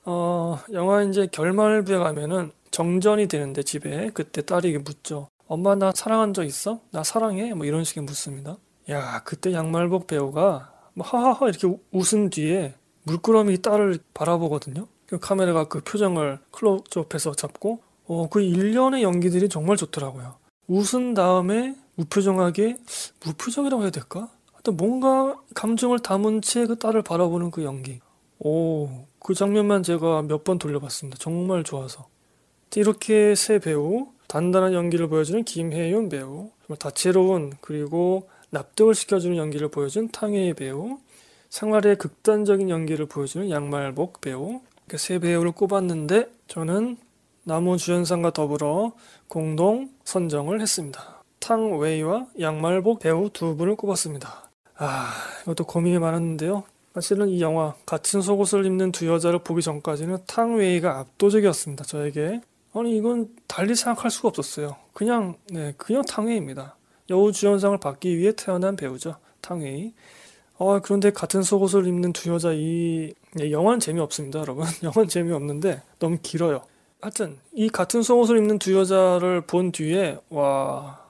어, 0.05 0.59
영화 0.72 1.03
이제 1.03 1.28
결말부에 1.31 1.99
가면은 1.99 2.51
정전이 2.72 3.28
되는데 3.28 3.62
집에 3.62 4.11
그때 4.12 4.43
딸이 4.43 4.76
묻죠. 4.78 5.28
엄마 5.47 5.76
나 5.76 5.93
사랑한 5.95 6.35
적 6.35 6.43
있어? 6.45 6.81
나 6.91 7.05
사랑해? 7.05 7.55
뭐 7.55 7.64
이런 7.64 7.85
식의 7.85 8.03
묻습니다. 8.03 8.57
야 8.91 9.22
그때 9.22 9.53
양말복 9.53 10.09
배우가 10.09 10.72
뭐 10.95 11.07
하하하 11.07 11.49
이렇게 11.49 11.72
웃은 11.93 12.31
뒤에 12.31 12.74
물끄러미 13.05 13.62
딸을 13.62 14.01
바라보거든요. 14.14 14.89
그 15.07 15.20
카메라가 15.20 15.68
그 15.68 15.81
표정을 15.81 16.41
클로즈업해서 16.51 17.35
잡고 17.35 17.81
어, 18.07 18.28
그 18.28 18.41
일련의 18.41 19.05
연기들이 19.05 19.49
정말 19.49 19.76
좋더라고요. 19.76 20.41
웃은 20.71 21.14
다음에 21.14 21.75
무표정하게 21.97 22.77
무표정이라고 23.25 23.83
해야 23.83 23.91
될까? 23.91 24.29
하여튼 24.53 24.77
뭔가 24.77 25.37
감정을 25.55 25.99
담은 25.99 26.43
채 26.43 26.64
그 26.66 26.79
딸을 26.79 27.03
바라보는 27.03 27.51
그 27.51 27.64
연기. 27.64 27.99
오, 28.39 28.89
그 29.18 29.35
장면만 29.35 29.83
제가 29.83 30.23
몇 30.23 30.45
번 30.45 30.59
돌려봤습니다. 30.61 31.18
정말 31.18 31.64
좋아서. 31.64 32.07
이렇게 32.77 33.35
세 33.35 33.59
배우, 33.59 34.07
단단한 34.29 34.73
연기를 34.73 35.09
보여주는 35.09 35.43
김혜윤 35.43 36.09
배우, 36.09 36.51
정말 36.66 36.79
다채로운 36.79 37.55
그리고 37.61 38.29
납득을 38.51 38.95
시켜주는 38.95 39.37
연기를 39.37 39.68
보여준 39.68 40.09
탕혜의 40.09 40.55
배우, 40.55 40.99
생활의 41.49 41.97
극단적인 41.99 42.71
연기를 42.71 43.07
보여주는 43.07 43.51
양말복 43.51 44.21
배우, 44.21 44.61
이렇게 44.87 44.99
세 44.99 45.18
배우를 45.18 45.51
꼽았는데 45.51 46.31
저는 46.47 46.97
남우 47.45 47.76
주연상과 47.76 48.32
더불어 48.32 48.93
공동 49.28 49.91
선정을 50.05 50.61
했습니다. 50.61 51.22
탕 51.38 51.78
웨이와 51.78 52.26
양말복 52.38 53.01
배우 53.01 53.30
두 53.30 53.57
분을 53.57 53.76
꼽았습니다. 53.76 54.51
아, 54.76 55.12
이것도 55.43 55.64
고민이 55.64 55.99
많았는데요. 55.99 56.64
사실은 56.95 57.28
이 57.28 57.41
영화 57.41 57.74
같은 57.86 58.20
속옷을 58.20 58.66
입는 58.66 58.93
두 58.93 59.07
여자를 59.07 59.41
보기 59.41 59.62
전까지는 59.62 60.18
탕 60.26 60.57
웨이가 60.57 60.99
압도적이었습니다. 60.99 61.84
저에게 61.84 62.41
아니 62.74 62.97
이건 62.97 63.28
달리 63.47 63.74
생각할 63.74 64.11
수가 64.11 64.28
없었어요. 64.28 64.76
그냥 64.93 65.36
네 65.51 65.72
그냥 65.76 66.03
탕 66.09 66.26
웨이입니다. 66.26 66.76
여우 67.11 67.32
주연상을 67.32 67.78
받기 67.78 68.16
위해 68.18 68.32
태어난 68.36 68.76
배우죠. 68.76 69.16
탕 69.41 69.61
웨이. 69.61 69.93
어, 70.59 70.78
그런데 70.80 71.11
같은 71.11 71.43
속옷을 71.43 71.86
입는 71.86 72.12
두 72.12 72.30
여자 72.30 72.53
이 72.53 73.14
예, 73.41 73.51
영화는 73.51 73.80
재미없습니다, 73.80 74.41
여러분. 74.41 74.66
영화는 74.82 75.09
재미없는데 75.09 75.82
너무 75.99 76.18
길어요. 76.22 76.62
하여튼 77.01 77.38
이 77.53 77.68
같은 77.68 78.03
속옷을 78.03 78.36
입는 78.38 78.59
두 78.59 78.74
여자를 78.74 79.42
본 79.42 79.72
뒤에 79.72 80.18
와, 80.28 81.01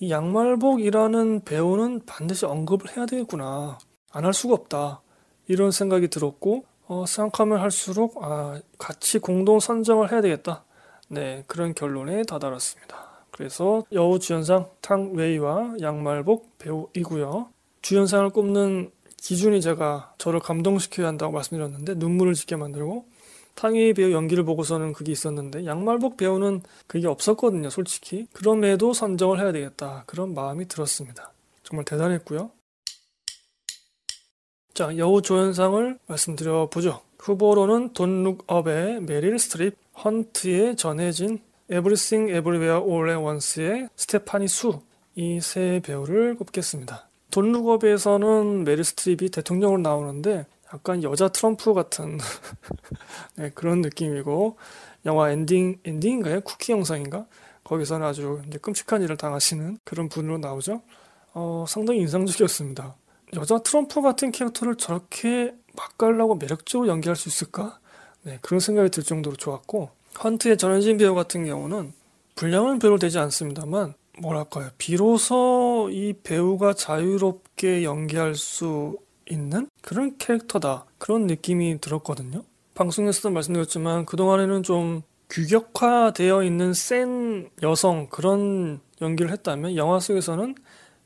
이 0.00 0.10
양말복이라는 0.10 1.44
배우는 1.44 2.02
반드시 2.06 2.44
언급을 2.46 2.96
해야 2.96 3.06
되겠구나. 3.06 3.78
안 4.10 4.24
할 4.24 4.34
수가 4.34 4.54
없다. 4.54 5.02
이런 5.48 5.70
생각이 5.70 6.08
들었고 6.08 6.64
어, 6.88 7.04
생각하면 7.06 7.60
할수록 7.60 8.18
아, 8.22 8.60
같이 8.78 9.18
공동 9.18 9.60
선정을 9.60 10.10
해야 10.10 10.20
되겠다. 10.20 10.64
네, 11.08 11.44
그런 11.46 11.74
결론에 11.74 12.22
다다랐습니다. 12.24 12.96
그래서 13.30 13.84
여우 13.92 14.18
주연상 14.18 14.68
탕웨이와 14.80 15.76
양말복 15.80 16.58
배우이고요. 16.58 17.50
주연상을 17.82 18.30
꼽는 18.30 18.90
기준이 19.18 19.60
제가 19.60 20.14
저를 20.18 20.40
감동시켜야 20.40 21.06
한다고 21.08 21.32
말씀드렸는데 21.32 21.94
눈물을 21.94 22.34
짓게 22.34 22.56
만들고 22.56 23.04
탕웨이 23.56 23.94
배우 23.94 24.12
연기를 24.12 24.44
보고서는 24.44 24.92
그게 24.92 25.10
있었는데 25.12 25.66
양말복 25.66 26.16
배우는 26.16 26.62
그게 26.86 27.08
없었거든요 27.08 27.70
솔직히. 27.70 28.26
그럼에도 28.32 28.92
선정을 28.92 29.40
해야 29.40 29.50
되겠다. 29.50 30.04
그런 30.06 30.34
마음이 30.34 30.68
들었습니다. 30.68 31.32
정말 31.64 31.84
대단했고요. 31.84 32.50
자 34.74 34.96
여우 34.98 35.22
조연상을 35.22 35.98
말씀드려 36.06 36.68
보죠. 36.70 37.00
후보로는 37.18 37.92
돈 37.92 38.22
룩 38.22 38.51
업의 38.51 39.00
메릴 39.02 39.38
스트립 39.38 39.74
헌트의 40.04 40.76
전혜진 40.76 41.40
에브리씽 41.70 42.28
에브리웨어 42.28 42.80
올 42.80 42.94
앳 42.94 43.14
원스의 43.14 43.88
스테파니 43.96 44.46
수 44.46 44.80
이 45.18 45.40
세 45.40 45.80
배우를 45.82 46.36
꼽겠습니다. 46.36 47.08
돈 47.30 47.50
룩 47.52 47.76
업에서는 47.76 48.64
메릴 48.64 48.84
스트립이 48.84 49.30
대통령으로 49.30 49.80
나오는데 49.80 50.44
약간 50.72 51.02
여자 51.02 51.28
트럼프 51.28 51.74
같은 51.74 52.18
네, 53.36 53.50
그런 53.50 53.80
느낌이고 53.80 54.56
영화 55.04 55.30
엔딩 55.30 55.78
엔딩인가요? 55.84 56.40
쿠키 56.40 56.72
영상인가? 56.72 57.26
거기서는 57.64 58.06
아주 58.06 58.42
끔찍한 58.62 59.02
일을 59.02 59.16
당하시는 59.16 59.78
그런 59.84 60.08
분으로 60.08 60.38
나오죠. 60.38 60.82
어, 61.34 61.64
상당히 61.68 62.00
인상적이었습니다. 62.00 62.96
여자 63.34 63.58
트럼프 63.58 64.00
같은 64.00 64.30
캐릭터를 64.30 64.76
저렇게 64.76 65.54
맛깔나고 65.76 66.36
매력적으로 66.36 66.88
연기할 66.88 67.16
수 67.16 67.28
있을까? 67.28 67.78
네, 68.22 68.38
그런 68.40 68.60
생각이 68.60 68.90
들 68.90 69.02
정도로 69.02 69.36
좋았고 69.36 69.90
헌트의 70.22 70.56
전현진 70.56 70.96
배우 70.96 71.14
같은 71.14 71.44
경우는 71.44 71.92
분량은 72.34 72.78
별로 72.78 72.98
되지 72.98 73.18
않습니다만 73.18 73.94
뭐랄까요 74.18 74.70
비로소 74.78 75.88
이 75.92 76.14
배우가 76.22 76.72
자유롭게 76.72 77.84
연기할 77.84 78.34
수 78.34 78.96
있는 79.30 79.68
그런 79.82 80.16
캐릭터다. 80.18 80.86
그런 80.98 81.26
느낌이 81.26 81.80
들었거든요. 81.80 82.44
방송에서도 82.74 83.30
말씀드렸지만 83.30 84.06
그동안에는 84.06 84.62
좀 84.62 85.02
규격화되어 85.30 86.44
있는 86.44 86.72
센 86.72 87.48
여성 87.62 88.06
그런 88.08 88.80
연기를 89.00 89.32
했다면 89.32 89.76
영화 89.76 89.98
속에서는 89.98 90.54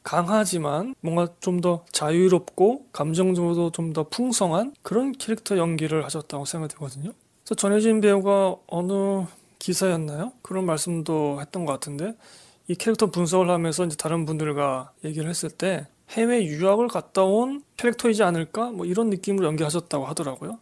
강하지만 0.03 0.95
뭔가 1.01 1.29
좀 1.41 1.61
더 1.61 1.85
자유롭고 1.93 2.87
감정적으로 2.93 3.71
좀더 3.71 4.05
풍성한 4.09 4.75
그런 4.83 5.13
캐릭터 5.13 5.59
연기를 5.59 6.05
하셨다고 6.05 6.45
생각이 6.47 6.73
들거든요. 6.73 7.13
그래서 7.45 7.55
전혜진 7.55 8.01
배우가 8.01 8.57
어느 8.67 9.25
기사였나요? 9.59 10.33
그런 10.43 10.65
말씀도 10.65 11.41
했던 11.41 11.67
것 11.67 11.73
같은데 11.73 12.15
이 12.67 12.75
캐릭터 12.75 13.11
분석을 13.11 13.51
하면서 13.51 13.85
이제 13.85 13.97
다른 13.97 14.25
분들과 14.25 14.93
얘기를 15.05 15.29
했을 15.29 15.51
때 15.51 15.87
해외 16.11 16.45
유학을 16.45 16.89
갔다 16.89 17.23
온 17.23 17.63
캐릭터이지 17.77 18.23
않을까? 18.23 18.71
뭐 18.71 18.85
이런 18.87 19.11
느낌으로 19.11 19.47
연기하셨다고 19.47 20.07
하더라고요. 20.07 20.59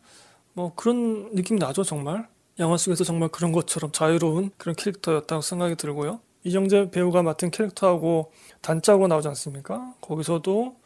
뭐 0.53 0.73
그런 0.75 1.35
느낌 1.35 1.57
나죠, 1.57 1.83
정말. 1.83 2.29
영화 2.59 2.77
속에서 2.77 3.05
정말 3.05 3.29
그런 3.29 3.53
것처럼 3.53 3.93
자유로운 3.93 4.51
그런 4.57 4.75
캐릭터였다고 4.75 5.43
생각이 5.43 5.77
들고요. 5.77 6.21
이정재 6.45 6.91
배우가 6.91 7.23
맡은 7.23 7.51
캐릭터하고 7.51 8.33
단짝으로 8.61 9.07
나오지 9.09 9.29
않습니까? 9.29 9.95
거기서도 10.01 10.77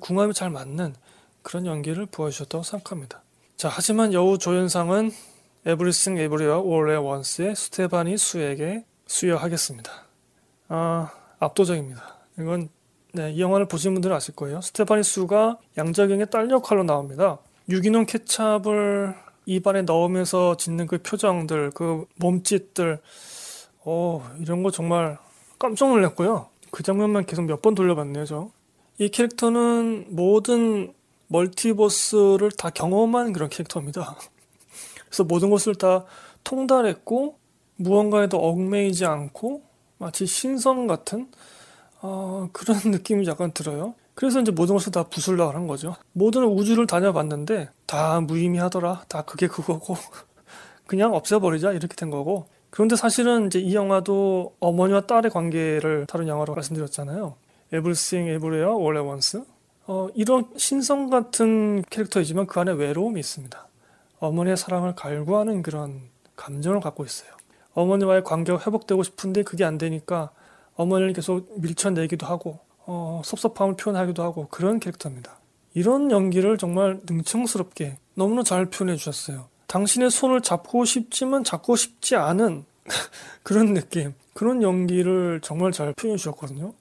궁합이 0.00 0.34
잘 0.34 0.50
맞는 0.50 0.94
그런 1.42 1.66
연기를 1.66 2.06
보여주셨다고 2.06 2.64
생각합니다. 2.64 3.22
자, 3.56 3.68
하지만 3.70 4.12
여우 4.12 4.38
조연상은 4.38 5.10
에브리싱 5.64 6.18
에브리와 6.18 6.58
올레 6.58 6.96
원스의 6.96 7.56
스테바니 7.56 8.18
수에게 8.18 8.84
수여하겠습니다. 9.06 9.90
아, 10.68 11.10
압도적입니다. 11.38 12.18
이건 12.38 12.68
네, 13.16 13.32
이 13.32 13.40
영화를 13.40 13.66
보신 13.66 13.94
분들은 13.94 14.14
아실 14.14 14.34
거예요. 14.36 14.60
스테파니 14.60 15.02
수가 15.02 15.56
양자경의 15.78 16.26
딸 16.30 16.50
역할로 16.50 16.82
나옵니다. 16.84 17.38
유기농 17.70 18.04
케찹을 18.04 19.14
입안에 19.46 19.82
넣으면서 19.82 20.58
짓는 20.58 20.86
그 20.86 20.98
표정들, 20.98 21.70
그 21.70 22.04
몸짓들, 22.16 23.00
어, 23.86 24.30
이런 24.40 24.62
거 24.62 24.70
정말 24.70 25.16
깜짝 25.58 25.88
놀랐고요. 25.88 26.48
그 26.70 26.82
장면만 26.82 27.24
계속 27.24 27.46
몇 27.46 27.62
번 27.62 27.74
돌려봤네요, 27.74 28.26
저. 28.26 28.50
이 28.98 29.08
캐릭터는 29.08 30.08
모든 30.10 30.92
멀티버스를 31.28 32.50
다 32.50 32.68
경험한 32.68 33.32
그런 33.32 33.48
캐릭터입니다. 33.48 34.14
그래서 35.08 35.24
모든 35.24 35.48
것을 35.48 35.74
다 35.76 36.04
통달했고 36.44 37.38
무언가에도 37.76 38.38
얽매이지 38.46 39.06
않고 39.06 39.62
마치 39.96 40.26
신성 40.26 40.86
같은 40.86 41.28
어, 42.06 42.48
그런 42.52 42.78
느낌이 42.86 43.26
약간 43.26 43.50
들어요. 43.50 43.94
그래서 44.14 44.40
이제 44.40 44.52
모든 44.52 44.76
것을 44.76 44.92
다 44.92 45.02
부술라 45.02 45.50
한 45.50 45.66
거죠. 45.66 45.96
모든 46.12 46.44
우주를 46.44 46.86
다녀봤는데 46.86 47.68
다 47.84 48.20
무의미하더라. 48.20 49.04
다 49.08 49.22
그게 49.22 49.48
그거고 49.48 49.96
그냥 50.86 51.14
없애버리자 51.14 51.72
이렇게 51.72 51.96
된 51.96 52.10
거고. 52.10 52.46
그런데 52.70 52.94
사실은 52.94 53.46
이제 53.46 53.58
이 53.58 53.74
영화도 53.74 54.54
어머니와 54.60 55.02
딸의 55.02 55.30
관계를 55.30 56.06
다룬 56.06 56.28
영화로 56.28 56.54
말씀드렸잖아요. 56.54 57.34
에블싱 57.72 58.28
에브레어 58.28 58.74
원래 58.76 59.00
원스. 59.00 59.42
어, 59.88 60.08
이런 60.14 60.46
신성 60.56 61.10
같은 61.10 61.82
캐릭터이지만 61.90 62.46
그 62.46 62.60
안에 62.60 62.72
외로움이 62.72 63.18
있습니다. 63.18 63.66
어머니의 64.20 64.56
사랑을 64.56 64.94
갈구하는 64.94 65.62
그런 65.62 66.02
감정을 66.36 66.80
갖고 66.80 67.04
있어요. 67.04 67.30
어머니와의 67.74 68.24
관계가 68.24 68.60
회복되고 68.60 69.02
싶은데 69.02 69.42
그게 69.42 69.64
안 69.64 69.78
되니까 69.78 70.30
어머니를 70.76 71.12
계속 71.12 71.60
밀쳐내기도 71.60 72.26
하고 72.26 72.60
어, 72.86 73.20
섭섭함을 73.24 73.76
표현하기도 73.76 74.22
하고 74.22 74.46
그런 74.48 74.78
캐릭터입니다. 74.78 75.38
이런 75.74 76.10
연기를 76.10 76.56
정말 76.56 77.00
능청스럽게 77.08 77.98
너무나 78.14 78.42
잘 78.42 78.66
표현해 78.66 78.96
주셨어요. 78.96 79.48
당신의 79.66 80.10
손을 80.10 80.40
잡고 80.40 80.84
싶지만 80.84 81.44
잡고 81.44 81.76
싶지 81.76 82.16
않은 82.16 82.64
그런 83.42 83.74
느낌, 83.74 84.14
그런 84.32 84.62
연기를 84.62 85.40
정말 85.42 85.72
잘 85.72 85.92
표현해 85.94 86.16
주셨거든요. 86.16 86.72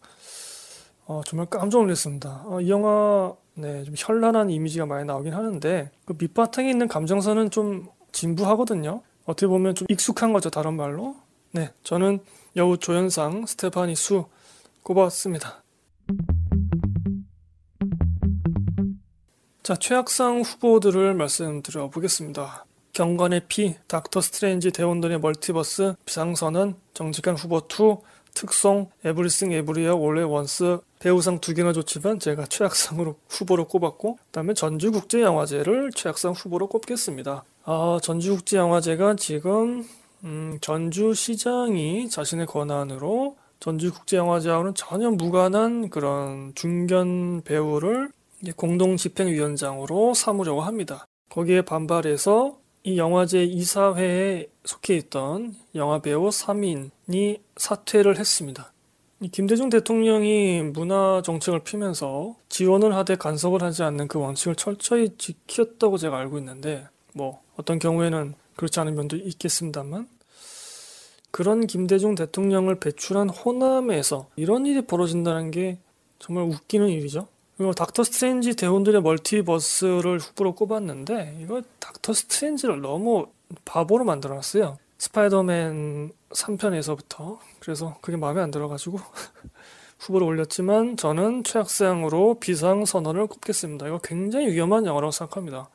어, 1.08 1.22
정말 1.26 1.48
깜짝 1.50 1.80
놀랐습니다. 1.80 2.43
어, 2.46 2.62
이 2.62 2.70
영화 2.70 3.34
네, 3.56 3.84
좀 3.84 3.93
현란한 3.98 4.50
이미지가 4.50 4.86
많이 4.86 5.06
나오긴 5.06 5.34
하는데 5.34 5.89
그 6.06 6.14
밑바탕에 6.18 6.70
있는 6.70 6.88
감정선은 6.88 7.52
좀 7.52 7.88
진부하거든요. 8.12 9.02
어떻게 9.26 9.48
보면 9.48 9.76
좀 9.76 9.88
익숙한 9.89 10.34
거죠, 10.34 10.50
다른 10.50 10.76
말로. 10.76 11.16
네, 11.52 11.72
저는 11.84 12.20
여우 12.58 12.78
조연상 12.78 13.45
스테파니 13.45 13.95
수 13.97 14.28
꼽았습니다. 14.82 15.62
자, 19.62 19.76
최악상 19.76 20.41
후보들을 20.41 21.16
말씀드려 21.16 21.89
보겠습니다. 21.89 22.66
경관의 22.93 23.41
피, 23.49 23.76
닥터 23.88 24.22
스트레인지 24.22 24.72
대혼돈의 24.72 25.20
멀티버스, 25.20 25.95
비상선언, 26.06 26.76
정직한 26.93 27.36
후보 27.36 27.58
2, 27.58 27.97
특송, 28.34 28.89
에브리싱 29.03 29.51
에브리어 29.51 29.95
올레 29.95 30.22
원스 30.22 30.80
배우상 30.99 31.39
두 31.39 31.53
개나 31.53 31.74
좋지만 31.74 32.20
제가 32.20 32.45
최악상으로 32.45 33.18
후보로 33.28 33.68
꼽았고 33.68 34.16
그 34.16 34.32
다음에 34.32 34.53
전주국제영화제를 34.53 35.91
최악상 35.93 36.32
후보로 36.32 36.68
꼽겠습니다. 36.68 37.43
아, 37.66 37.99
전주국제영화제가 38.01 39.16
지금 39.18 39.86
음, 40.26 40.57
전주시장이 40.59 42.09
자신의 42.09 42.47
권한으로 42.47 43.38
전주국제영화제하고는 43.59 44.73
전혀 44.73 45.11
무관한 45.11 45.89
그런 45.89 46.53
중견 46.55 47.43
배우를 47.43 48.09
공동 48.55 48.97
집행위원장으로 48.97 50.13
삼으려고 50.13 50.61
합니다. 50.61 51.05
거기에 51.30 51.61
반발해서 51.61 52.57
이 52.84 52.97
영화제 52.97 53.43
이사회에 53.43 54.47
속해 54.63 54.95
있던 54.97 55.55
영화배우 55.73 56.30
3인이 56.30 57.39
사퇴를 57.57 58.17
했습니다. 58.17 58.71
김대중 59.32 59.69
대통령이 59.69 60.61
문화 60.61 61.21
정책을 61.23 61.63
피면서 61.63 62.36
지원을 62.49 62.95
하되 62.95 63.15
간섭을 63.15 63.63
하지 63.63 63.84
않는 63.84 64.07
그 64.07 64.19
원칙을 64.19 64.55
철저히 64.55 65.15
지켰다고 65.17 65.97
제가 65.97 66.17
알고 66.17 66.38
있는데 66.39 66.88
뭐 67.13 67.41
어떤 67.55 67.80
경우에는 67.80 68.36
그렇지 68.55 68.80
않은 68.80 68.95
면도 68.95 69.15
있겠습니다만 69.17 70.07
그런 71.36 71.67
김대중 71.67 72.15
대통령을 72.15 72.75
배출한 72.75 73.27
호남에서 73.27 74.29
이런 74.38 74.65
일이 74.65 74.81
벌어진다는 74.81 75.51
게 75.51 75.77
정말 76.17 76.45
웃기는 76.45 76.88
일이죠. 76.88 77.27
그리고 77.57 77.73
닥터 77.73 78.05
스트레인지 78.05 78.55
대혼돈의 78.55 79.01
멀티버스를 79.01 80.19
후보로 80.19 80.55
꼽았는데 80.55 81.39
이거 81.41 81.61
닥터 81.79 82.13
스트레인지를 82.13 82.79
너무 82.79 83.27
바보로 83.65 84.05
만들어놨어요. 84.05 84.77
스파이더맨 84.97 86.13
3편에서부터 86.29 87.39
그래서 87.59 87.97
그게 87.99 88.15
마음에 88.15 88.39
안 88.39 88.49
들어가지고 88.49 88.97
후보를 89.99 90.27
올렸지만 90.27 90.95
저는 90.95 91.43
최악상으로 91.43 92.39
비상 92.39 92.86
선언을 92.86 93.27
꼽겠습니다. 93.27 93.88
이거 93.88 93.99
굉장히 94.01 94.47
위험한 94.53 94.86
영화라고 94.86 95.11
생각합니다. 95.11 95.69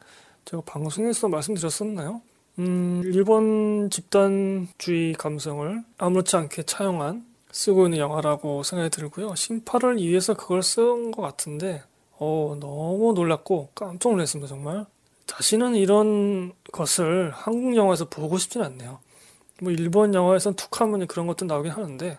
제가 0.46 0.62
방송에서 0.64 1.28
말씀드렸었나요? 1.28 2.22
음, 2.61 3.00
일본 3.06 3.88
집단주의 3.88 5.14
감성을 5.14 5.82
아무렇지 5.96 6.36
않게 6.36 6.64
차용한 6.64 7.24
쓰고 7.50 7.86
있는 7.86 7.96
영화라고 7.96 8.62
생각이 8.62 8.90
들고요. 8.90 9.34
심파를 9.34 9.96
위해서 9.96 10.34
그걸 10.34 10.62
쓴 10.62 11.11
것 11.11 11.22
같은데, 11.22 11.82
어, 12.18 12.58
너무 12.61 13.14
놀랐고 13.14 13.70
깜짝 13.74 14.11
놀랐습니다, 14.11 14.46
정말. 14.46 14.84
다시는 15.26 15.74
이런 15.74 16.52
것을 16.70 17.30
한국 17.30 17.76
영화에서 17.76 18.11
보고 18.11 18.36
싶진 18.36 18.61
않네요. 18.61 18.98
뭐 19.62 19.72
일본 19.72 20.12
영화에선 20.12 20.54
툭 20.54 20.82
하면 20.82 21.06
그런 21.06 21.26
것도 21.26 21.46
나오긴 21.46 21.72
하는데 21.72 22.18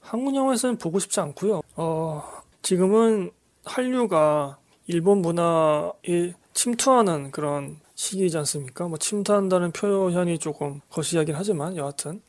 한국 0.00 0.34
영화에서는 0.34 0.76
보고 0.76 0.98
싶지 0.98 1.20
않고요. 1.20 1.62
어, 1.76 2.22
지금은 2.60 3.30
한류가 3.64 4.58
일본 4.88 5.22
문화에 5.22 6.34
침투하는 6.52 7.30
그런 7.30 7.78
시기이지 7.94 8.36
않습니까? 8.38 8.88
뭐 8.88 8.98
침투한다는 8.98 9.72
표현이 9.72 10.38
조금 10.38 10.80
거시하긴 10.90 11.34
하지만 11.34 11.76
여하튼 11.76 12.20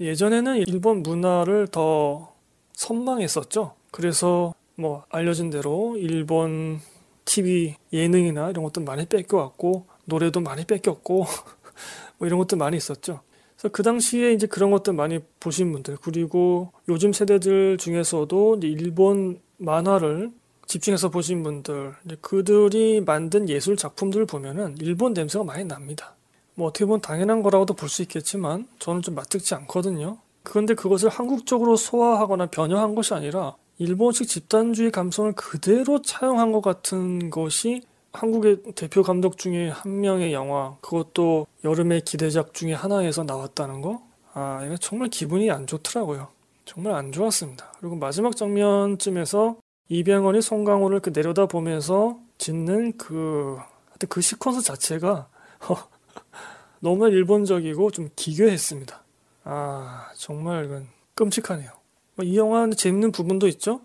예전에는 0.00 0.58
일본 0.68 1.02
문화를 1.02 1.66
더 1.68 2.32
선망했었죠. 2.74 3.74
그래서 3.90 4.54
뭐 4.76 5.04
알려진 5.08 5.50
대로 5.50 5.96
일본 5.96 6.80
TV 7.24 7.74
예능이나 7.92 8.50
이런 8.50 8.62
것도 8.64 8.80
많이 8.82 9.06
뺏겨왔고 9.06 9.86
노래도 10.04 10.40
많이 10.40 10.64
뺏겼고 10.64 11.26
뭐 12.18 12.26
이런 12.26 12.38
것도 12.38 12.56
많이 12.56 12.76
있었죠. 12.76 13.20
그래서 13.56 13.68
그 13.72 13.82
당시에 13.82 14.32
이제 14.32 14.46
그런 14.46 14.70
것들 14.70 14.92
많이 14.92 15.18
보신 15.40 15.72
분들 15.72 15.98
그리고 16.00 16.72
요즘 16.88 17.12
세대들 17.12 17.76
중에서도 17.78 18.60
일본 18.62 19.40
만화를 19.56 20.30
집중해서 20.68 21.08
보신 21.08 21.42
분들 21.42 21.94
그들이 22.20 23.00
만든 23.00 23.48
예술 23.48 23.76
작품들을 23.76 24.26
보면은 24.26 24.76
일본 24.80 25.14
냄새가 25.14 25.44
많이 25.44 25.64
납니다. 25.64 26.14
뭐 26.54 26.68
어떻게 26.68 26.84
보면 26.84 27.00
당연한 27.00 27.42
거라고도 27.42 27.74
볼 27.74 27.88
수 27.88 28.02
있겠지만 28.02 28.68
저는 28.78 29.02
좀 29.02 29.14
마뜩지 29.14 29.54
않거든요. 29.54 30.18
그런데 30.42 30.74
그것을 30.74 31.08
한국적으로 31.08 31.76
소화하거나 31.76 32.46
변형한 32.46 32.94
것이 32.94 33.14
아니라 33.14 33.56
일본식 33.78 34.28
집단주의 34.28 34.90
감성을 34.90 35.32
그대로 35.32 36.02
차용한 36.02 36.52
것 36.52 36.60
같은 36.60 37.30
것이 37.30 37.82
한국의 38.12 38.62
대표 38.74 39.02
감독 39.02 39.38
중에 39.38 39.68
한 39.68 40.00
명의 40.00 40.32
영화, 40.32 40.76
그것도 40.80 41.46
여름의 41.64 42.02
기대작 42.02 42.54
중에 42.54 42.72
하나에서 42.72 43.22
나왔다는 43.24 43.80
거? 43.82 44.02
아, 44.34 44.62
이거 44.66 44.76
정말 44.78 45.08
기분이 45.08 45.50
안 45.50 45.66
좋더라고요. 45.66 46.28
정말 46.64 46.94
안 46.94 47.12
좋았습니다. 47.12 47.72
그리고 47.78 47.96
마지막 47.96 48.36
장면쯤에서 48.36 49.56
이병헌이 49.88 50.42
송강호를 50.42 51.00
그 51.00 51.12
내려다 51.12 51.46
보면서 51.46 52.18
짓는 52.36 52.96
그, 52.98 53.56
하여튼 53.86 54.08
그 54.08 54.20
시퀀스 54.20 54.62
자체가 54.64 55.28
너무 56.80 57.08
일본적이고 57.08 57.90
좀 57.90 58.10
기괴했습니다. 58.14 59.02
아, 59.44 60.10
정말 60.14 60.66
이건 60.66 60.86
끔찍하네요. 61.14 61.70
뭐이 62.16 62.36
영화는 62.36 62.76
재밌는 62.76 63.12
부분도 63.12 63.48
있죠. 63.48 63.80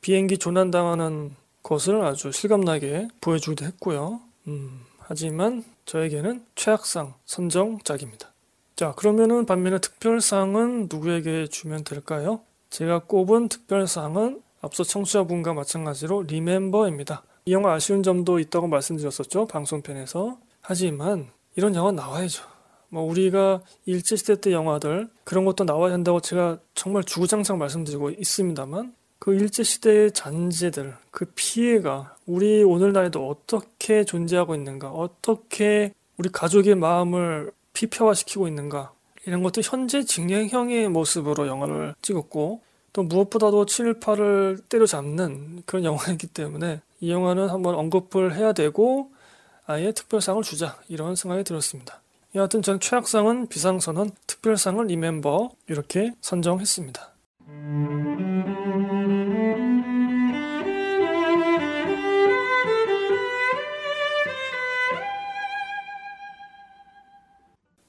비행기 0.00 0.38
조난당하는 0.38 1.34
것을 1.62 2.02
아주 2.04 2.32
실감나게 2.32 3.08
보여주기도 3.20 3.66
했고요. 3.66 4.20
음, 4.46 4.80
하지만 4.98 5.64
저에게는 5.84 6.44
최악상 6.54 7.14
선정작입니다. 7.26 8.32
자, 8.76 8.92
그러면은 8.92 9.44
반면에 9.44 9.78
특별상은 9.78 10.86
누구에게 10.90 11.48
주면 11.48 11.84
될까요? 11.84 12.40
제가 12.70 13.00
꼽은 13.00 13.48
특별상은 13.48 14.40
앞서 14.68 14.84
청취자분과 14.84 15.54
마찬가지로 15.54 16.24
리멤버입니다. 16.24 17.22
이 17.46 17.52
영화 17.52 17.72
아쉬운 17.72 18.02
점도 18.02 18.38
있다고 18.38 18.68
말씀드렸었죠. 18.68 19.46
방송편에서. 19.46 20.38
하지만 20.60 21.28
이런 21.56 21.74
영화 21.74 21.90
나와야죠. 21.90 22.44
뭐 22.90 23.02
우리가 23.02 23.62
일제시대 23.86 24.40
때 24.40 24.52
영화들 24.52 25.08
그런 25.24 25.44
것도 25.46 25.64
나와야 25.64 25.94
한다고 25.94 26.20
제가 26.20 26.58
정말 26.74 27.02
주구장창 27.04 27.58
말씀드리고 27.58 28.10
있습니다만 28.10 28.94
그 29.18 29.34
일제시대의 29.34 30.12
잔재들, 30.12 30.94
그 31.10 31.24
피해가 31.34 32.14
우리 32.26 32.62
오늘날에도 32.62 33.28
어떻게 33.28 34.04
존재하고 34.04 34.54
있는가, 34.54 34.90
어떻게 34.90 35.92
우리 36.18 36.28
가족의 36.28 36.76
마음을 36.76 37.50
피폐화시키고 37.72 38.46
있는가, 38.46 38.92
이런 39.26 39.42
것도 39.42 39.60
현재 39.62 40.04
진행형의 40.04 40.88
모습으로 40.88 41.48
영화를 41.48 41.94
찍었고, 42.00 42.60
또 42.92 43.02
무엇보다도 43.02 43.66
7, 43.66 44.00
8을 44.00 44.62
때려잡는 44.68 45.62
그런 45.66 45.84
영화이기 45.84 46.28
때문에 46.28 46.80
이 47.00 47.10
영화는 47.10 47.48
한번 47.48 47.74
언급을 47.74 48.34
해야 48.34 48.52
되고, 48.52 49.10
아예 49.66 49.92
특별상을 49.92 50.42
주자, 50.42 50.76
이런 50.88 51.14
생각이 51.14 51.44
들었습니다. 51.44 52.00
여하튼 52.34 52.62
전 52.62 52.80
최악상은 52.80 53.48
비상선언, 53.48 54.10
특별상을 54.26 54.84
리멤버, 54.86 55.50
이렇게 55.68 56.14
선정했습니다. 56.20 57.08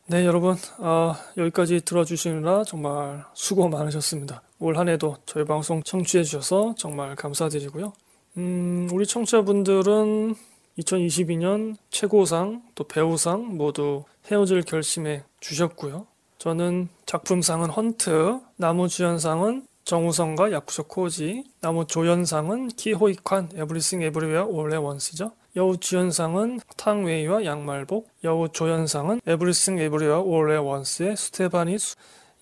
네, 0.08 0.26
여러분, 0.26 0.56
아, 0.80 1.22
여기까지 1.38 1.82
들어주시느라 1.82 2.64
정말 2.64 3.24
수고 3.36 3.70
많으셨습니다. 3.70 4.42
올 4.60 4.78
한 4.78 4.90
해도 4.90 5.16
저희 5.26 5.46
방송 5.46 5.82
청취해 5.84 6.24
주셔서 6.24 6.76
정말 6.78 7.16
감사드리고요. 7.16 7.94
음, 8.38 8.90
우리 8.92 9.06
청취자분들은 9.06 10.36
2022년 10.78 11.76
최고상, 11.90 12.64
또 12.76 12.84
배우상 12.84 13.58
모두 13.58 14.04
헤어질 14.30 14.64
결심에 14.64 15.24
주셨고요. 15.40 16.08
저는 16.38 16.90
작품상은 17.06 17.70
헌트, 17.70 18.40
남우주연상은 18.58 19.66
정우성과 19.84 20.52
야쿠쇼 20.52 20.84
코지, 20.84 21.46
남우조연상은 21.62 22.68
키 22.70 22.86
호이 22.86 23.10
콴, 23.10 23.50
Everything 23.56 24.04
Everywhere 24.04 24.46
All 24.46 24.76
at 24.76 24.87
Once죠. 24.87 25.32
여우 25.56 25.78
주연상은 25.78 26.60
탕웨이와 26.78 27.44
양말복, 27.44 28.08
여우 28.24 28.50
조연상은 28.50 29.20
Everything 29.26 29.80
Everywhere 29.80 30.20
All 30.20 30.58
at 30.58 30.73
Once의 30.73 31.18
스테파니 31.18 31.80
수 31.80 31.96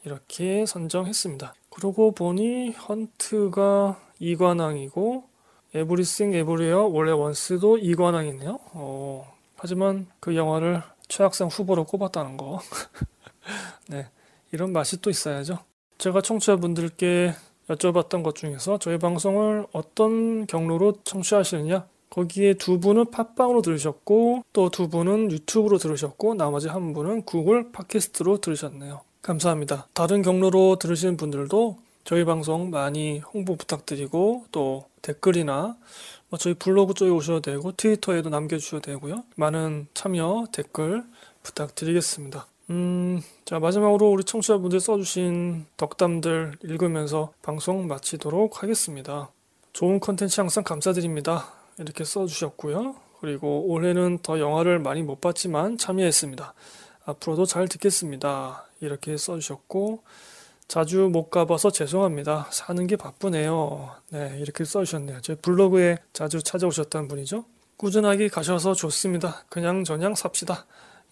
이렇게 0.03 0.65
선정했습니다. 0.65 1.53
그러고 1.77 2.11
보니 2.11 2.71
헌트가 2.71 4.01
이관왕이고 4.17 5.23
에브리싱 5.75 6.33
에브리와 6.33 6.85
올레 6.85 7.11
원스도 7.11 7.77
이관왕이네요. 7.77 8.59
어, 8.73 9.31
하지만 9.55 10.07
그 10.19 10.35
영화를 10.35 10.81
최악상 11.07 11.49
후보로 11.49 11.83
꼽았다는 11.83 12.35
거. 12.35 12.59
네, 13.89 14.09
이런 14.51 14.73
맛이 14.73 14.99
또 15.01 15.11
있어야죠. 15.11 15.59
제가 15.99 16.21
청취자분들께 16.21 17.35
여쭤봤던 17.69 18.23
것 18.23 18.33
중에서 18.33 18.79
저희 18.79 18.97
방송을 18.97 19.67
어떤 19.71 20.47
경로로 20.47 21.03
청취하시느냐 21.03 21.85
거기에 22.09 22.55
두 22.55 22.79
분은 22.79 23.11
팟빵으로 23.11 23.61
들으셨고 23.61 24.45
또 24.51 24.69
두 24.69 24.89
분은 24.89 25.31
유튜브로 25.31 25.77
들으셨고 25.77 26.33
나머지 26.33 26.69
한 26.69 26.93
분은 26.93 27.21
구글 27.25 27.71
팟캐스트로 27.71 28.39
들으셨네요. 28.41 29.01
감사합니다. 29.27 29.87
다른 29.93 30.21
경로로 30.21 30.77
들으시는 30.77 31.17
분들도 31.17 31.77
저희 32.05 32.23
방송 32.23 32.69
많이 32.69 33.19
홍보 33.19 33.57
부탁드리고 33.57 34.45
또 34.53 34.85
댓글이나 35.01 35.75
뭐 36.29 36.39
저희 36.39 36.53
블로그 36.53 36.93
쪽에 36.93 37.11
오셔도 37.11 37.41
되고 37.41 37.73
트위터에도 37.73 38.29
남겨주셔도 38.29 38.79
되고요. 38.79 39.25
많은 39.35 39.87
참여 39.93 40.45
댓글 40.53 41.03
부탁드리겠습니다. 41.43 42.47
음, 42.69 43.21
자, 43.43 43.59
마지막으로 43.59 44.09
우리 44.11 44.23
청취자분들 44.23 44.79
써주신 44.79 45.65
덕담들 45.75 46.59
읽으면서 46.63 47.33
방송 47.41 47.85
마치도록 47.87 48.63
하겠습니다. 48.63 49.29
좋은 49.73 49.99
컨텐츠 49.99 50.39
항상 50.39 50.63
감사드립니다. 50.63 51.51
이렇게 51.79 52.05
써주셨고요. 52.05 52.95
그리고 53.19 53.65
올해는 53.67 54.19
더 54.23 54.39
영화를 54.39 54.79
많이 54.79 55.03
못 55.03 55.19
봤지만 55.19 55.77
참여했습니다. 55.77 56.53
앞으로도 57.05 57.45
잘 57.45 57.67
듣겠습니다. 57.67 58.66
이렇게 58.79 59.17
써주셨고, 59.17 60.03
자주 60.67 61.09
못 61.11 61.29
가봐서 61.29 61.71
죄송합니다. 61.71 62.49
사는 62.51 62.87
게 62.87 62.97
바쁘네요. 62.97 63.89
네, 64.09 64.37
이렇게 64.39 64.65
써주셨네요. 64.65 65.21
제 65.21 65.35
블로그에 65.35 65.97
자주 66.11 66.43
찾아오셨던 66.43 67.07
분이죠. 67.07 67.45
꾸준하게 67.77 68.27
가셔서 68.27 68.73
좋습니다. 68.73 69.43
그냥 69.49 69.83
저냥 69.83 70.13
삽시다. 70.15 70.65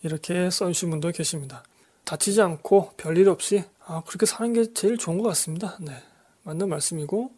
이렇게 0.03 0.49
써주신 0.49 0.89
분도 0.89 1.11
계십니다. 1.11 1.63
다치지 2.03 2.41
않고 2.41 2.91
별일 2.97 3.29
없이 3.29 3.63
아, 3.85 4.01
그렇게 4.05 4.25
사는 4.25 4.51
게 4.51 4.73
제일 4.73 4.97
좋은 4.97 5.17
것 5.17 5.27
같습니다. 5.29 5.77
네, 5.79 5.93
맞는 6.43 6.69
말씀이고 6.69 7.31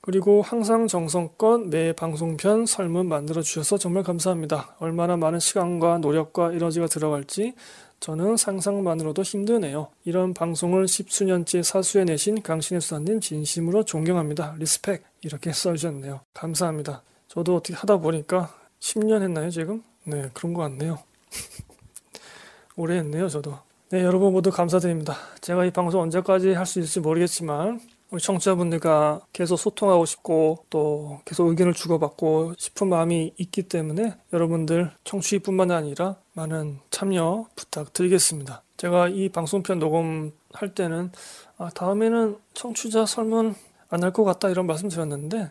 그리고 0.00 0.40
항상 0.40 0.86
정성껏 0.86 1.68
매 1.68 1.92
방송편 1.92 2.64
설문 2.66 3.06
만들어 3.06 3.42
주셔서 3.42 3.76
정말 3.76 4.02
감사합니다. 4.02 4.76
얼마나 4.78 5.16
많은 5.16 5.40
시간과 5.40 5.98
노력과 5.98 6.52
에너지가 6.52 6.86
들어갈지 6.86 7.54
저는 8.00 8.38
상상만으로도 8.38 9.22
힘드네요. 9.22 9.88
이런 10.04 10.32
방송을 10.32 10.88
십수년째 10.88 11.62
사수해내신 11.62 12.40
강신혜 12.42 12.80
수사님 12.80 13.20
진심으로 13.20 13.84
존경합니다. 13.84 14.54
respect 14.58 15.04
이렇게 15.20 15.52
써주셨네요. 15.52 16.20
감사합니다. 16.32 17.02
저도 17.28 17.56
어떻게 17.56 17.74
하다 17.74 17.98
보니까 17.98 18.54
10년 18.80 19.22
했나요 19.22 19.50
지금? 19.50 19.82
네 20.04 20.30
그런 20.32 20.54
것 20.54 20.62
같네요. 20.62 20.98
오래 22.76 22.96
했네요 22.96 23.28
저도. 23.28 23.58
네 23.90 24.02
여러분 24.02 24.32
모두 24.32 24.50
감사드립니다. 24.50 25.16
제가 25.42 25.66
이 25.66 25.70
방송 25.70 26.00
언제까지 26.00 26.54
할 26.54 26.64
수 26.64 26.80
있을지 26.80 27.00
모르겠지만 27.00 27.80
우리 28.10 28.20
청취자분들과 28.20 29.20
계속 29.32 29.56
소통하고 29.56 30.04
싶고 30.04 30.64
또 30.68 31.20
계속 31.24 31.48
의견을 31.48 31.74
주고받고 31.74 32.54
싶은 32.58 32.88
마음이 32.88 33.34
있기 33.38 33.62
때문에 33.64 34.16
여러분들 34.32 34.90
청취뿐만 35.04 35.70
아니라 35.70 36.16
많은 36.32 36.80
참여 36.90 37.46
부탁드리겠습니다. 37.54 38.62
제가 38.78 39.08
이 39.08 39.28
방송편 39.28 39.78
녹음할 39.78 40.74
때는 40.74 41.12
아, 41.58 41.70
다음에는 41.70 42.36
청취자 42.54 43.06
설문 43.06 43.54
안 43.90 44.02
할 44.04 44.12
것 44.12 44.24
같다 44.24 44.48
이런 44.48 44.66
말씀 44.66 44.88
드렸는데 44.88 45.50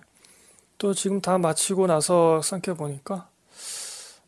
또 0.77 0.93
지금 0.93 1.21
다 1.21 1.37
마치고 1.37 1.87
나서 1.87 2.41
생각해 2.41 2.77
보니까 2.77 3.29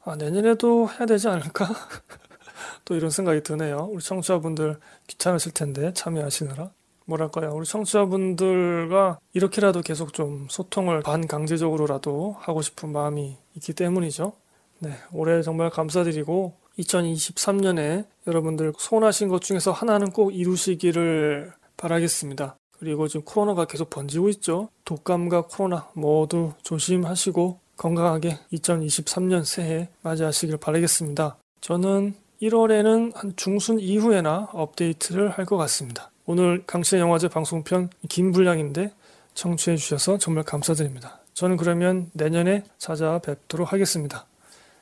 아, 0.03 0.15
내년에도 0.15 0.89
해야 0.89 1.05
되지 1.05 1.27
않을까? 1.27 1.67
또 2.85 2.95
이런 2.95 3.09
생각이 3.09 3.41
드네요. 3.43 3.89
우리 3.91 4.01
청취자분들 4.03 4.79
귀찮으실 5.07 5.53
텐데 5.53 5.93
참여하시느라. 5.93 6.71
뭐랄까요. 7.05 7.53
우리 7.53 7.65
청취자분들과 7.65 9.19
이렇게라도 9.33 9.81
계속 9.81 10.13
좀 10.13 10.47
소통을 10.49 11.01
반강제적으로라도 11.01 12.35
하고 12.39 12.61
싶은 12.61 12.91
마음이 12.91 13.37
있기 13.55 13.73
때문이죠. 13.73 14.33
네. 14.79 14.91
올해 15.13 15.41
정말 15.41 15.69
감사드리고 15.69 16.53
2023년에 16.79 18.05
여러분들 18.27 18.73
소원하신 18.77 19.27
것 19.27 19.41
중에서 19.41 19.71
하나는 19.71 20.11
꼭 20.11 20.31
이루시기를 20.31 21.51
바라겠습니다. 21.77 22.55
그리고 22.79 23.07
지금 23.07 23.23
코로나가 23.23 23.65
계속 23.65 23.89
번지고 23.89 24.29
있죠. 24.29 24.69
독감과 24.85 25.43
코로나 25.43 25.87
모두 25.93 26.53
조심하시고 26.63 27.59
건강하게 27.77 28.39
2023년 28.53 29.43
새해 29.43 29.89
맞이하시길 30.01 30.57
바라겠습니다. 30.57 31.37
저는 31.61 32.15
1월에는 32.41 33.15
한 33.15 33.33
중순 33.35 33.79
이후에나 33.79 34.49
업데이트를 34.53 35.29
할 35.29 35.45
것 35.45 35.57
같습니다. 35.57 36.10
오늘 36.25 36.63
강신의 36.65 37.01
영화제 37.01 37.27
방송편 37.27 37.89
긴 38.07 38.31
분량인데 38.31 38.93
청취해 39.33 39.75
주셔서 39.77 40.17
정말 40.17 40.43
감사드립니다. 40.43 41.19
저는 41.33 41.57
그러면 41.57 42.09
내년에 42.13 42.63
찾아뵙도록 42.77 43.73
하겠습니다. 43.73 44.25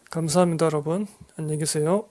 감사합니다, 0.09 0.65
여러분. 0.65 1.07
안녕히 1.37 1.59
계세요. 1.59 2.05